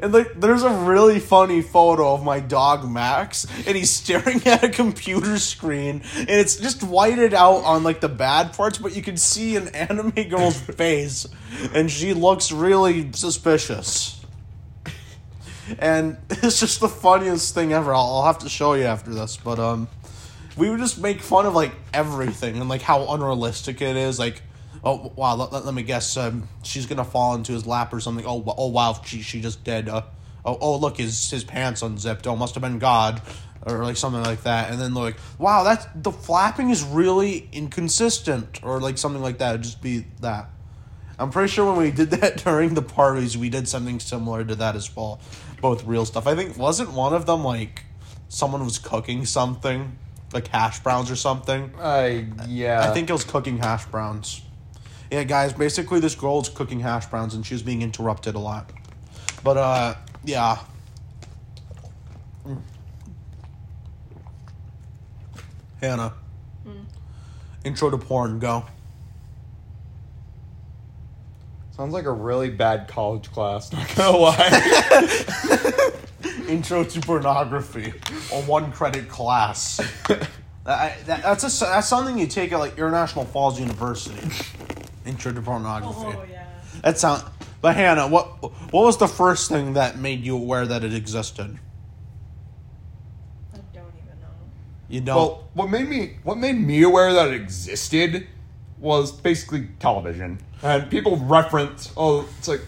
And 0.04 0.12
like, 0.12 0.38
there's 0.38 0.64
a 0.64 0.70
really 0.70 1.22
funny 1.22 1.62
photo 1.62 2.14
of 2.14 2.26
my 2.26 2.42
dog 2.42 2.86
Max, 2.92 3.48
and 3.66 3.78
he's 3.78 3.90
staring 3.90 4.42
at 4.46 4.62
a 4.62 4.68
computer 4.68 5.40
screen, 5.40 6.02
and 6.18 6.30
it's 6.30 6.58
just 6.58 6.84
whited 6.84 7.34
out 7.34 7.64
on 7.64 7.84
like 7.84 8.02
the 8.02 8.10
bad 8.10 8.52
parts, 8.52 8.78
but 8.78 8.98
you 8.98 9.02
can 9.02 9.16
see 9.16 9.56
an 9.56 9.70
anime 9.74 10.12
girl's 10.28 10.60
face, 10.60 11.26
and 11.74 11.90
she 11.90 12.14
looks 12.14 12.52
really 12.52 13.14
suspicious. 13.14 14.20
And 15.80 16.18
it's 16.30 16.60
just 16.60 16.82
the 16.82 16.90
funniest 16.90 17.54
thing 17.54 17.72
ever. 17.72 17.94
I'll, 17.94 18.18
I'll 18.18 18.26
have 18.26 18.40
to 18.40 18.50
show 18.50 18.74
you 18.74 18.84
after 18.84 19.14
this, 19.14 19.38
but 19.38 19.58
um, 19.58 19.88
we 20.58 20.70
would 20.70 20.80
just 20.80 21.00
make 21.00 21.22
fun 21.22 21.46
of 21.46 21.56
like 21.56 21.72
everything 21.94 22.58
and 22.58 22.68
like 22.68 22.82
how 22.82 23.14
unrealistic 23.14 23.82
it 23.82 23.96
is. 23.96 24.20
Like, 24.20 24.42
oh 24.84 25.12
wow, 25.16 25.36
let, 25.36 25.52
let, 25.52 25.66
let 25.66 25.74
me 25.74 25.84
guess, 25.84 26.18
um, 26.18 26.48
she's 26.64 26.86
gonna 26.86 27.04
fall 27.04 27.36
into 27.36 27.52
his 27.54 27.66
lap 27.66 27.94
or 27.94 28.00
something. 28.00 28.26
Oh 28.26 28.44
oh 28.58 28.68
wow, 28.68 29.00
she 29.04 29.22
she 29.22 29.42
just 29.42 29.64
did. 29.64 29.90
Uh, 29.90 30.04
oh 30.46 30.58
oh 30.60 30.78
look, 30.78 30.98
his 30.98 31.30
his 31.30 31.44
pants 31.44 31.82
unzipped. 31.82 32.28
Oh, 32.28 32.36
must 32.36 32.56
have 32.56 32.62
been 32.62 32.80
God. 32.80 33.22
Or 33.66 33.82
like 33.82 33.96
something 33.96 34.22
like 34.22 34.44
that, 34.44 34.72
and 34.72 34.82
then 34.82 34.94
like, 34.94 35.16
wow, 35.38 35.64
that's 35.64 35.86
the 35.96 36.12
flapping 36.12 36.70
is 36.70 36.84
really 36.84 37.48
inconsistent, 37.54 38.62
or 38.62 38.82
like 38.82 38.98
something 38.98 39.22
like 39.22 39.38
that. 39.38 39.52
It'd 39.52 39.64
just 39.64 39.82
be 39.82 40.06
that. 40.20 40.50
I'm 41.18 41.30
pretty 41.30 41.48
sure 41.48 41.72
when 41.72 41.78
we 41.78 41.90
did 41.90 42.12
that 42.12 42.38
during 42.44 42.74
the 42.74 42.82
parties, 42.82 43.38
we 43.38 43.48
did 43.48 43.70
something 43.70 44.02
similar 44.02 44.44
to 44.44 44.56
that 44.56 44.76
as 44.76 44.94
well, 44.94 45.22
both 45.62 45.86
real 45.86 46.06
stuff. 46.06 46.28
I 46.28 46.36
think 46.36 46.58
wasn't 46.58 46.92
one 46.92 47.14
of 47.14 47.26
them 47.26 47.46
like 47.46 47.86
someone 48.28 48.66
was 48.66 48.80
cooking 48.80 49.26
something, 49.26 49.98
like 50.34 50.48
hash 50.48 50.82
browns 50.82 51.10
or 51.10 51.16
something. 51.16 51.72
I 51.80 52.28
yeah. 52.50 52.82
I 52.82 52.94
think 52.94 53.10
it 53.10 53.14
was 53.14 53.24
cooking 53.24 53.60
hash 53.60 53.86
browns. 53.86 54.42
Yeah, 55.14 55.24
guys, 55.26 55.54
basically 55.54 56.00
this 56.00 56.16
girl 56.16 56.40
was 56.40 56.50
cooking 56.50 56.80
hash 56.80 57.06
browns 57.06 57.36
and 57.36 57.46
she's 57.46 57.62
being 57.62 57.84
interrupted 57.84 58.34
a 58.34 58.40
lot. 58.40 58.72
But 59.44 59.58
uh 59.58 59.94
yeah. 60.26 60.58
Mm. 62.44 62.60
Hannah. 65.80 66.14
Intro 67.64 67.92
to 67.92 67.98
porn, 68.00 68.40
go. 68.40 68.66
sounds 71.78 71.94
like 71.94 72.06
a 72.06 72.12
really 72.12 72.50
bad 72.50 72.88
college 72.88 73.32
class. 73.32 73.72
Not 73.72 73.96
gonna 73.96 74.18
lie. 74.18 75.92
Intro 76.50 76.84
to 76.84 77.02
pornography, 77.02 77.94
a 78.32 78.42
one 78.42 78.72
credit 78.72 79.10
class. 79.10 79.80
I, 80.66 80.96
that, 81.06 81.22
that's 81.22 81.62
a 81.62 81.66
that's 81.66 81.88
something 81.88 82.18
you 82.18 82.26
take 82.26 82.52
at 82.52 82.58
like 82.58 82.80
International 82.80 83.26
Falls 83.26 83.60
University. 83.60 84.18
Intro 85.06 85.34
to 85.34 85.42
pornography. 85.42 86.18
Oh, 86.18 86.26
yeah. 86.30 86.48
That 86.84 86.98
sound. 86.98 87.24
But 87.62 87.76
Hannah, 87.76 88.08
what 88.08 88.26
what 88.74 88.84
was 88.84 88.98
the 88.98 89.08
first 89.08 89.50
thing 89.50 89.74
that 89.74 89.98
made 89.98 90.26
you 90.26 90.36
aware 90.36 90.66
that 90.66 90.84
it 90.84 90.94
existed? 90.94 91.58
I 93.54 93.58
don't 93.74 93.86
even 94.04 94.20
know. 94.20 94.28
You 94.90 95.02
don't. 95.02 95.16
well, 95.16 95.48
what 95.54 95.70
made 95.70 95.88
me 95.88 96.18
what 96.24 96.38
made 96.38 96.60
me 96.60 96.84
aware 96.84 97.14
that 97.14 97.30
it 97.30 97.36
existed 97.36 98.28
was 98.80 99.14
basically 99.14 99.70
television, 99.80 100.40
and 100.62 100.92
people 100.92 101.16
reference, 101.16 101.94
oh, 101.96 102.28
it's 102.38 102.50
like, 102.50 102.62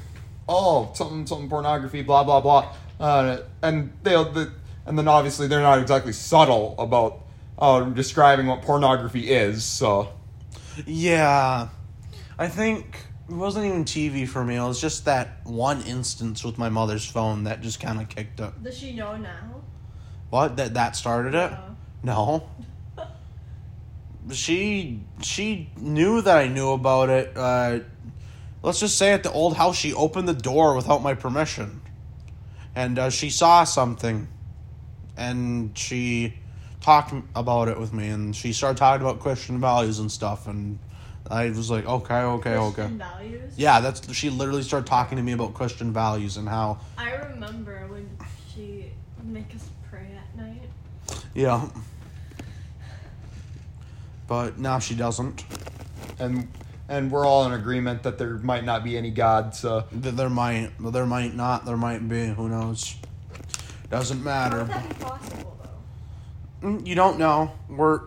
oh, 0.47 0.91
something 0.93 1.27
something 1.27 1.49
pornography, 1.49 2.01
blah 2.01 2.23
blah 2.23 2.39
blah, 2.39 2.73
uh, 2.99 3.39
and 3.61 3.91
they 4.03 4.11
the 4.11 4.51
and 4.85 4.97
then 4.97 5.07
obviously 5.07 5.47
they're 5.47 5.59
not 5.59 5.79
exactly 5.79 6.13
subtle 6.13 6.75
about 6.79 7.21
uh, 7.59 7.81
describing 7.81 8.47
what 8.47 8.61
pornography 8.61 9.29
is. 9.29 9.63
So 9.65 10.13
yeah, 10.85 11.67
I 12.37 12.47
think 12.47 13.05
it 13.29 13.33
wasn't 13.33 13.65
even 13.65 13.85
TV 13.85 14.27
for 14.27 14.43
me. 14.43 14.55
It 14.55 14.61
was 14.61 14.81
just 14.81 15.05
that 15.05 15.39
one 15.45 15.81
instance 15.83 16.43
with 16.43 16.57
my 16.57 16.69
mother's 16.69 17.05
phone 17.05 17.45
that 17.45 17.61
just 17.61 17.79
kind 17.79 18.01
of 18.01 18.09
kicked 18.09 18.41
up. 18.41 18.61
Does 18.61 18.77
she 18.77 18.93
know 18.93 19.15
now? 19.15 19.61
What 20.29 20.57
that 20.57 20.73
that 20.73 20.95
started 20.95 21.33
it? 21.33 21.51
Yeah. 21.51 21.69
No. 22.03 22.49
She 24.31 25.01
she 25.21 25.69
knew 25.77 26.19
that 26.19 26.35
I 26.35 26.47
knew 26.47 26.71
about 26.71 27.11
it. 27.11 27.37
Uh, 27.37 27.81
let's 28.63 28.79
just 28.79 28.97
say 28.97 29.13
at 29.13 29.21
the 29.21 29.31
old 29.31 29.55
house, 29.55 29.77
she 29.77 29.93
opened 29.93 30.27
the 30.27 30.33
door 30.33 30.75
without 30.75 31.03
my 31.03 31.13
permission, 31.13 31.79
and 32.75 32.97
uh, 32.97 33.11
she 33.11 33.29
saw 33.29 33.65
something, 33.65 34.27
and 35.15 35.77
she 35.77 36.39
talked 36.81 37.13
about 37.35 37.67
it 37.67 37.79
with 37.79 37.93
me, 37.93 38.07
and 38.07 38.35
she 38.35 38.51
started 38.51 38.77
talking 38.77 39.05
about 39.05 39.19
Christian 39.19 39.61
values 39.61 39.99
and 39.99 40.11
stuff, 40.11 40.47
and 40.47 40.79
I 41.29 41.49
was 41.49 41.71
like, 41.71 41.85
okay, 41.85 42.13
okay, 42.21 42.55
okay. 42.55 42.73
Christian 42.75 42.97
values? 42.97 43.53
Yeah, 43.57 43.79
that's 43.81 44.13
she 44.13 44.29
literally 44.29 44.61
started 44.63 44.85
talking 44.87 45.17
to 45.17 45.23
me 45.23 45.31
about 45.31 45.53
Christian 45.53 45.91
values 45.91 46.37
and 46.37 46.47
how 46.47 46.77
I 46.97 47.13
remember 47.15 47.87
when 47.87 48.07
she 48.53 48.91
would 49.17 49.27
make 49.27 49.53
us 49.55 49.67
pray 49.89 50.07
at 50.17 50.37
night. 50.37 50.61
yeah. 51.33 51.67
But 54.27 54.57
now 54.57 54.79
she 54.79 54.95
doesn't. 54.95 55.43
and 56.19 56.47
and 56.87 57.11
we're 57.11 57.25
all 57.25 57.45
in 57.45 57.53
agreement 57.53 58.03
that 58.03 58.17
there 58.19 58.35
might 58.37 58.63
not 58.63 58.83
be 58.83 58.95
any 58.97 59.09
God. 59.09 59.55
So 59.55 59.85
Th- 59.91 60.13
There 60.13 60.29
might, 60.29 60.69
there 60.79 61.05
might 61.07 61.33
not, 61.33 61.65
there 61.65 61.77
might 61.77 62.07
be. 62.07 62.27
Who 62.27 62.47
knows? 62.47 62.95
Doesn't 63.89 64.19
How 64.19 64.23
matter. 64.23 64.57
would 64.59 64.67
that 64.69 64.89
be 64.89 64.95
possible, 65.03 65.57
though? 66.61 66.67
Mm, 66.67 66.85
You 66.87 66.93
don't 66.93 67.17
know. 67.17 67.51
We're 67.69 68.01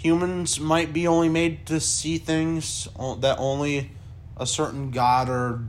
humans 0.00 0.58
might 0.58 0.92
be 0.94 1.06
only 1.06 1.28
made 1.28 1.66
to 1.66 1.78
see 1.78 2.16
things 2.16 2.88
that 3.18 3.36
only 3.38 3.90
a 4.38 4.46
certain 4.46 4.90
god 4.90 5.28
or 5.28 5.60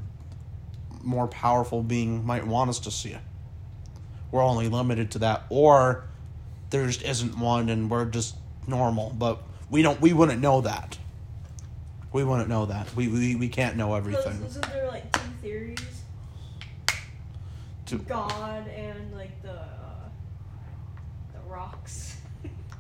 more 1.04 1.28
powerful 1.28 1.84
being 1.84 2.26
might 2.26 2.48
want 2.48 2.70
us 2.70 2.80
to 2.80 2.92
see. 2.92 3.18
We're 4.32 4.44
only 4.44 4.70
limited 4.70 5.12
to 5.12 5.20
that, 5.20 5.44
or 5.50 6.06
there 6.70 6.88
just 6.88 7.02
isn't 7.04 7.38
one, 7.38 7.68
and 7.68 7.90
we're 7.92 8.06
just 8.06 8.36
normal. 8.66 9.10
But 9.10 9.42
we 9.70 9.82
don't. 9.82 10.00
We 10.00 10.14
wouldn't 10.14 10.40
know 10.42 10.62
that. 10.62 10.98
We 12.14 12.24
wouldn't 12.24 12.48
know 12.48 12.68
that. 12.68 12.96
We 12.96 13.10
we, 13.10 13.36
we 13.36 13.50
can't 13.50 13.76
know 13.76 14.00
Because 14.00 14.26
everything. 14.26 14.46
isn't 14.46 14.70
there 14.70 14.88
like 14.88 15.12
two 15.12 15.20
theories? 15.42 15.80
To- 17.88 17.98
God 17.98 18.70
and 18.70 19.14
like 19.14 19.42
the 19.42 19.52
uh, 19.52 20.10
the 21.34 21.40
rocks. 21.50 22.21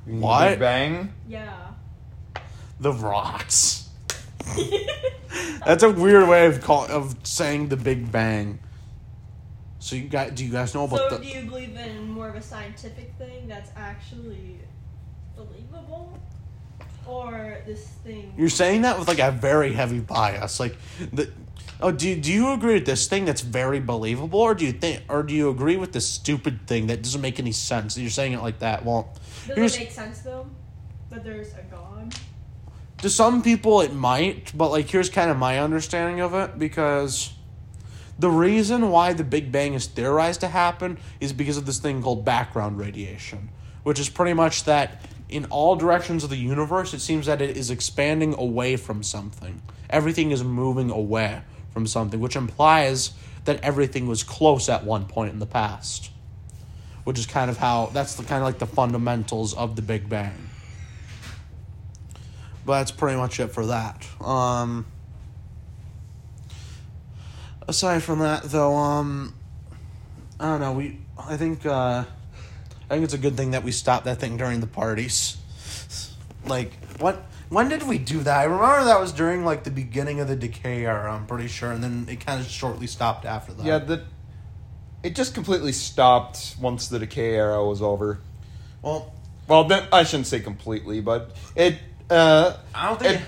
What? 0.05 0.49
Big 0.51 0.59
Bang. 0.59 1.13
yeah. 1.27 1.55
The 2.79 2.91
rocks. 2.93 3.89
That's 5.65 5.83
a 5.83 5.91
weird 5.91 6.27
way 6.27 6.47
of 6.47 6.61
call, 6.61 6.85
of 6.85 7.15
saying 7.23 7.67
the 7.69 7.77
Big 7.77 8.11
Bang. 8.11 8.59
So 9.79 9.95
you 9.95 10.07
guys, 10.09 10.31
do 10.33 10.43
you 10.45 10.51
guys 10.51 10.73
know 10.73 10.85
about 10.85 10.99
So 11.11 11.17
the? 11.17 11.23
do 11.23 11.27
you 11.27 11.43
believe 11.49 11.75
in 11.75 12.09
more 12.09 12.27
of 12.29 12.35
a 12.35 12.41
scientific 12.41 13.13
thing 13.17 13.47
that's 13.47 13.71
actually 13.75 14.59
believable, 15.35 16.17
or 17.07 17.57
this 17.65 17.85
thing? 18.03 18.33
You're 18.37 18.49
saying 18.49 18.81
that 18.83 18.97
with 18.97 19.07
like 19.07 19.19
a 19.19 19.31
very 19.31 19.73
heavy 19.73 19.99
bias, 19.99 20.59
like 20.59 20.75
the. 21.13 21.31
Oh, 21.81 21.91
do 21.91 22.15
do 22.15 22.31
you 22.31 22.53
agree 22.53 22.75
with 22.75 22.85
this 22.85 23.07
thing 23.07 23.25
that's 23.25 23.41
very 23.41 23.79
believable, 23.79 24.39
or 24.39 24.53
do 24.53 24.65
you 24.65 24.71
think, 24.71 25.01
or 25.09 25.23
do 25.23 25.33
you 25.33 25.49
agree 25.49 25.77
with 25.77 25.93
this 25.93 26.07
stupid 26.07 26.67
thing 26.67 26.87
that 26.87 27.01
doesn't 27.01 27.21
make 27.21 27.39
any 27.39 27.51
sense? 27.51 27.97
You're 27.97 28.11
saying 28.11 28.33
it 28.33 28.41
like 28.41 28.59
that. 28.59 28.85
Well, 28.85 29.13
Does 29.47 29.75
it 29.75 29.79
make 29.79 29.91
sense 29.91 30.19
though? 30.19 30.47
That 31.09 31.23
there's 31.23 31.53
a 31.53 31.63
god. 31.71 32.13
to 32.99 33.09
some 33.09 33.41
people 33.41 33.81
it 33.81 33.93
might, 33.93 34.55
but 34.55 34.69
like 34.69 34.89
here's 34.89 35.09
kind 35.09 35.31
of 35.31 35.37
my 35.37 35.59
understanding 35.59 36.21
of 36.21 36.35
it 36.35 36.59
because 36.59 37.33
the 38.19 38.29
reason 38.29 38.91
why 38.91 39.13
the 39.13 39.23
Big 39.23 39.51
Bang 39.51 39.73
is 39.73 39.87
theorized 39.87 40.41
to 40.41 40.47
happen 40.49 40.99
is 41.19 41.33
because 41.33 41.57
of 41.57 41.65
this 41.65 41.79
thing 41.79 42.03
called 42.03 42.23
background 42.23 42.77
radiation, 42.77 43.49
which 43.81 43.99
is 43.99 44.07
pretty 44.07 44.33
much 44.33 44.65
that 44.65 45.03
in 45.29 45.45
all 45.45 45.75
directions 45.75 46.23
of 46.23 46.29
the 46.29 46.37
universe, 46.37 46.93
it 46.93 46.99
seems 46.99 47.25
that 47.25 47.41
it 47.41 47.57
is 47.57 47.71
expanding 47.71 48.35
away 48.37 48.75
from 48.75 49.01
something. 49.01 49.61
Everything 49.89 50.29
is 50.29 50.43
moving 50.43 50.91
away 50.91 51.41
from 51.71 51.87
something, 51.87 52.19
which 52.19 52.35
implies 52.35 53.11
that 53.45 53.61
everything 53.63 54.07
was 54.07 54.23
close 54.23 54.69
at 54.69 54.83
one 54.83 55.05
point 55.05 55.33
in 55.33 55.39
the 55.39 55.45
past. 55.45 56.11
Which 57.03 57.17
is 57.17 57.25
kind 57.25 57.49
of 57.49 57.57
how 57.57 57.87
that's 57.93 58.15
the 58.15 58.23
kind 58.23 58.43
of 58.43 58.45
like 58.45 58.59
the 58.59 58.67
fundamentals 58.67 59.55
of 59.55 59.75
the 59.75 59.81
Big 59.81 60.07
Bang. 60.07 60.49
But 62.63 62.77
that's 62.77 62.91
pretty 62.91 63.17
much 63.17 63.39
it 63.39 63.47
for 63.47 63.65
that. 63.65 64.05
Um, 64.23 64.85
aside 67.67 68.03
from 68.03 68.19
that, 68.19 68.43
though, 68.43 68.75
um, 68.75 69.33
I 70.39 70.45
don't 70.45 70.59
know. 70.59 70.73
We, 70.73 70.99
I 71.17 71.37
think, 71.37 71.65
uh, 71.65 72.03
I 72.03 72.93
think 72.93 73.03
it's 73.03 73.15
a 73.15 73.17
good 73.17 73.35
thing 73.35 73.51
that 73.51 73.63
we 73.63 73.71
stopped 73.71 74.05
that 74.05 74.19
thing 74.19 74.37
during 74.37 74.59
the 74.59 74.67
parties. 74.67 75.37
Like, 76.45 76.73
what? 76.99 77.23
When 77.51 77.67
did 77.67 77.83
we 77.83 77.97
do 77.97 78.19
that? 78.21 78.39
I 78.39 78.43
remember 78.45 78.85
that 78.85 79.01
was 79.01 79.11
during 79.11 79.43
like 79.43 79.65
the 79.65 79.71
beginning 79.71 80.21
of 80.21 80.29
the 80.29 80.37
decay 80.37 80.85
era. 80.85 81.13
I'm 81.13 81.27
pretty 81.27 81.49
sure, 81.49 81.69
and 81.69 81.83
then 81.83 82.07
it 82.09 82.25
kind 82.25 82.39
of 82.39 82.47
shortly 82.47 82.87
stopped 82.87 83.25
after 83.25 83.51
that. 83.51 83.65
Yeah, 83.65 83.79
the 83.79 84.05
it 85.03 85.15
just 85.15 85.33
completely 85.33 85.73
stopped 85.73 86.55
once 86.61 86.87
the 86.87 86.97
decay 86.97 87.35
era 87.35 87.61
was 87.65 87.81
over. 87.81 88.21
Well, 88.81 89.13
Well, 89.49 89.65
then, 89.65 89.85
I 89.91 90.03
shouldn't 90.03 90.27
say 90.27 90.39
completely, 90.39 91.01
but 91.01 91.35
it 91.53 91.77
uh, 92.09 92.55
I 92.73 92.87
don't 92.87 92.99
think. 93.01 93.19
it, 93.19 93.27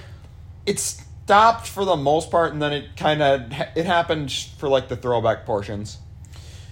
it 0.67 0.79
stopped 0.79 1.67
for 1.67 1.83
the 1.83 1.97
most 1.97 2.31
part, 2.31 2.53
and 2.53 2.61
then 2.61 2.71
it 2.71 2.95
kind 2.95 3.21
of 3.21 3.51
it 3.75 3.85
happened 3.85 4.31
for 4.57 4.69
like 4.69 4.87
the 4.87 4.95
throwback 4.95 5.45
portions. 5.45 5.97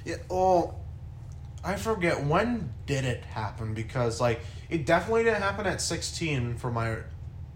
Yeah, 0.06 0.16
well, 0.30 0.80
I 1.66 1.76
forget 1.76 2.24
when 2.24 2.72
did 2.86 3.04
it 3.04 3.26
happen 3.26 3.74
because 3.74 4.22
like 4.22 4.40
it 4.70 4.86
definitely 4.86 5.26
didn't 5.26 5.42
happen 5.42 5.68
at 5.68 5.82
16 5.82 6.56
for 6.56 6.72
my 6.72 6.96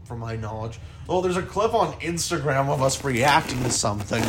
from 0.06 0.20
my 0.20 0.36
knowledge. 0.36 0.80
Well, 1.08 1.22
there's 1.22 1.38
a 1.38 1.44
clip 1.44 1.74
on 1.74 1.94
Instagram 2.00 2.70
of 2.70 2.82
us 2.82 3.04
reacting 3.04 3.62
to 3.64 3.72
something, 3.72 4.22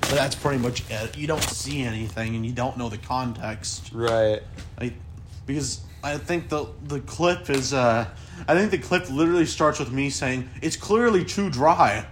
but 0.00 0.10
that's 0.10 0.34
pretty 0.34 0.58
much 0.58 0.88
it. 0.90 1.16
You 1.16 1.26
don't 1.26 1.42
see 1.42 1.82
anything 1.82 2.36
and 2.36 2.46
you 2.46 2.52
don't 2.52 2.76
know 2.76 2.88
the 2.88 2.98
context. 2.98 3.90
Right. 3.92 4.42
I, 4.78 4.92
because 5.46 5.80
I 6.02 6.16
think 6.16 6.48
the 6.48 6.66
the 6.84 7.00
clip 7.00 7.50
is 7.50 7.74
uh 7.74 8.06
I 8.48 8.54
think 8.54 8.70
the 8.70 8.78
clip 8.78 9.10
literally 9.10 9.46
starts 9.46 9.78
with 9.78 9.92
me 9.92 10.10
saying 10.10 10.48
it's 10.62 10.76
clearly 10.76 11.24
too 11.24 11.50
dry, 11.50 12.06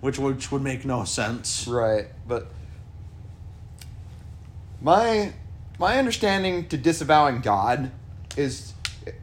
which 0.00 0.18
which 0.18 0.52
would 0.52 0.62
make 0.62 0.84
no 0.84 1.04
sense. 1.04 1.66
Right, 1.66 2.06
but 2.26 2.48
my 4.80 5.32
my 5.78 5.98
understanding 5.98 6.68
to 6.68 6.76
disavowing 6.76 7.40
God 7.40 7.90
is 8.36 8.74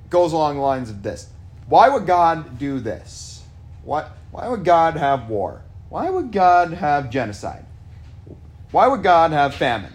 goes 0.09 0.33
along 0.33 0.55
the 0.55 0.61
lines 0.61 0.89
of 0.89 1.03
this: 1.03 1.29
Why 1.67 1.89
would 1.89 2.05
God 2.05 2.57
do 2.57 2.79
this? 2.79 3.43
Why 3.83 4.09
why 4.31 4.47
would 4.47 4.63
God 4.63 4.97
have 4.97 5.29
war? 5.29 5.61
Why 5.89 6.09
would 6.09 6.31
God 6.31 6.73
have 6.73 7.09
genocide? 7.09 7.65
Why 8.71 8.87
would 8.87 9.03
God 9.03 9.31
have 9.31 9.55
famine? 9.55 9.93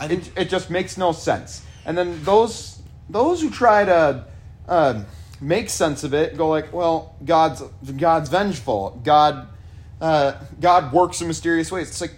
It, 0.00 0.30
it 0.36 0.48
just 0.48 0.70
makes 0.70 0.98
no 0.98 1.12
sense. 1.12 1.64
And 1.86 1.96
then 1.96 2.22
those 2.24 2.82
those 3.08 3.40
who 3.40 3.50
try 3.50 3.84
to 3.84 4.24
uh, 4.68 5.04
make 5.40 5.70
sense 5.70 6.04
of 6.04 6.14
it 6.14 6.36
go 6.36 6.48
like, 6.48 6.72
well, 6.72 7.14
God's 7.24 7.62
God's 7.96 8.28
vengeful. 8.28 9.00
God 9.04 9.48
uh, 10.00 10.34
God 10.60 10.92
works 10.92 11.20
in 11.20 11.28
mysterious 11.28 11.70
ways. 11.70 11.88
It's 11.88 12.00
like 12.00 12.14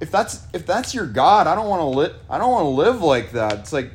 if 0.00 0.10
that's 0.10 0.46
if 0.52 0.66
that's 0.66 0.94
your 0.94 1.06
God, 1.06 1.46
I 1.46 1.54
don't 1.54 1.68
want 1.68 1.80
to 1.80 1.86
live. 1.86 2.16
I 2.28 2.38
don't 2.38 2.50
want 2.50 2.64
to 2.64 2.68
live 2.68 3.02
like 3.02 3.32
that. 3.32 3.60
It's 3.60 3.72
like 3.72 3.90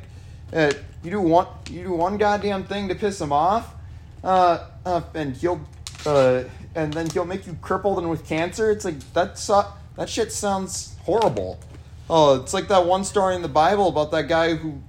uh, 0.52 0.72
you 1.02 1.10
do 1.10 1.20
one 1.20 1.46
you 1.70 1.84
do 1.84 1.92
one 1.92 2.18
goddamn 2.18 2.64
thing 2.64 2.88
to 2.88 2.94
piss 2.94 3.20
him 3.20 3.32
off, 3.32 3.74
uh, 4.22 4.66
uh, 4.84 5.02
and 5.14 5.36
he'll 5.36 5.60
uh, 6.06 6.44
and 6.74 6.92
then 6.92 7.08
he'll 7.10 7.24
make 7.24 7.46
you 7.46 7.56
crippled 7.60 7.98
and 7.98 8.10
with 8.10 8.26
cancer. 8.26 8.70
It's 8.70 8.84
like 8.84 9.12
that's 9.12 9.48
uh, 9.48 9.70
that 9.96 10.08
shit 10.08 10.32
sounds 10.32 10.96
horrible. 11.02 11.58
Oh, 12.08 12.40
it's 12.40 12.52
like 12.52 12.68
that 12.68 12.86
one 12.86 13.04
story 13.04 13.34
in 13.34 13.42
the 13.42 13.48
Bible 13.48 13.88
about 13.88 14.10
that 14.10 14.28
guy 14.28 14.54
who 14.54 14.80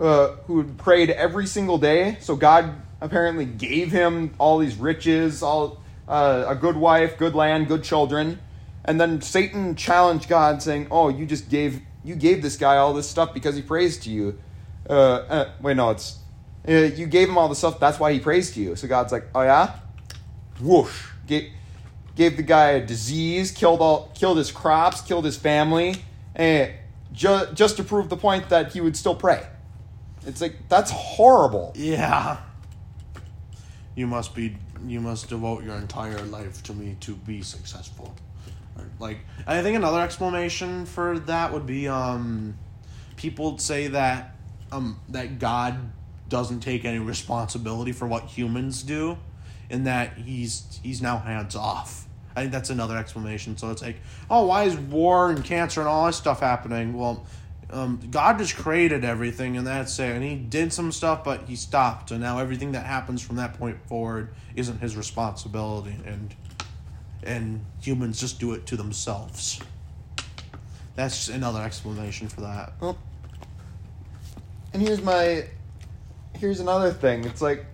uh, 0.00 0.36
who 0.46 0.64
prayed 0.64 1.10
every 1.10 1.46
single 1.46 1.78
day. 1.78 2.16
So 2.20 2.36
God 2.36 2.74
apparently 3.00 3.44
gave 3.44 3.92
him 3.92 4.34
all 4.38 4.58
these 4.58 4.76
riches, 4.76 5.42
all 5.42 5.82
uh, 6.08 6.46
a 6.48 6.54
good 6.54 6.76
wife, 6.76 7.16
good 7.16 7.34
land, 7.34 7.68
good 7.68 7.84
children, 7.84 8.40
and 8.84 9.00
then 9.00 9.20
Satan 9.20 9.76
challenged 9.76 10.28
God, 10.28 10.62
saying, 10.62 10.88
"Oh, 10.90 11.08
you 11.08 11.26
just 11.26 11.48
gave 11.48 11.82
you 12.02 12.16
gave 12.16 12.42
this 12.42 12.56
guy 12.56 12.76
all 12.76 12.92
this 12.92 13.08
stuff 13.08 13.32
because 13.32 13.54
he 13.54 13.62
prays 13.62 13.98
to 13.98 14.10
you." 14.10 14.38
Uh, 14.90 15.24
uh, 15.28 15.50
wait, 15.60 15.76
no, 15.76 15.90
it's 15.90 16.18
uh, 16.68 16.72
you 16.72 17.06
gave 17.06 17.28
him 17.28 17.38
all 17.38 17.48
the 17.48 17.54
stuff. 17.54 17.78
That's 17.78 18.00
why 18.00 18.12
he 18.12 18.18
prays 18.20 18.50
to 18.52 18.60
you. 18.60 18.76
So 18.76 18.88
God's 18.88 19.12
like, 19.12 19.28
"Oh 19.34 19.42
yeah." 19.42 19.76
whoosh 20.60 21.06
gave, 21.26 21.50
gave 22.16 22.36
the 22.36 22.42
guy 22.42 22.72
a 22.72 22.86
disease 22.86 23.50
killed 23.50 23.80
all 23.80 24.10
killed 24.14 24.36
his 24.36 24.52
crops 24.52 25.00
killed 25.00 25.24
his 25.24 25.36
family 25.36 25.94
and 26.34 26.70
ju- 27.12 27.46
just 27.54 27.78
to 27.78 27.82
prove 27.82 28.10
the 28.10 28.16
point 28.16 28.50
that 28.50 28.72
he 28.72 28.80
would 28.80 28.96
still 28.96 29.14
pray 29.14 29.46
it's 30.26 30.40
like 30.40 30.56
that's 30.68 30.90
horrible 30.90 31.72
Yeah. 31.74 32.38
You 33.96 34.06
must 34.06 34.34
be 34.34 34.56
you 34.86 35.00
must 35.00 35.28
devote 35.28 35.64
your 35.64 35.76
entire 35.76 36.22
life 36.22 36.62
to 36.64 36.74
me 36.74 36.96
to 37.00 37.14
be 37.14 37.42
successful. 37.42 38.14
Like 38.98 39.18
I 39.46 39.60
think 39.62 39.76
another 39.76 40.00
explanation 40.00 40.86
for 40.86 41.18
that 41.20 41.52
would 41.52 41.66
be 41.66 41.88
um 41.88 42.56
people 43.16 43.58
say 43.58 43.88
that 43.88 44.36
um 44.72 45.00
that 45.08 45.38
God 45.38 45.92
doesn't 46.28 46.60
take 46.60 46.84
any 46.84 46.98
responsibility 46.98 47.92
for 47.92 48.06
what 48.06 48.24
humans 48.24 48.82
do 48.82 49.18
and 49.70 49.86
that 49.86 50.18
he's 50.18 50.80
he's 50.82 51.00
now 51.00 51.18
hands 51.18 51.54
off. 51.56 52.06
I 52.34 52.40
think 52.42 52.52
that's 52.52 52.70
another 52.70 52.96
explanation. 52.96 53.56
So 53.56 53.70
it's 53.70 53.82
like, 53.82 53.96
oh, 54.30 54.46
why 54.46 54.64
is 54.64 54.76
war 54.76 55.30
and 55.30 55.44
cancer 55.44 55.80
and 55.80 55.88
all 55.88 56.06
this 56.06 56.16
stuff 56.16 56.40
happening? 56.40 56.94
Well, 56.94 57.26
um, 57.70 58.00
God 58.10 58.38
just 58.38 58.56
created 58.56 59.04
everything, 59.04 59.56
and 59.56 59.66
that's 59.66 59.98
it. 59.98 60.10
And 60.14 60.22
He 60.22 60.36
did 60.36 60.72
some 60.72 60.92
stuff, 60.92 61.24
but 61.24 61.42
He 61.48 61.56
stopped, 61.56 62.10
and 62.10 62.20
now 62.20 62.38
everything 62.38 62.72
that 62.72 62.86
happens 62.86 63.22
from 63.22 63.36
that 63.36 63.58
point 63.58 63.78
forward 63.86 64.30
isn't 64.56 64.80
His 64.80 64.96
responsibility, 64.96 65.96
and 66.04 66.34
and 67.22 67.64
humans 67.80 68.18
just 68.18 68.40
do 68.40 68.52
it 68.52 68.66
to 68.66 68.76
themselves. 68.76 69.60
That's 70.96 71.28
another 71.28 71.62
explanation 71.62 72.28
for 72.28 72.40
that. 72.42 72.72
well, 72.80 72.98
and 74.72 74.82
here's 74.82 75.02
my 75.02 75.44
here's 76.34 76.60
another 76.60 76.92
thing. 76.92 77.24
It's 77.24 77.42
like 77.42 77.66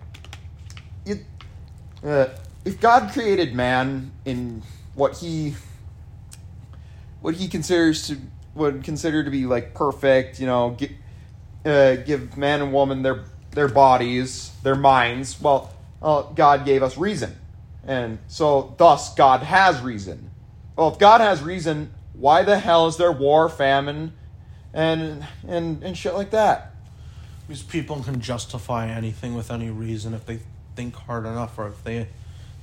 uh, 2.03 2.27
if 2.65 2.79
god 2.79 3.11
created 3.11 3.53
man 3.53 4.11
in 4.25 4.61
what 4.93 5.17
he 5.17 5.55
what 7.21 7.35
he 7.35 7.47
considers 7.47 8.07
to 8.07 8.17
would 8.55 8.83
consider 8.83 9.23
to 9.23 9.29
be 9.29 9.45
like 9.45 9.73
perfect 9.73 10.39
you 10.39 10.45
know 10.45 10.75
gi- 10.77 10.97
uh, 11.65 11.95
give 11.97 12.37
man 12.37 12.61
and 12.61 12.73
woman 12.73 13.01
their 13.01 13.23
their 13.51 13.67
bodies 13.67 14.51
their 14.63 14.75
minds 14.75 15.39
well 15.41 15.73
uh, 16.01 16.21
god 16.21 16.65
gave 16.65 16.83
us 16.83 16.97
reason. 16.97 17.35
And 17.83 18.19
so 18.27 18.75
thus 18.77 19.15
god 19.15 19.41
has 19.41 19.81
reason. 19.81 20.29
Well 20.75 20.89
if 20.89 20.99
god 20.99 21.21
has 21.21 21.41
reason 21.41 21.91
why 22.13 22.43
the 22.43 22.59
hell 22.59 22.87
is 22.87 22.97
there 22.97 23.11
war 23.11 23.49
famine 23.49 24.13
and 24.73 25.25
and 25.47 25.83
and 25.83 25.97
shit 25.97 26.13
like 26.13 26.31
that 26.31 26.73
Because 27.47 27.63
people 27.63 28.03
can 28.03 28.19
justify 28.19 28.87
anything 28.87 29.33
with 29.33 29.49
any 29.51 29.69
reason 29.69 30.13
if 30.13 30.25
they 30.25 30.39
think 30.75 30.95
hard 30.95 31.25
enough, 31.25 31.57
or 31.57 31.67
if 31.67 31.83
they 31.83 32.07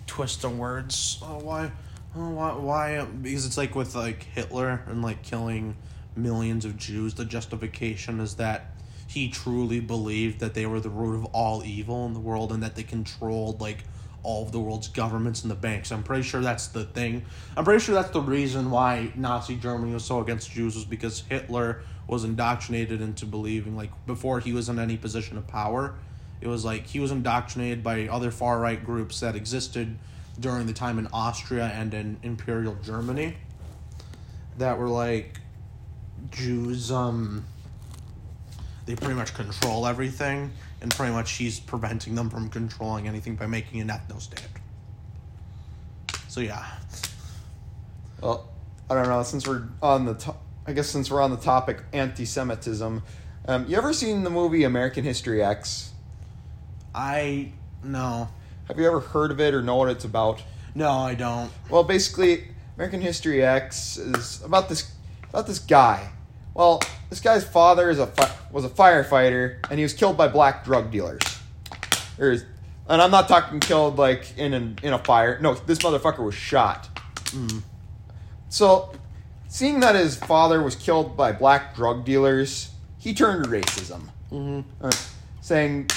twist 0.07 0.43
the 0.43 0.51
words. 0.51 1.19
Oh, 1.23 1.39
why? 1.39 1.71
Oh, 2.15 2.31
why? 2.31 2.53
Why? 2.53 3.05
Because 3.05 3.47
it's 3.47 3.57
like 3.57 3.75
with 3.75 3.95
like 3.95 4.23
Hitler 4.23 4.83
and 4.87 5.03
like 5.03 5.23
killing 5.23 5.77
millions 6.17 6.65
of 6.65 6.77
Jews. 6.77 7.15
The 7.15 7.25
justification 7.25 8.21
is 8.21 8.37
that 8.37 8.73
he 9.09 9.29
truly 9.29 9.81
believed 9.81 10.41
that 10.41 10.55
they 10.55 10.67
were 10.67 10.81
the 10.81 10.91
root 10.91 11.15
of 11.15 11.25
all 11.27 11.65
evil 11.65 12.07
in 12.07 12.15
the 12.15 12.21
world 12.21 12.53
and 12.53 12.63
that 12.63 12.75
they 12.75 12.83
controlled 12.83 13.61
like 13.61 13.85
all 14.23 14.43
of 14.43 14.53
the 14.53 14.59
world's 14.61 14.89
governments 14.89 15.43
and 15.43 15.51
the 15.51 15.57
banks. 15.57 15.93
I'm 15.93 16.03
pretty 16.03 16.23
sure 16.23 16.41
that's 16.41 16.69
the 16.69 16.85
thing. 16.85 17.25
I'm 17.57 17.65
pretty 17.65 17.81
sure 17.85 17.95
that's 17.95 18.11
the 18.11 18.23
reason 18.23 18.71
why 18.71 19.13
Nazi 19.15 19.57
Germany 19.57 19.93
was 19.93 20.05
so 20.05 20.21
against 20.21 20.51
Jews 20.51 20.75
was 20.75 20.85
because 20.85 21.21
Hitler 21.29 21.83
was 22.07 22.25
indoctrinated 22.25 23.01
into 23.01 23.27
believing 23.27 23.77
like 23.77 23.91
before 24.07 24.41
he 24.41 24.53
was 24.53 24.69
in 24.69 24.79
any 24.79 24.97
position 24.97 25.39
of 25.39 25.47
power, 25.47 25.95
it 26.41 26.49
was 26.49 26.65
like 26.65 26.87
he 26.87 27.01
was 27.01 27.11
indoctrinated 27.11 27.83
by 27.83 28.07
other 28.09 28.31
far 28.31 28.59
right 28.59 28.85
groups 28.85 29.21
that 29.21 29.35
existed 29.35 29.97
during 30.39 30.67
the 30.67 30.73
time 30.73 30.99
in 30.99 31.07
Austria 31.13 31.67
and 31.75 31.95
in 31.95 32.19
Imperial 32.23 32.77
Germany 32.83 33.37
that 34.59 34.79
were 34.79 34.89
like 34.89 35.41
Jews 36.31 36.91
um 36.91 37.45
they 38.87 38.95
pretty 38.95 39.15
much 39.15 39.33
control 39.35 39.87
everything 39.87 40.51
and 40.83 40.95
pretty 40.95 41.13
much 41.13 41.33
he's 41.33 41.59
preventing 41.59 42.15
them 42.15 42.29
from 42.29 42.51
controlling 42.51 43.09
anything 43.09 43.37
by 43.37 43.47
making 43.47 43.81
an 43.81 43.89
ethno 43.89 44.21
state. 44.21 44.47
So 46.29 46.41
yeah. 46.41 46.67
well 48.21 48.51
I 48.89 48.95
don't 48.95 49.09
know. 49.09 49.23
Since 49.23 49.47
we're 49.47 49.63
on 49.83 50.05
the, 50.05 50.15
to- 50.15 50.35
I 50.67 50.73
guess 50.73 50.89
since 50.89 51.11
we're 51.11 51.21
on 51.21 51.31
the 51.31 51.37
topic 51.37 51.83
anti-Semitism, 51.93 53.03
um, 53.47 53.67
you 53.69 53.77
ever 53.77 53.93
seen 53.93 54.25
the 54.25 54.31
movie 54.31 54.65
American 54.65 55.05
History 55.05 55.43
X? 55.43 55.93
I 56.95 57.53
no, 57.83 58.29
Have 58.69 58.79
you 58.79 58.87
ever 58.87 59.01
heard 59.01 59.31
of 59.31 59.41
it 59.41 59.53
or 59.53 59.61
know 59.63 59.77
what 59.77 59.91
it's 59.91 60.05
about? 60.05 60.43
no, 60.75 60.91
I 60.91 61.15
don't. 61.15 61.51
Well, 61.69 61.85
basically, 61.85 62.49
American 62.77 63.01
History 63.01 63.45
X 63.45 63.97
is 63.99 64.43
about 64.43 64.69
this 64.69 64.91
about 65.29 65.47
this 65.47 65.59
guy. 65.59 66.09
Well, 66.55 66.81
this 67.11 67.21
guy's 67.21 67.45
father 67.45 67.91
is 67.91 67.99
a 67.99 68.07
fi- 68.07 68.35
was 68.51 68.65
a 68.65 68.69
firefighter, 68.69 69.59
and 69.69 69.79
he 69.79 69.83
was 69.83 69.93
killed 69.93 70.17
by 70.17 70.29
black 70.29 70.65
drug 70.65 70.91
dealers. 70.91 71.21
There's, 72.17 72.45
and 72.89 73.03
I'm 73.03 73.11
not 73.11 73.29
talking 73.29 73.59
killed 73.61 73.99
like 73.99 74.37
in 74.39 74.55
an, 74.55 74.79
in 74.83 74.93
a 74.93 74.99
fire. 74.99 75.39
No, 75.41 75.55
this 75.55 75.81
motherfucker 75.81 76.25
was 76.25 76.35
shot. 76.35 76.89
So, 78.49 78.93
seeing 79.55 79.79
that 79.79 79.95
his 79.95 80.17
father 80.17 80.61
was 80.61 80.75
killed 80.75 81.17
by 81.17 81.31
black 81.31 81.77
drug 81.77 82.05
dealers, 82.05 82.71
he 82.99 83.15
turned 83.15 83.45
to 83.45 83.49
racism, 83.49 84.09
uh, 84.81 84.91
saying 85.43 85.89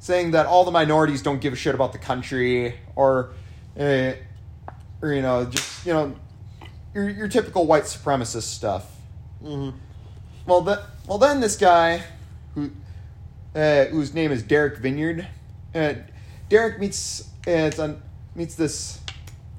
saying 0.00 0.32
that 0.32 0.46
all 0.46 0.64
the 0.64 0.72
minorities 0.72 1.22
don't 1.22 1.40
give 1.40 1.52
a 1.52 1.56
shit 1.56 1.72
about 1.72 1.92
the 1.92 1.98
country, 1.98 2.74
or, 2.96 3.30
uh, 3.78 4.10
or 5.00 5.12
you 5.12 5.22
know, 5.22 5.44
just 5.44 5.86
you 5.86 5.92
know, 5.92 6.16
your 6.94 7.08
your 7.08 7.28
typical 7.28 7.64
white 7.64 7.84
supremacist 7.84 8.42
stuff. 8.42 8.90
Well, 10.44 10.62
the, 10.62 10.82
well, 11.06 11.18
then 11.18 11.38
this 11.38 11.56
guy, 11.56 12.02
who 12.56 12.72
uh, 13.54 13.84
whose 13.84 14.14
name 14.14 14.32
is 14.32 14.42
Derek 14.42 14.82
Vinyard, 14.82 15.26
uh, 15.76 15.94
Derek 16.48 16.80
meets 16.80 17.30
uh, 17.46 17.94
meets 18.34 18.56
this 18.56 18.98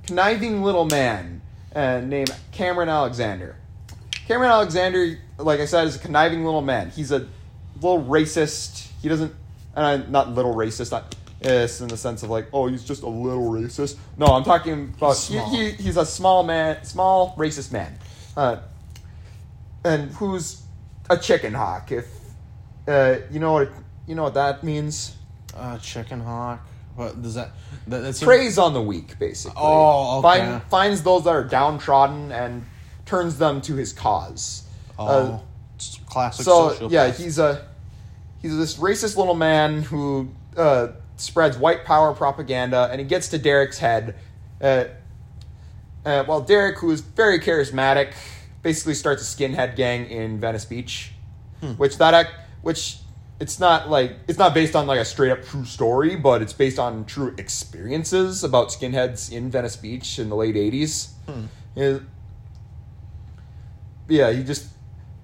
conniving 0.05 0.63
little 0.63 0.85
man 0.85 1.41
uh, 1.77 2.01
named 2.01 2.31
Cameron 2.51 2.89
Alexander. 2.89 3.55
Cameron 4.27 4.49
Alexander, 4.51 5.19
like 5.37 5.59
I 5.59 5.65
said, 5.65 5.87
is 5.87 5.95
a 5.95 5.99
conniving 5.99 6.43
little 6.43 6.61
man. 6.61 6.89
He's 6.89 7.11
a 7.11 7.27
little 7.75 8.03
racist. 8.03 8.89
He 9.01 9.07
doesn't, 9.07 9.33
and 9.75 9.85
I'm 9.85 10.11
not 10.11 10.33
little 10.33 10.53
racist, 10.55 10.91
not 10.91 11.15
yes, 11.41 11.79
in 11.81 11.87
the 11.87 11.97
sense 11.97 12.23
of 12.23 12.29
like, 12.29 12.47
oh, 12.51 12.67
he's 12.67 12.83
just 12.83 13.03
a 13.03 13.07
little 13.07 13.49
racist. 13.51 13.95
No, 14.17 14.25
I'm 14.25 14.43
talking 14.43 14.93
about 14.97 15.15
He's 15.15 15.27
he, 15.27 15.33
small. 15.35 15.49
he, 15.55 15.71
he's 15.71 15.97
a 15.97 16.05
small 16.05 16.43
man, 16.43 16.83
small 16.83 17.35
racist 17.37 17.71
man, 17.71 17.97
uh, 18.35 18.57
and 19.85 20.11
who's 20.11 20.63
a 21.09 21.17
chicken 21.17 21.53
hawk. 21.53 21.91
If 21.91 22.07
uh, 22.87 23.17
you 23.31 23.39
know 23.39 23.53
what 23.53 23.69
you 24.07 24.15
know 24.15 24.23
what 24.23 24.33
that 24.33 24.63
means, 24.63 25.15
Uh, 25.55 25.77
chicken 25.77 26.21
hawk. 26.21 26.59
What 26.97 27.21
does 27.21 27.35
that? 27.35 27.51
that 27.87 27.99
that's 27.99 28.21
preys 28.23 28.57
on 28.57 28.73
the 28.73 28.81
weak, 28.81 29.17
basically. 29.19 29.55
Oh, 29.55 30.17
okay. 30.19 30.39
Find, 30.39 30.63
finds 30.63 31.03
those 31.03 31.23
that 31.25 31.29
are 31.29 31.43
downtrodden 31.43 32.31
and 32.31 32.65
turns 33.05 33.37
them 33.37 33.61
to 33.61 33.75
his 33.75 33.93
cause. 33.93 34.63
Oh, 34.97 35.05
Uh, 35.05 35.39
classic. 36.09 36.43
so 36.43 36.89
yeah, 36.89 37.11
he's 37.11 37.37
a 37.37 37.67
he's 38.41 38.57
this 38.57 38.77
racist 38.77 39.15
little 39.15 39.35
man 39.35 39.83
who 39.83 40.29
uh, 40.57 40.87
spreads 41.17 41.55
white 41.55 41.85
power 41.85 42.13
propaganda, 42.15 42.89
and 42.91 42.99
he 42.99 43.05
gets 43.05 43.27
to 43.27 43.37
Derek's 43.37 43.77
head. 43.77 44.15
Uh, 44.59 44.85
uh, 46.03 46.23
well, 46.27 46.41
Derek, 46.41 46.79
who 46.79 46.89
is 46.89 47.01
very 47.01 47.39
charismatic, 47.39 48.13
basically 48.63 48.95
starts 48.95 49.21
a 49.21 49.25
skinhead 49.37 49.75
gang 49.75 50.07
in 50.09 50.39
Venice 50.39 50.65
Beach, 50.65 51.11
which 51.77 51.99
that 51.99 52.15
act, 52.15 52.31
which 52.63 52.97
it's 53.39 53.59
not 53.59 53.89
like 53.89 54.17
it's 54.27 54.39
not 54.39 54.53
based 54.53 54.75
on 54.75 54.87
like 54.87 54.99
a 54.99 55.05
straight 55.05 55.31
up 55.31 55.43
true 55.43 55.65
story, 55.65 56.15
but 56.15 56.41
it's 56.41 56.53
based 56.53 56.79
on 56.79 57.05
true 57.05 57.35
experiences 57.37 58.43
about 58.43 58.69
skinheads 58.69 59.31
in 59.31 59.51
Venice 59.51 59.75
Beach 59.75 60.17
in 60.17 60.29
the 60.29 60.35
late 60.35 60.55
eighties. 60.55 61.13
yeah, 64.07 64.31
he 64.31 64.43
just 64.43 64.67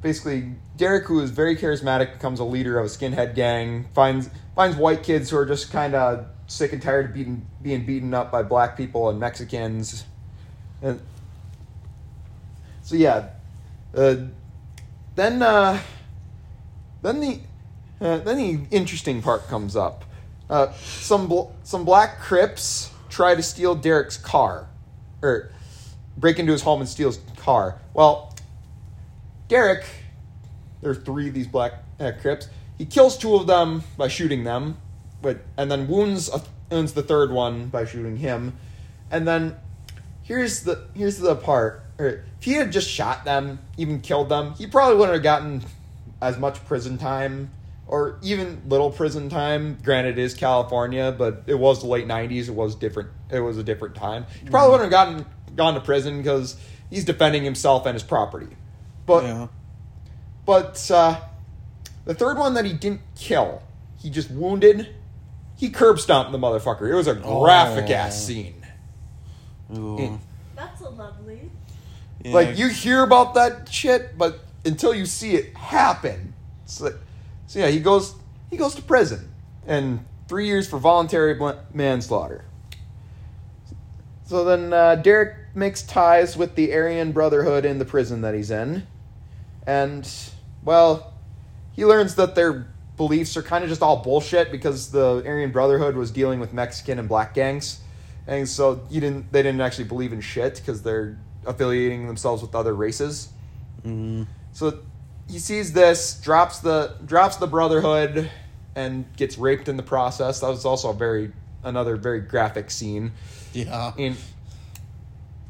basically 0.01 0.55
Derek, 0.77 1.05
who 1.05 1.19
is 1.21 1.31
very 1.31 1.55
charismatic, 1.55 2.13
becomes 2.13 2.39
a 2.39 2.43
leader 2.43 2.77
of 2.77 2.85
a 2.85 2.89
skinhead 2.89 3.33
gang. 3.33 3.85
finds 3.95 4.29
finds 4.55 4.77
white 4.77 5.01
kids 5.01 5.31
who 5.31 5.37
are 5.37 5.45
just 5.45 5.71
kind 5.71 5.95
of 5.95 6.27
sick 6.45 6.73
and 6.73 6.81
tired 6.81 7.07
of 7.07 7.13
beating, 7.13 7.47
being 7.61 7.85
beaten 7.85 8.13
up 8.13 8.31
by 8.31 8.43
black 8.43 8.77
people 8.77 9.09
and 9.09 9.19
Mexicans, 9.19 10.03
and 10.81 10.99
so 12.83 12.95
yeah. 12.95 13.29
Uh, 13.95 14.15
then 15.15 15.41
uh, 15.41 15.79
then 17.01 17.19
the 17.19 17.39
uh, 18.03 18.17
then 18.17 18.37
the 18.37 18.59
interesting 18.75 19.21
part 19.21 19.47
comes 19.47 19.75
up. 19.77 20.03
Uh, 20.49 20.71
some 20.73 21.27
bl- 21.27 21.51
some 21.63 21.85
black 21.85 22.19
Crips 22.19 22.91
try 23.09 23.33
to 23.33 23.41
steal 23.41 23.75
Derek's 23.75 24.17
car, 24.17 24.67
or 25.21 25.49
break 26.17 26.37
into 26.37 26.51
his 26.51 26.61
home 26.61 26.81
and 26.81 26.89
steal 26.89 27.07
his 27.07 27.21
car. 27.37 27.79
Well, 27.93 28.35
Derek, 29.47 29.85
there 30.81 30.91
are 30.91 30.95
three 30.95 31.29
of 31.29 31.33
these 31.33 31.47
black 31.47 31.75
uh, 31.99 32.11
Crips. 32.19 32.49
He 32.77 32.85
kills 32.85 33.17
two 33.17 33.35
of 33.35 33.47
them 33.47 33.83
by 33.97 34.09
shooting 34.09 34.43
them, 34.43 34.77
but 35.21 35.39
and 35.55 35.71
then 35.71 35.87
wounds 35.87 36.29
a, 36.29 36.41
wounds 36.69 36.91
the 36.91 37.03
third 37.03 37.31
one 37.31 37.67
by 37.67 37.85
shooting 37.85 38.17
him. 38.17 38.57
And 39.11 39.25
then 39.25 39.55
here's 40.23 40.63
the 40.63 40.87
here's 40.93 41.19
the 41.19 41.37
part. 41.37 41.85
Or 41.97 42.07
if 42.07 42.43
he 42.43 42.53
had 42.53 42.73
just 42.73 42.89
shot 42.89 43.23
them, 43.23 43.59
even 43.77 44.01
killed 44.01 44.27
them, 44.27 44.55
he 44.55 44.67
probably 44.67 44.97
wouldn't 44.97 45.13
have 45.13 45.23
gotten 45.23 45.63
as 46.21 46.37
much 46.37 46.65
prison 46.65 46.97
time 46.97 47.49
or 47.93 48.17
even 48.23 48.59
little 48.67 48.89
prison 48.89 49.29
time. 49.29 49.77
Granted, 49.83 50.17
it 50.17 50.21
is 50.23 50.33
California, 50.33 51.13
but 51.15 51.43
it 51.45 51.53
was 51.53 51.81
the 51.81 51.87
late 51.87 52.07
'90s. 52.07 52.47
It 52.47 52.55
was 52.55 52.73
different. 52.73 53.09
It 53.29 53.39
was 53.39 53.59
a 53.59 53.63
different 53.63 53.93
time. 53.93 54.25
He 54.43 54.49
probably 54.49 54.71
wouldn't 54.71 54.91
have 54.91 55.07
gotten 55.07 55.25
gone 55.55 55.75
to 55.75 55.79
prison 55.79 56.17
because 56.17 56.57
he's 56.89 57.05
defending 57.05 57.43
himself 57.43 57.85
and 57.85 57.93
his 57.93 58.01
property. 58.01 58.47
But 59.05 59.23
yeah. 59.25 59.47
but 60.43 60.89
uh, 60.89 61.19
the 62.05 62.15
third 62.15 62.39
one 62.39 62.55
that 62.55 62.65
he 62.65 62.73
didn't 62.73 63.01
kill, 63.15 63.61
he 64.01 64.09
just 64.09 64.31
wounded. 64.31 64.89
He 65.55 65.69
curb 65.69 65.99
stomped 65.99 66.31
the 66.31 66.39
motherfucker. 66.39 66.89
It 66.89 66.95
was 66.95 67.07
a 67.07 67.13
graphic 67.13 67.85
Oh. 67.89 67.93
ass 67.93 68.25
scene. 68.25 68.65
Ooh. 69.77 69.99
It- 69.99 70.19
That's 70.55 70.81
a 70.81 70.89
lovely. 70.89 71.51
Yeah. 72.23 72.33
Like 72.33 72.57
you 72.57 72.69
hear 72.69 73.03
about 73.03 73.35
that 73.35 73.69
shit, 73.71 74.17
but 74.17 74.39
until 74.65 74.95
you 74.95 75.05
see 75.05 75.35
it 75.35 75.55
happen, 75.55 76.33
it's 76.63 76.81
like, 76.81 76.95
so 77.53 77.59
yeah, 77.59 77.67
he 77.67 77.79
goes 77.79 78.15
he 78.49 78.57
goes 78.57 78.73
to 78.73 78.81
prison 78.81 79.31
and 79.67 80.03
three 80.27 80.47
years 80.47 80.67
for 80.67 80.79
voluntary 80.79 81.39
manslaughter. 81.71 82.45
So 84.25 84.43
then 84.43 84.73
uh, 84.73 84.95
Derek 84.95 85.35
makes 85.53 85.83
ties 85.83 86.35
with 86.35 86.55
the 86.55 86.73
Aryan 86.73 87.11
Brotherhood 87.11 87.63
in 87.63 87.77
the 87.77 87.85
prison 87.85 88.21
that 88.21 88.33
he's 88.33 88.49
in, 88.49 88.87
and 89.67 90.09
well, 90.63 91.13
he 91.73 91.85
learns 91.85 92.15
that 92.15 92.33
their 92.33 92.73
beliefs 92.97 93.37
are 93.37 93.43
kind 93.43 93.63
of 93.63 93.69
just 93.69 93.83
all 93.83 93.97
bullshit 93.97 94.51
because 94.51 94.89
the 94.89 95.21
Aryan 95.23 95.51
Brotherhood 95.51 95.95
was 95.95 96.09
dealing 96.09 96.39
with 96.39 96.53
Mexican 96.53 96.97
and 96.97 97.07
black 97.07 97.35
gangs, 97.35 97.81
and 98.25 98.49
so 98.49 98.81
you 98.89 98.99
didn't 98.99 99.31
they 99.31 99.43
didn't 99.43 99.61
actually 99.61 99.85
believe 99.85 100.11
in 100.11 100.21
shit 100.21 100.55
because 100.55 100.81
they're 100.81 101.19
affiliating 101.45 102.07
themselves 102.07 102.41
with 102.41 102.55
other 102.55 102.73
races. 102.73 103.29
Mhm. 103.85 104.25
So 104.53 104.79
he 105.29 105.39
sees 105.39 105.73
this, 105.73 106.19
drops 106.21 106.59
the 106.59 106.95
drops 107.05 107.37
the 107.37 107.47
Brotherhood, 107.47 108.29
and 108.75 109.05
gets 109.15 109.37
raped 109.37 109.67
in 109.67 109.77
the 109.77 109.83
process. 109.83 110.39
That 110.41 110.49
was 110.49 110.65
also 110.65 110.89
a 110.89 110.93
very 110.93 111.31
another 111.63 111.95
very 111.95 112.21
graphic 112.21 112.71
scene. 112.71 113.13
Yeah. 113.53 113.93
In 113.97 114.17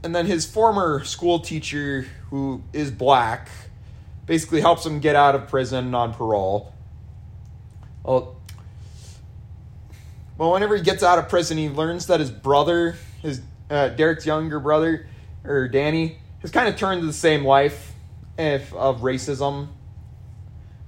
and 0.04 0.14
then 0.14 0.26
his 0.26 0.46
former 0.46 1.04
school 1.06 1.40
teacher, 1.40 2.06
who 2.30 2.62
is 2.74 2.92
black, 2.92 3.50
basically 4.26 4.62
helps 4.62 4.86
him 4.86 5.00
get 5.00 5.16
out 5.16 5.34
of 5.34 5.48
prison 5.48 5.96
on 5.96 6.14
parole. 6.14 6.74
Well, 8.04 8.36
well, 10.38 10.52
whenever 10.52 10.76
he 10.76 10.84
gets 10.84 11.04
out 11.04 11.20
of 11.20 11.30
prison, 11.30 11.58
he 11.58 11.70
learns 11.70 12.08
that 12.08 12.20
his 12.20 12.32
brother, 12.32 12.98
his 13.22 13.42
uh, 13.70 13.90
Derek's 13.90 14.26
younger 14.26 14.60
brother, 14.60 15.08
or 15.46 15.70
Danny, 15.70 16.18
has 16.42 16.52
kind 16.52 16.68
of 16.68 16.76
turned 16.76 17.02
to 17.02 17.08
the 17.08 17.14
same 17.14 17.46
life 17.46 17.93
if, 18.38 18.74
of 18.74 19.02
racism. 19.02 19.68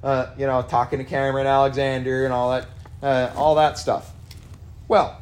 Uh, 0.04 0.32
you 0.38 0.46
know, 0.46 0.62
talking 0.62 1.00
to 1.00 1.06
Cameron 1.06 1.48
Alexander 1.48 2.26
and 2.26 2.34
all 2.34 2.52
that, 2.52 2.68
uh, 3.02 3.34
all 3.36 3.56
that 3.56 3.78
stuff. 3.78 4.12
Well, 4.88 5.20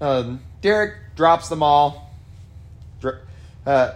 um, 0.00 0.40
Derek 0.60 0.94
drops 1.16 1.48
them 1.48 1.62
all. 1.62 2.12
Uh, 3.66 3.94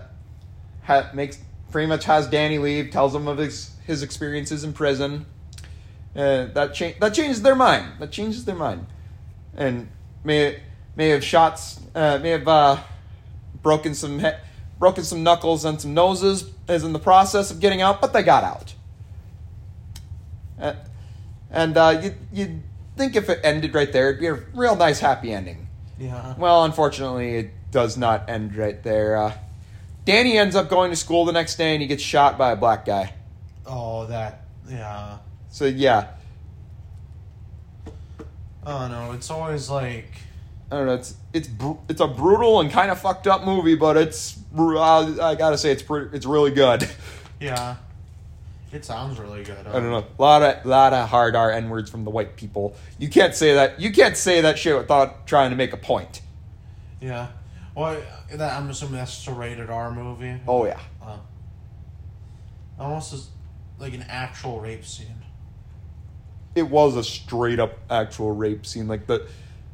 ha- 0.85 1.11
makes 1.15 1.39
pretty 1.71 1.87
much 1.87 2.05
has 2.05 2.27
Danny 2.29 2.59
leave. 2.59 2.91
Tells 2.91 3.15
him 3.15 3.29
of 3.29 3.39
his 3.39 3.75
his 3.87 4.03
experiences 4.03 4.65
in 4.65 4.73
prison. 4.73 5.27
Uh, 6.15 6.47
that 6.47 6.75
cha- 6.75 6.93
that 7.01 7.15
changes 7.15 7.43
their 7.43 7.55
mind. 7.55 7.93
That 7.99 8.11
changes 8.11 8.45
their 8.45 8.55
mind, 8.55 8.87
and 9.57 9.89
may 10.25 10.61
may 10.97 11.09
have 11.11 11.25
shots. 11.25 11.81
Uh, 11.95 12.19
may 12.23 12.31
have 12.31 12.47
uh, 12.47 12.79
broken 13.63 13.95
some 13.95 14.19
he- 14.19 14.31
broken 14.83 15.05
some 15.05 15.23
knuckles 15.23 15.65
and 15.65 15.81
some 15.81 15.95
noses 15.95 16.51
is 16.69 16.83
in 16.83 16.93
the 16.93 16.99
process 16.99 17.53
of 17.53 17.61
getting 17.61 17.81
out, 17.81 18.01
but 18.01 18.13
they 18.13 18.21
got 18.21 18.43
out. 18.43 18.75
And 21.53 21.77
uh, 21.77 22.01
you 22.03 22.15
you'd 22.33 22.63
think 22.97 23.15
if 23.15 23.29
it 23.29 23.39
ended 23.45 23.77
right 23.77 23.93
there, 23.93 24.09
it'd 24.09 24.21
be 24.21 24.27
a 24.27 24.35
real 24.35 24.75
nice 24.75 24.99
happy 24.99 25.33
ending. 25.33 25.69
Yeah. 26.01 26.35
Well, 26.37 26.65
unfortunately, 26.65 27.37
it 27.37 27.51
does 27.71 27.97
not 27.97 28.29
end 28.29 28.57
right 28.57 28.83
there. 28.83 29.17
Uh, 29.17 29.35
Danny 30.05 30.37
ends 30.37 30.57
up 30.57 30.69
going 30.69 30.91
to 30.91 30.97
school 30.97 31.27
the 31.27 31.33
next 31.33 31.55
day 31.55 31.75
and 31.75 31.81
he 31.81 31.87
gets 31.87 32.03
shot 32.03 32.37
by 32.37 32.51
a 32.51 32.57
black 32.57 32.85
guy. 32.85 33.15
Oh, 33.65 34.07
that 34.07 34.47
yeah. 34.69 35.19
So 35.49 35.67
yeah, 35.67 36.09
Oh 38.67 38.89
no, 38.89 39.13
it's 39.13 39.31
always 39.31 39.71
like 39.71 40.11
I 40.73 40.77
don't 40.77 40.87
know. 40.87 40.95
It's 40.95 41.15
it's 41.35 41.49
it's 41.89 42.01
a 42.01 42.07
brutal 42.07 42.61
and 42.61 42.71
kind 42.71 42.91
of 42.91 42.99
fucked 42.99 43.27
up 43.27 43.45
movie, 43.45 43.75
but 43.75 43.99
it's 43.99 44.39
uh, 44.57 45.23
I 45.23 45.35
gotta 45.35 45.59
say 45.59 45.71
it's 45.71 45.83
pretty, 45.83 46.17
it's 46.17 46.25
really 46.25 46.51
good. 46.51 46.89
yeah. 47.41 47.77
It 48.73 48.87
sounds 48.87 49.19
really 49.19 49.45
good. 49.45 49.67
I 49.67 49.73
don't 49.73 49.91
know. 49.91 49.99
A 50.19 50.23
lot 50.23 50.43
of 50.43 50.65
lot 50.65 50.95
of 50.95 51.11
hard 51.11 51.37
R 51.37 51.51
n 51.53 51.69
words 51.69 51.91
from 51.91 52.05
the 52.05 52.11
white 52.11 52.37
people. 52.37 52.75
You 52.99 53.11
can't 53.11 53.35
say 53.35 53.53
that. 53.53 53.79
You 53.79 53.93
can't 53.93 54.17
say 54.17 54.41
that 54.41 54.59
shit 54.59 54.75
without 54.75 55.27
trying 55.27 55.51
to 55.51 55.57
make 55.57 55.75
a 55.75 55.77
point. 55.77 56.23
Yeah. 56.99 57.27
Well, 57.75 58.01
that 58.33 58.59
I'm 58.59 58.71
assuming 58.71 58.95
that's 58.95 59.27
a 59.29 59.33
rated 59.35 59.69
R 59.69 59.91
movie. 59.93 60.41
Oh 60.49 60.65
yeah. 60.65 60.81
Uh, 61.05 61.19
almost 62.79 63.13
as 63.13 63.29
like 63.79 63.93
an 63.93 64.07
actual 64.09 64.59
rape 64.61 64.87
scene. 64.87 65.23
it 66.55 66.63
was 66.63 66.97
a 66.97 67.05
straight 67.05 67.59
up 67.61 67.79
actual 67.91 68.35
rape 68.35 68.65
scene. 68.65 68.89
Like 68.89 69.07
the 69.07 69.27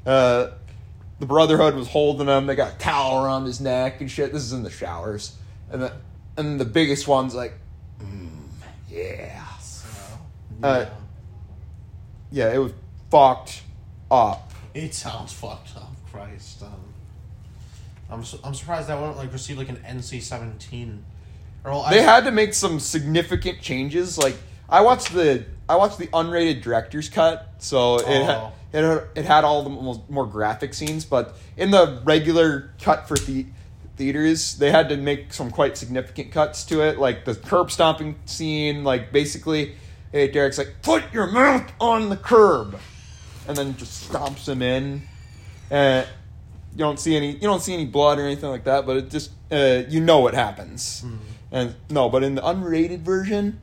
uh, 0.07 0.51
the 1.21 1.27
Brotherhood 1.27 1.75
was 1.75 1.89
holding 1.89 2.29
him. 2.29 2.47
They 2.47 2.55
got 2.55 2.75
a 2.75 2.79
towel 2.79 3.25
around 3.25 3.45
his 3.47 3.61
neck 3.61 4.01
and 4.01 4.11
shit. 4.11 4.33
This 4.33 4.43
is 4.43 4.53
in 4.53 4.62
the 4.62 4.71
showers, 4.71 5.37
and 5.71 5.83
the 5.83 5.93
and 6.37 6.61
the 6.61 6.64
biggest 6.64 7.09
one's 7.09 7.35
like, 7.35 7.55
mm, 8.01 8.29
yeah, 8.89 9.45
So, 9.59 9.87
Uh, 10.62 10.87
yeah. 10.87 12.49
yeah. 12.49 12.55
It 12.55 12.59
was 12.59 12.73
fucked 13.11 13.62
up. 14.11 14.53
It 14.75 14.95
sounds 14.95 15.33
fucked 15.33 15.77
up. 15.77 15.91
Christ. 16.12 16.62
Um, 16.62 16.73
I'm 18.11 18.25
su- 18.25 18.39
I'm 18.45 18.55
surprised 18.55 18.89
that 18.89 18.99
wouldn't 18.99 19.16
like 19.19 19.33
receive 19.33 19.59
like 19.59 19.69
an 19.69 19.83
NC-17. 19.87 21.01
Or 21.64 21.73
well, 21.73 21.83
I- 21.83 21.91
They 21.95 22.03
had 22.03 22.25
to 22.25 22.31
make 22.31 22.55
some 22.55 22.79
significant 22.81 23.61
changes. 23.61 24.16
Like 24.16 24.37
I 24.69 24.81
watched 24.83 25.12
the 25.12 25.45
I 25.69 25.77
watched 25.77 25.99
the 25.99 26.07
unrated 26.09 26.62
director's 26.62 27.09
cut, 27.09 27.49
so 27.59 27.99
it 27.99 28.07
had, 28.07 28.37
Oh. 28.37 28.53
it 28.73 28.83
had, 28.85 29.03
it 29.16 29.25
had 29.25 29.45
all 29.45 29.62
the 29.62 29.71
mo- 29.71 30.03
more 30.09 30.27
graphic 30.27 30.73
scenes. 30.75 31.05
But 31.05 31.37
in 31.57 31.71
the 31.71 32.01
regular 32.05 32.71
cut 32.83 33.07
for 33.09 33.16
the 33.19 33.47
theaters, 33.97 34.57
they 34.57 34.71
had 34.71 34.89
to 34.89 34.97
make 34.97 35.33
some 35.33 35.51
quite 35.51 35.77
significant 35.77 36.31
cuts 36.33 36.64
to 36.64 36.81
it, 36.83 36.99
like 36.99 37.25
the 37.25 37.35
curb 37.35 37.71
stomping 37.71 38.16
scene. 38.25 38.85
Like 38.85 39.12
basically, 39.12 39.75
hey, 40.12 40.29
Derek's 40.29 40.57
like, 40.59 40.77
"Put 40.83 41.03
your 41.12 41.27
mouth 41.27 41.71
on 41.81 42.09
the 42.09 42.16
curb," 42.16 42.79
and 43.47 43.57
then 43.57 43.77
just 43.77 44.11
stomps 44.11 44.49
him 44.49 44.62
in. 44.62 45.03
And 45.71 46.07
you 46.73 46.79
don't 46.79 46.99
see 46.99 47.16
any 47.16 47.33
you 47.33 47.41
don't 47.41 47.61
see 47.62 47.75
any 47.75 47.87
blood 47.87 48.19
or 48.19 48.23
anything 48.25 48.49
like 48.51 48.64
that, 48.64 48.87
but 48.87 48.97
it 48.97 49.11
just 49.11 49.33
uh, 49.53 49.83
you 49.89 50.01
know 50.01 50.21
what 50.21 50.35
happens. 50.35 51.01
Hmm. 51.03 51.16
And 51.51 51.75
no, 51.91 52.09
but 52.09 52.23
in 52.23 52.35
the 52.35 52.43
unrated 52.43 53.01
version, 53.01 53.61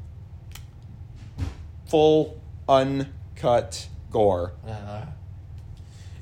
full 1.88 2.42
uncut 2.68 3.88
gore. 4.12 4.54
Uh, 4.68 5.06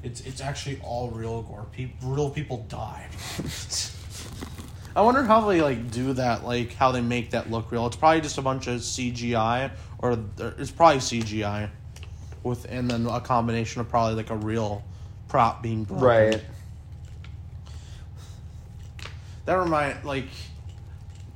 it's 0.03 0.21
it's 0.21 0.41
actually 0.41 0.79
all 0.83 1.09
real 1.09 1.41
gore. 1.43 1.65
People, 1.71 2.09
real 2.09 2.29
people 2.29 2.65
died. 2.69 3.09
I 4.95 5.01
wonder 5.01 5.23
how 5.23 5.47
they 5.47 5.61
like 5.61 5.91
do 5.91 6.13
that. 6.13 6.43
Like 6.43 6.73
how 6.73 6.91
they 6.91 7.01
make 7.01 7.31
that 7.31 7.49
look 7.49 7.71
real. 7.71 7.87
It's 7.87 7.95
probably 7.95 8.21
just 8.21 8.37
a 8.37 8.41
bunch 8.41 8.67
of 8.67 8.81
CGI, 8.81 9.71
or 9.99 10.11
or 10.39 10.55
it's 10.57 10.71
probably 10.71 10.99
CGI, 10.99 11.69
with 12.43 12.65
and 12.69 12.89
then 12.89 13.07
a 13.07 13.21
combination 13.21 13.81
of 13.81 13.89
probably 13.89 14.15
like 14.15 14.29
a 14.29 14.35
real 14.35 14.83
prop 15.27 15.63
being 15.63 15.83
broken. 15.83 16.05
Right. 16.05 16.41
That 19.45 19.55
remind 19.55 20.05
like, 20.05 20.27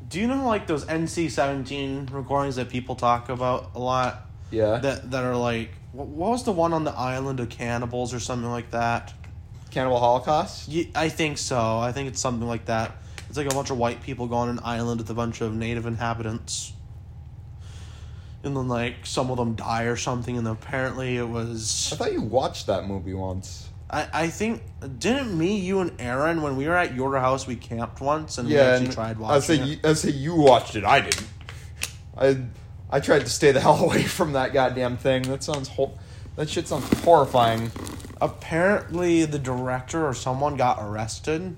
do 0.10 0.20
you 0.20 0.28
know 0.28 0.46
like 0.46 0.68
those 0.68 0.86
NC 0.86 1.32
seventeen 1.32 2.08
recordings 2.12 2.56
that 2.56 2.70
people 2.70 2.96
talk 2.96 3.30
about 3.30 3.72
a 3.76 3.80
lot? 3.80 4.26
Yeah. 4.52 4.78
That 4.78 5.12
that 5.12 5.24
are 5.24 5.36
like, 5.36 5.72
what, 5.92 6.08
was 6.08 6.44
the 6.44 6.52
one 6.52 6.74
on 6.74 6.84
the 6.84 6.92
island 6.92 7.40
of 7.40 7.50
cannibals 7.50 8.14
or 8.14 8.20
something 8.20 8.50
like 8.50 8.72
that? 8.72 9.14
Cannibal 9.72 10.00
Holocaust? 10.00 10.68
Ye- 10.70 10.92
I 10.96 11.10
think 11.10 11.38
so. 11.38 11.80
I 11.80 11.92
think 11.92 12.08
it's 12.08 12.22
something 12.22 12.48
like 12.48 12.66
that. 12.66 12.96
It's 13.28 13.38
like 13.38 13.52
a 13.52 13.54
bunch 13.54 13.70
of 13.70 13.78
white 13.78 14.02
people 14.02 14.28
go 14.28 14.36
on 14.36 14.50
an 14.50 14.60
island 14.64 15.02
with 15.02 15.10
a 15.10 15.14
bunch 15.14 15.42
of 15.42 15.54
native 15.54 15.86
inhabitants. 15.86 16.72
And 18.44 18.56
then, 18.56 18.70
like, 18.70 19.06
some 19.06 19.30
of 19.30 19.38
them 19.38 19.56
die 19.56 19.84
or 19.84 19.98
something, 19.98 20.38
and 20.38 20.48
apparently 20.48 21.18
it 21.18 21.28
was. 21.28 21.90
I 21.92 21.98
thought 21.98 22.14
you 22.14 22.22
watched 22.22 22.68
that 22.68 22.86
movie 22.86 23.14
once. 23.14 23.67
I, 23.90 24.08
I 24.14 24.28
think. 24.28 24.64
Didn't 25.00 25.36
me, 25.38 25.58
you, 25.60 25.80
and 25.80 25.92
Aaron, 26.00 26.42
when 26.42 26.56
we 26.56 26.68
were 26.68 26.76
at 26.76 26.94
your 26.94 27.18
house, 27.20 27.48
we 27.48 27.56
camped 27.56 28.00
once 28.02 28.38
and 28.38 28.48
we 28.48 28.56
Yeah, 28.56 28.62
actually 28.64 28.86
and 28.86 28.94
tried 28.94 29.18
I 29.18 29.20
watching 29.20 29.42
say 29.42 29.72
it. 29.74 29.86
I 29.86 29.94
say 29.94 30.10
you 30.12 30.36
watched 30.36 30.76
it. 30.76 30.84
I 30.84 31.02
didn't. 31.02 31.28
I 32.18 32.38
I 32.90 33.00
tried 33.00 33.20
to 33.22 33.30
stay 33.30 33.52
the 33.52 33.60
hell 33.68 33.84
away 33.84 34.04
from 34.04 34.34
that 34.34 34.54
goddamn 34.54 34.98
thing. 34.98 35.24
That 35.24 35.44
sounds 35.44 35.68
ho- 35.70 35.98
that 36.36 36.50
shit 36.50 36.68
sounds 36.68 36.88
horrifying. 37.04 37.72
apparently 38.22 39.26
the 39.26 39.40
director 39.40 40.06
or 40.06 40.14
someone 40.14 40.56
got 40.58 40.78
arrested 40.82 41.56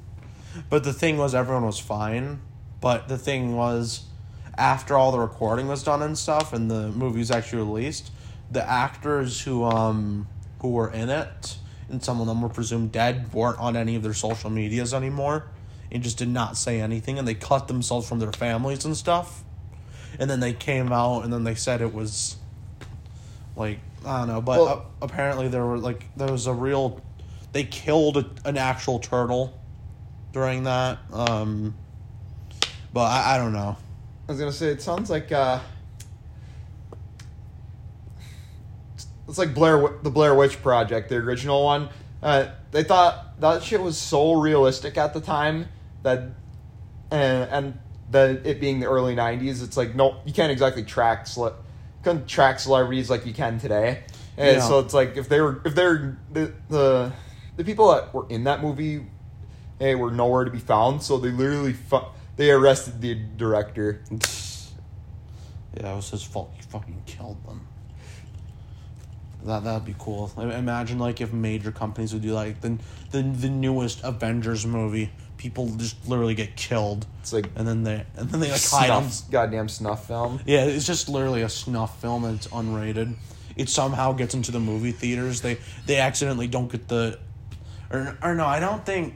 but 0.70 0.84
the 0.84 0.92
thing 0.94 1.18
was 1.18 1.34
everyone 1.36 1.66
was 1.66 1.80
fine 1.80 2.40
but 2.82 3.08
the 3.08 3.18
thing 3.18 3.56
was 3.56 4.06
after 4.58 4.98
all 4.98 5.12
the 5.12 5.20
recording 5.20 5.68
was 5.70 5.84
done 5.84 6.02
and 6.02 6.18
stuff 6.18 6.52
and 6.54 6.70
the 6.70 6.90
movie 6.90 7.20
was 7.20 7.32
actually 7.32 7.60
released 7.60 8.12
the 8.52 8.70
actors 8.70 9.42
who 9.42 9.64
um 9.64 10.28
who 10.62 10.70
were 10.70 10.92
in 10.92 11.10
it 11.10 11.56
and 11.90 12.04
some 12.04 12.22
of 12.22 12.28
them 12.28 12.42
were 12.42 12.50
presumed 12.50 12.92
dead 12.92 13.34
weren't 13.34 13.60
on 13.60 13.76
any 13.76 13.96
of 13.96 14.04
their 14.04 14.14
social 14.14 14.50
medias 14.50 14.94
anymore 14.94 15.48
and 15.92 16.04
just 16.04 16.18
did 16.18 16.30
not 16.30 16.58
say 16.58 16.80
anything 16.80 17.18
and 17.18 17.28
they 17.28 17.34
cut 17.34 17.68
themselves 17.68 18.08
from 18.08 18.20
their 18.20 18.32
families 18.32 18.86
and 18.86 18.96
stuff 18.96 19.44
and 20.20 20.30
then 20.30 20.40
they 20.40 20.54
came 20.54 20.92
out 20.92 21.22
and 21.22 21.32
then 21.32 21.44
they 21.44 21.56
said 21.56 21.82
it 21.82 21.94
was 21.94 22.38
like 23.56 23.80
I 24.06 24.20
don't 24.20 24.28
know, 24.30 24.42
but 24.42 24.60
Well- 24.60 24.68
uh, 25.02 25.06
apparently 25.06 25.48
there 25.50 25.66
were 25.66 25.78
like 25.78 26.06
there 26.16 26.32
was 26.32 26.48
a 26.48 26.54
real 26.54 27.02
they 27.52 27.64
killed 27.64 28.18
a, 28.18 28.30
an 28.46 28.58
actual 28.58 29.00
turtle 29.00 29.60
during 30.32 30.64
that. 30.64 31.00
Um, 31.12 31.76
but 32.94 33.02
I, 33.02 33.36
I 33.36 33.38
don't 33.38 33.54
know. 33.54 33.76
I 34.28 34.32
was 34.32 34.40
gonna 34.40 34.52
say 34.52 34.68
it 34.68 34.82
sounds 34.82 35.10
like 35.10 35.32
uh, 35.32 35.60
it's 39.30 39.38
like 39.38 39.54
Blair 39.54 39.98
the 40.04 40.10
Blair 40.10 40.36
Witch 40.36 40.62
Project, 40.62 41.10
the 41.10 41.16
original 41.18 41.64
one. 41.64 41.90
Uh, 42.22 42.48
they 42.72 42.84
thought 42.84 43.40
that 43.40 43.64
shit 43.64 43.82
was 43.82 43.98
so 43.98 44.34
realistic 44.34 44.98
at 44.98 45.14
the 45.14 45.22
time 45.22 45.68
that, 46.04 46.24
and 47.12 47.50
and 47.50 47.80
the 48.12 48.42
it 48.44 48.60
being 48.60 48.80
the 48.82 48.88
early 48.88 49.16
'90s, 49.16 49.64
it's 49.64 49.78
like 49.78 49.96
no, 49.96 50.18
you 50.26 50.34
can't 50.34 50.52
exactly 50.52 50.84
track 50.84 51.28
cele- 51.28 51.56
couldn't 52.04 52.28
track 52.28 52.60
celebrities 52.60 53.10
like 53.10 53.26
you 53.26 53.34
can 53.34 53.60
today. 53.60 54.04
And 54.38 54.58
Yeah. 54.58 54.68
so 54.68 54.80
it's 54.80 54.94
like 54.94 55.16
if 55.18 55.30
they 55.30 55.40
were 55.42 55.62
if 55.66 55.76
they're 55.76 56.18
the 56.32 56.54
the 56.70 57.12
the 57.56 57.64
people 57.64 57.92
that 57.94 58.14
were 58.14 58.26
in 58.30 58.46
that 58.46 58.62
movie, 58.62 59.06
they 59.80 59.96
were 59.96 60.12
nowhere 60.12 60.44
to 60.46 60.52
be 60.52 60.60
found. 60.60 61.04
So 61.04 61.18
they 61.18 61.30
literally 61.30 61.74
fu- 61.74 62.08
they 62.36 62.52
arrested 62.52 63.02
the 63.02 63.16
director. 63.38 64.02
Yeah, 65.78 65.94
it 65.94 65.96
was 65.96 66.10
his 66.10 66.24
fault. 66.24 66.52
He 66.56 66.62
fucking 66.64 67.04
killed 67.06 67.46
them. 67.46 67.68
That 69.44 69.64
that'd 69.64 69.86
be 69.86 69.96
cool. 69.98 70.32
Imagine 70.38 71.00
like 71.00 71.22
if 71.22 71.32
major 71.32 71.72
companies 71.72 72.14
would 72.14 72.22
do 72.22 72.34
like 72.34 72.62
the 72.62 72.78
the 73.12 73.22
the 73.22 73.50
newest 73.50 74.04
Avengers 74.04 74.66
movie. 74.66 75.12
People 75.38 75.70
just 75.78 76.06
literally 76.06 76.36
get 76.36 76.58
killed, 76.58 77.08
It's 77.22 77.32
like 77.32 77.50
and 77.56 77.66
then 77.66 77.84
they 77.84 78.06
and 78.18 78.30
then 78.30 78.42
they 78.42 78.52
like 78.52 78.62
hide 78.62 78.90
on 78.90 79.10
snuff, 79.10 79.32
goddamn 79.32 79.70
snuff 79.70 80.06
film. 80.06 80.42
Yeah, 80.46 80.66
it's 80.66 80.86
just 80.86 81.08
literally 81.08 81.44
a 81.44 81.50
snuff 81.50 82.02
film 82.02 82.26
and 82.26 82.36
it's 82.36 82.48
unrated. 82.48 83.16
It 83.56 83.70
somehow 83.70 84.12
gets 84.12 84.34
into 84.34 84.52
the 84.52 84.60
movie 84.60 84.92
theaters. 84.92 85.40
They 85.40 85.58
they 85.86 85.98
accidentally 85.98 86.48
don't 86.48 86.70
get 86.70 86.90
the 86.90 87.20
or 87.90 88.18
or 88.22 88.36
no, 88.36 88.46
I 88.46 88.60
don't 88.60 88.86
think 88.86 89.16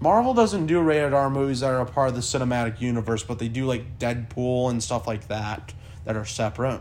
Marvel 0.00 0.32
doesn't 0.32 0.66
do 0.66 0.80
rated 0.80 1.12
R 1.12 1.28
movies 1.28 1.60
that 1.60 1.70
are 1.70 1.80
a 1.80 1.86
part 1.86 2.08
of 2.08 2.14
the 2.14 2.22
cinematic 2.22 2.80
universe, 2.80 3.22
but 3.22 3.38
they 3.38 3.48
do 3.48 3.66
like 3.66 3.98
Deadpool 3.98 4.70
and 4.70 4.82
stuff 4.82 5.06
like 5.06 5.28
that 5.28 5.74
that 6.06 6.16
are 6.16 6.24
separate. 6.24 6.80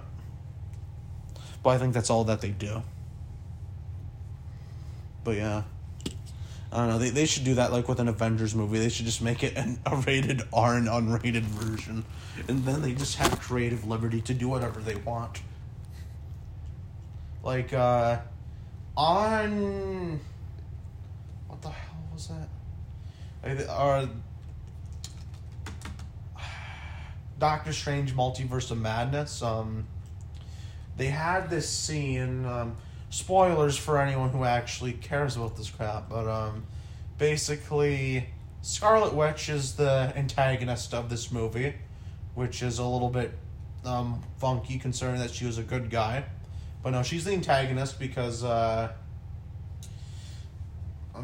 But 1.63 1.71
I 1.71 1.77
think 1.77 1.93
that's 1.93 2.09
all 2.09 2.23
that 2.25 2.41
they 2.41 2.49
do. 2.51 2.81
But 5.23 5.37
yeah. 5.37 5.63
I 6.71 6.77
don't 6.77 6.89
know. 6.89 6.99
They, 6.99 7.09
they 7.09 7.25
should 7.25 7.43
do 7.45 7.55
that 7.55 7.71
like 7.71 7.87
with 7.87 7.99
an 7.99 8.07
Avengers 8.07 8.53
movie. 8.53 8.77
They 8.79 8.89
should 8.89 9.05
just 9.05 9.21
make 9.21 9.43
it 9.43 9.55
an, 9.55 9.79
a 9.85 9.95
rated 9.97 10.43
R 10.53 10.75
and 10.75 10.87
unrated 10.87 11.41
version. 11.41 12.05
And 12.47 12.63
then 12.63 12.81
they 12.81 12.93
just 12.93 13.17
have 13.17 13.39
creative 13.39 13.85
liberty 13.85 14.21
to 14.21 14.33
do 14.33 14.47
whatever 14.47 14.79
they 14.79 14.95
want. 14.95 15.41
Like, 17.43 17.73
uh, 17.73 18.19
on. 18.95 20.19
What 21.47 21.61
the 21.61 21.69
hell 21.69 22.03
was 22.13 22.27
that? 22.27 22.49
Like, 23.43 23.65
uh, 23.67 24.07
Doctor 27.39 27.73
Strange 27.73 28.15
Multiverse 28.15 28.69
of 28.71 28.77
Madness. 28.77 29.41
Um, 29.41 29.87
they 30.99 31.07
had 31.07 31.49
this 31.49 31.67
scene. 31.67 32.45
Um, 32.45 32.75
spoilers 33.09 33.75
for 33.75 33.99
anyone 33.99 34.29
who 34.29 34.43
actually 34.43 34.93
cares 34.93 35.35
about 35.35 35.57
this 35.57 35.69
crap, 35.69 36.09
but 36.09 36.27
um, 36.27 36.63
basically, 37.17 38.29
Scarlet 38.61 39.15
Witch 39.15 39.49
is 39.49 39.73
the 39.73 40.13
antagonist 40.15 40.93
of 40.93 41.09
this 41.09 41.31
movie, 41.31 41.73
which 42.35 42.61
is 42.61 42.77
a 42.77 42.85
little 42.85 43.09
bit 43.09 43.31
um, 43.83 44.21
funky 44.37 44.77
considering 44.77 45.19
that 45.19 45.31
she 45.31 45.45
was 45.45 45.57
a 45.57 45.63
good 45.63 45.89
guy. 45.89 46.23
But 46.83 46.91
no, 46.91 47.01
she's 47.01 47.25
the 47.25 47.31
antagonist 47.31 47.99
because 47.99 48.43
uh, 48.43 48.91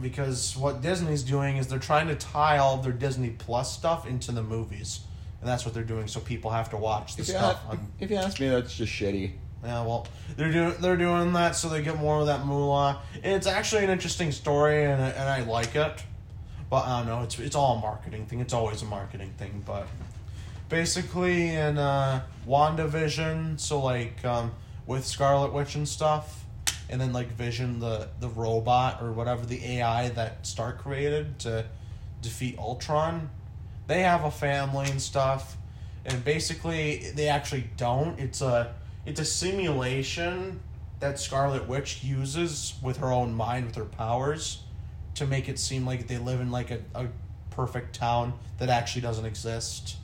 because 0.01 0.57
what 0.57 0.82
Disney's 0.82 1.23
doing 1.23 1.57
is 1.57 1.67
they're 1.67 1.80
trying 1.80 2.07
to 2.07 2.15
tie 2.15 2.57
all 2.57 2.76
of 2.76 2.84
their 2.84 2.93
Disney 2.93 3.30
Plus 3.30 3.71
stuff 3.71 4.07
into 4.07 4.32
the 4.32 4.43
movies, 4.43 5.01
and 5.39 5.47
that's 5.47 5.65
what 5.65 5.73
they're 5.73 5.84
doing. 5.84 6.07
So 6.07 6.19
people 6.19 6.51
have 6.51 6.69
to 6.71 6.78
watch 6.78 7.15
the 7.15 7.21
If 7.21 7.28
stuff. 7.28 7.61
on, 7.69 7.88
if 7.99 8.09
you 8.09 8.17
ask 8.17 8.39
me, 8.39 8.49
that's 8.49 8.76
just 8.76 8.91
shitty. 8.91 9.34
Yeah, 9.64 9.84
well, 9.84 10.08
they're 10.38 10.51
doing 10.51 10.76
they're 10.80 10.97
doing 10.97 11.34
that 11.34 11.56
so 11.56 11.70
they 11.70 11.82
get 11.82 11.97
more 11.97 12.20
of 12.20 12.28
that 12.28 12.45
moolah. 12.45 13.01
And 13.24 13.34
it's 13.34 13.47
actually 13.47 13.84
an 13.84 13.89
interesting 13.89 14.32
story, 14.32 14.86
and 14.86 15.01
I- 15.01 15.10
and 15.10 15.30
I 15.30 15.41
like 15.41 15.76
it. 15.76 16.03
But 16.70 16.86
I 16.86 16.99
don't 16.99 17.08
know, 17.08 17.24
it's 17.24 17.39
it's 17.39 17.56
all 17.56 17.78
a 17.78 17.80
marketing 17.80 18.26
thing. 18.26 18.39
It's 18.39 18.53
always 18.53 18.82
a 18.82 18.86
marketing 18.86 19.34
thing. 19.38 19.64
But 19.66 19.88
basically, 20.70 21.49
in 21.49 21.78
uh, 21.78 22.22
Wandavision, 22.47 23.60
so 23.60 23.80
like 23.82 24.24
um, 24.26 24.51
with 24.86 25.06
Scarlet 25.06 25.53
Witch 25.53 25.76
and 25.76 25.88
stuff, 25.88 26.43
and 26.89 26.99
then 26.99 27.14
like 27.14 27.32
Vision, 27.34 27.80
the 27.80 28.10
the 28.20 28.30
robot 28.30 29.01
or 29.01 29.12
whatever 29.12 29.45
the 29.45 29.64
AI 29.78 30.10
that 30.10 30.45
Stark 30.45 30.80
created 30.80 31.39
to 31.39 31.66
defeat 32.22 32.58
Ultron, 32.58 33.30
they 33.88 34.01
have 34.01 34.24
a 34.24 34.32
family 34.32 34.89
and 34.89 35.01
stuff 35.01 35.58
and 36.08 36.24
basically 36.24 37.12
they 37.16 37.28
actually 37.28 37.68
don't 37.78 38.20
it's 38.20 38.41
a 38.41 38.74
it's 39.06 39.20
a 39.20 39.26
simulation 39.26 40.60
that 40.99 41.20
scarlet 41.20 41.68
witch 41.68 42.03
uses 42.03 42.74
with 42.82 42.97
her 42.97 43.12
own 43.12 43.34
mind 43.34 43.68
with 43.68 43.76
her 43.76 43.86
powers 43.86 44.64
to 45.16 45.26
make 45.26 45.47
it 45.47 45.60
seem 45.60 45.86
like 45.86 46.08
they 46.08 46.18
live 46.18 46.41
in 46.41 46.51
like 46.51 46.72
a, 46.72 46.80
a 46.93 47.08
perfect 47.51 47.95
town 47.95 48.34
that 48.58 48.70
actually 48.70 49.01
doesn't 49.01 49.26
exist. 49.26 49.97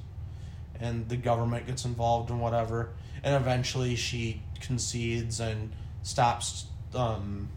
And 0.79 1.07
the 1.09 1.17
government 1.17 1.67
gets 1.67 1.85
involved 1.85 2.29
and 2.29 2.39
whatever. 2.39 2.93
And 3.23 3.35
eventually 3.35 3.95
she 3.95 4.41
concedes 4.59 5.39
and 5.39 5.71
stops 6.03 6.65
um, 6.95 7.49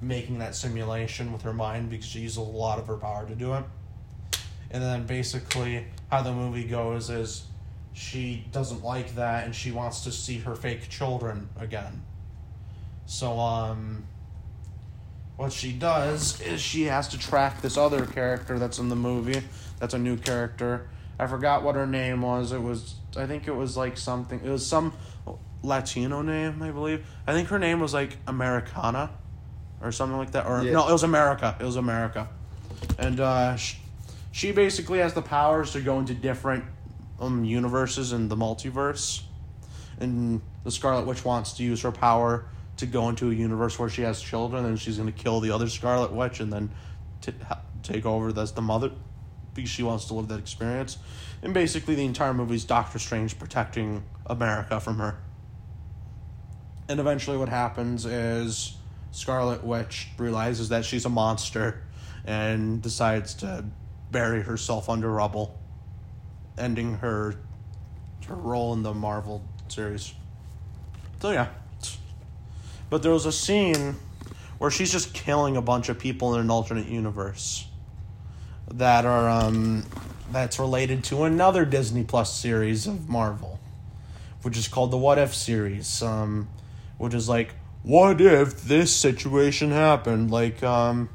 making 0.00 0.38
that 0.38 0.54
simulation 0.54 1.32
with 1.32 1.42
her 1.42 1.52
mind 1.52 1.90
because 1.90 2.06
she 2.06 2.20
uses 2.20 2.38
a 2.38 2.42
lot 2.42 2.78
of 2.78 2.86
her 2.86 2.96
power 2.96 3.26
to 3.26 3.34
do 3.34 3.54
it. 3.54 3.64
And 4.70 4.82
then 4.82 5.06
basically 5.06 5.86
how 6.10 6.22
the 6.22 6.32
movie 6.32 6.64
goes 6.64 7.10
is 7.10 7.46
she 8.00 8.46
doesn't 8.50 8.82
like 8.82 9.14
that 9.16 9.44
and 9.44 9.54
she 9.54 9.70
wants 9.70 10.04
to 10.04 10.10
see 10.10 10.38
her 10.38 10.54
fake 10.54 10.88
children 10.88 11.50
again. 11.58 12.02
So 13.04 13.38
um 13.38 14.04
what 15.36 15.52
she 15.52 15.72
does 15.72 16.40
is 16.40 16.60
she 16.62 16.84
has 16.84 17.08
to 17.08 17.18
track 17.18 17.60
this 17.60 17.76
other 17.76 18.06
character 18.06 18.58
that's 18.58 18.78
in 18.78 18.88
the 18.88 18.96
movie 18.96 19.42
that's 19.78 19.92
a 19.92 19.98
new 19.98 20.16
character. 20.16 20.88
I 21.18 21.26
forgot 21.26 21.62
what 21.62 21.74
her 21.74 21.86
name 21.86 22.22
was. 22.22 22.52
It 22.52 22.62
was 22.62 22.94
i 23.18 23.26
think 23.26 23.46
it 23.46 23.54
was 23.54 23.76
like 23.76 23.98
something 23.98 24.40
it 24.42 24.48
was 24.48 24.66
some 24.66 24.94
latino 25.62 26.22
name 26.22 26.62
i 26.62 26.70
believe. 26.70 27.06
I 27.26 27.34
think 27.34 27.48
her 27.48 27.58
name 27.58 27.80
was 27.80 27.92
like 27.92 28.16
americana 28.26 29.10
or 29.82 29.92
something 29.92 30.16
like 30.16 30.30
that 30.30 30.46
or 30.46 30.62
Yeah. 30.62 30.72
no 30.72 30.88
it 30.88 30.92
was 30.92 31.02
america 31.02 31.54
it 31.60 31.64
was 31.64 31.76
america. 31.76 32.28
And 32.98 33.20
uh 33.20 33.56
sh- 33.56 33.76
she 34.32 34.52
basically 34.52 35.00
has 35.00 35.12
the 35.12 35.20
powers 35.22 35.72
to 35.72 35.82
go 35.82 35.98
into 35.98 36.14
different 36.14 36.64
um 37.20 37.44
universes 37.44 38.12
and 38.12 38.30
the 38.30 38.36
multiverse 38.36 39.22
and 40.00 40.40
the 40.64 40.70
Scarlet 40.70 41.06
Witch 41.06 41.24
wants 41.24 41.52
to 41.54 41.62
use 41.62 41.82
her 41.82 41.92
power 41.92 42.46
to 42.78 42.86
go 42.86 43.08
into 43.08 43.30
a 43.30 43.34
universe 43.34 43.78
where 43.78 43.90
she 43.90 44.02
has 44.02 44.20
children, 44.20 44.64
and 44.64 44.80
she's 44.80 44.96
going 44.96 45.12
to 45.12 45.18
kill 45.18 45.40
the 45.40 45.50
other 45.50 45.68
Scarlet 45.68 46.12
Witch 46.12 46.40
and 46.40 46.52
then 46.52 46.70
t- 47.20 47.34
take 47.82 48.06
over 48.06 48.38
as 48.40 48.52
the 48.52 48.62
mother 48.62 48.90
because 49.54 49.70
she 49.70 49.82
wants 49.82 50.06
to 50.06 50.14
live 50.14 50.28
that 50.28 50.38
experience. 50.38 50.96
And 51.42 51.52
basically, 51.52 51.94
the 51.94 52.04
entire 52.04 52.32
movie 52.32 52.54
is 52.54 52.64
Doctor 52.64 52.98
Strange 52.98 53.38
protecting 53.38 54.04
America 54.26 54.80
from 54.80 54.98
her. 54.98 55.18
And 56.88 56.98
eventually, 56.98 57.36
what 57.36 57.50
happens 57.50 58.06
is 58.06 58.76
Scarlet 59.10 59.62
Witch 59.62 60.08
realizes 60.16 60.70
that 60.70 60.84
she's 60.84 61.04
a 61.04 61.10
monster 61.10 61.82
and 62.24 62.80
decides 62.80 63.34
to 63.34 63.66
bury 64.10 64.42
herself 64.42 64.88
under 64.88 65.10
rubble, 65.10 65.59
ending 66.58 66.94
her 66.96 67.34
her 68.26 68.34
role 68.34 68.72
in 68.72 68.82
the 68.82 68.94
Marvel 68.94 69.42
series. 69.68 70.14
So 71.20 71.30
yeah. 71.30 71.48
But 72.88 73.02
there 73.02 73.12
was 73.12 73.26
a 73.26 73.32
scene 73.32 73.96
where 74.58 74.70
she's 74.70 74.92
just 74.92 75.14
killing 75.14 75.56
a 75.56 75.62
bunch 75.62 75.88
of 75.88 75.98
people 75.98 76.34
in 76.34 76.40
an 76.40 76.50
alternate 76.50 76.86
universe 76.86 77.66
that 78.72 79.04
are 79.04 79.28
um 79.28 79.84
that's 80.32 80.58
related 80.58 81.02
to 81.04 81.24
another 81.24 81.64
Disney 81.64 82.04
Plus 82.04 82.32
series 82.32 82.86
of 82.86 83.08
Marvel, 83.08 83.58
which 84.42 84.56
is 84.56 84.68
called 84.68 84.90
the 84.90 84.98
What 84.98 85.18
If 85.18 85.34
series. 85.34 86.02
Um 86.02 86.48
which 87.00 87.14
is 87.14 87.28
like 87.28 87.54
what 87.82 88.20
if 88.20 88.62
this 88.62 88.94
situation 88.94 89.70
happened 89.70 90.30
like 90.30 90.62
um 90.62 91.08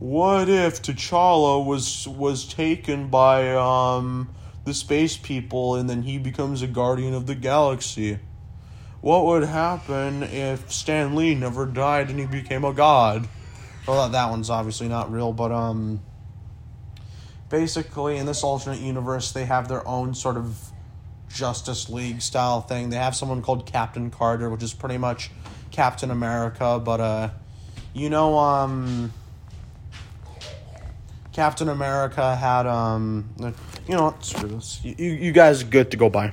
what 0.00 0.48
if 0.48 0.80
T'Challa 0.80 1.64
was 1.64 2.08
was 2.08 2.46
taken 2.48 3.08
by 3.08 3.54
um 3.54 4.34
the 4.64 4.72
space 4.72 5.18
people 5.18 5.74
and 5.74 5.90
then 5.90 6.02
he 6.02 6.18
becomes 6.18 6.62
a 6.62 6.66
guardian 6.66 7.12
of 7.12 7.26
the 7.26 7.34
galaxy? 7.34 8.18
What 9.02 9.26
would 9.26 9.44
happen 9.44 10.22
if 10.22 10.72
Stan 10.72 11.14
Lee 11.14 11.34
never 11.34 11.66
died 11.66 12.08
and 12.08 12.18
he 12.18 12.24
became 12.24 12.64
a 12.64 12.72
god? 12.72 13.28
Well, 13.86 14.08
that, 14.08 14.30
one's 14.30 14.48
obviously 14.48 14.88
not 14.88 15.12
real, 15.12 15.34
but 15.34 15.52
um 15.52 16.00
basically 17.50 18.16
in 18.16 18.24
this 18.24 18.42
alternate 18.42 18.80
universe 18.80 19.32
they 19.32 19.44
have 19.44 19.68
their 19.68 19.86
own 19.86 20.14
sort 20.14 20.38
of 20.38 20.72
Justice 21.28 21.90
League 21.90 22.22
style 22.22 22.62
thing. 22.62 22.88
They 22.88 22.96
have 22.96 23.14
someone 23.14 23.42
called 23.42 23.66
Captain 23.66 24.10
Carter, 24.10 24.48
which 24.48 24.62
is 24.62 24.72
pretty 24.72 24.96
much 24.96 25.30
Captain 25.70 26.10
America, 26.10 26.80
but 26.82 27.00
uh 27.00 27.30
you 27.92 28.08
know 28.08 28.38
um 28.38 29.12
Captain 31.32 31.68
America 31.68 32.36
had 32.36 32.66
um 32.66 33.28
you 33.88 33.94
know 33.94 34.14
screw 34.20 34.48
this. 34.48 34.80
You, 34.82 34.94
you 34.98 35.32
guys 35.32 35.62
are 35.62 35.66
good 35.66 35.90
to 35.92 35.96
go 35.96 36.08
by. 36.10 36.28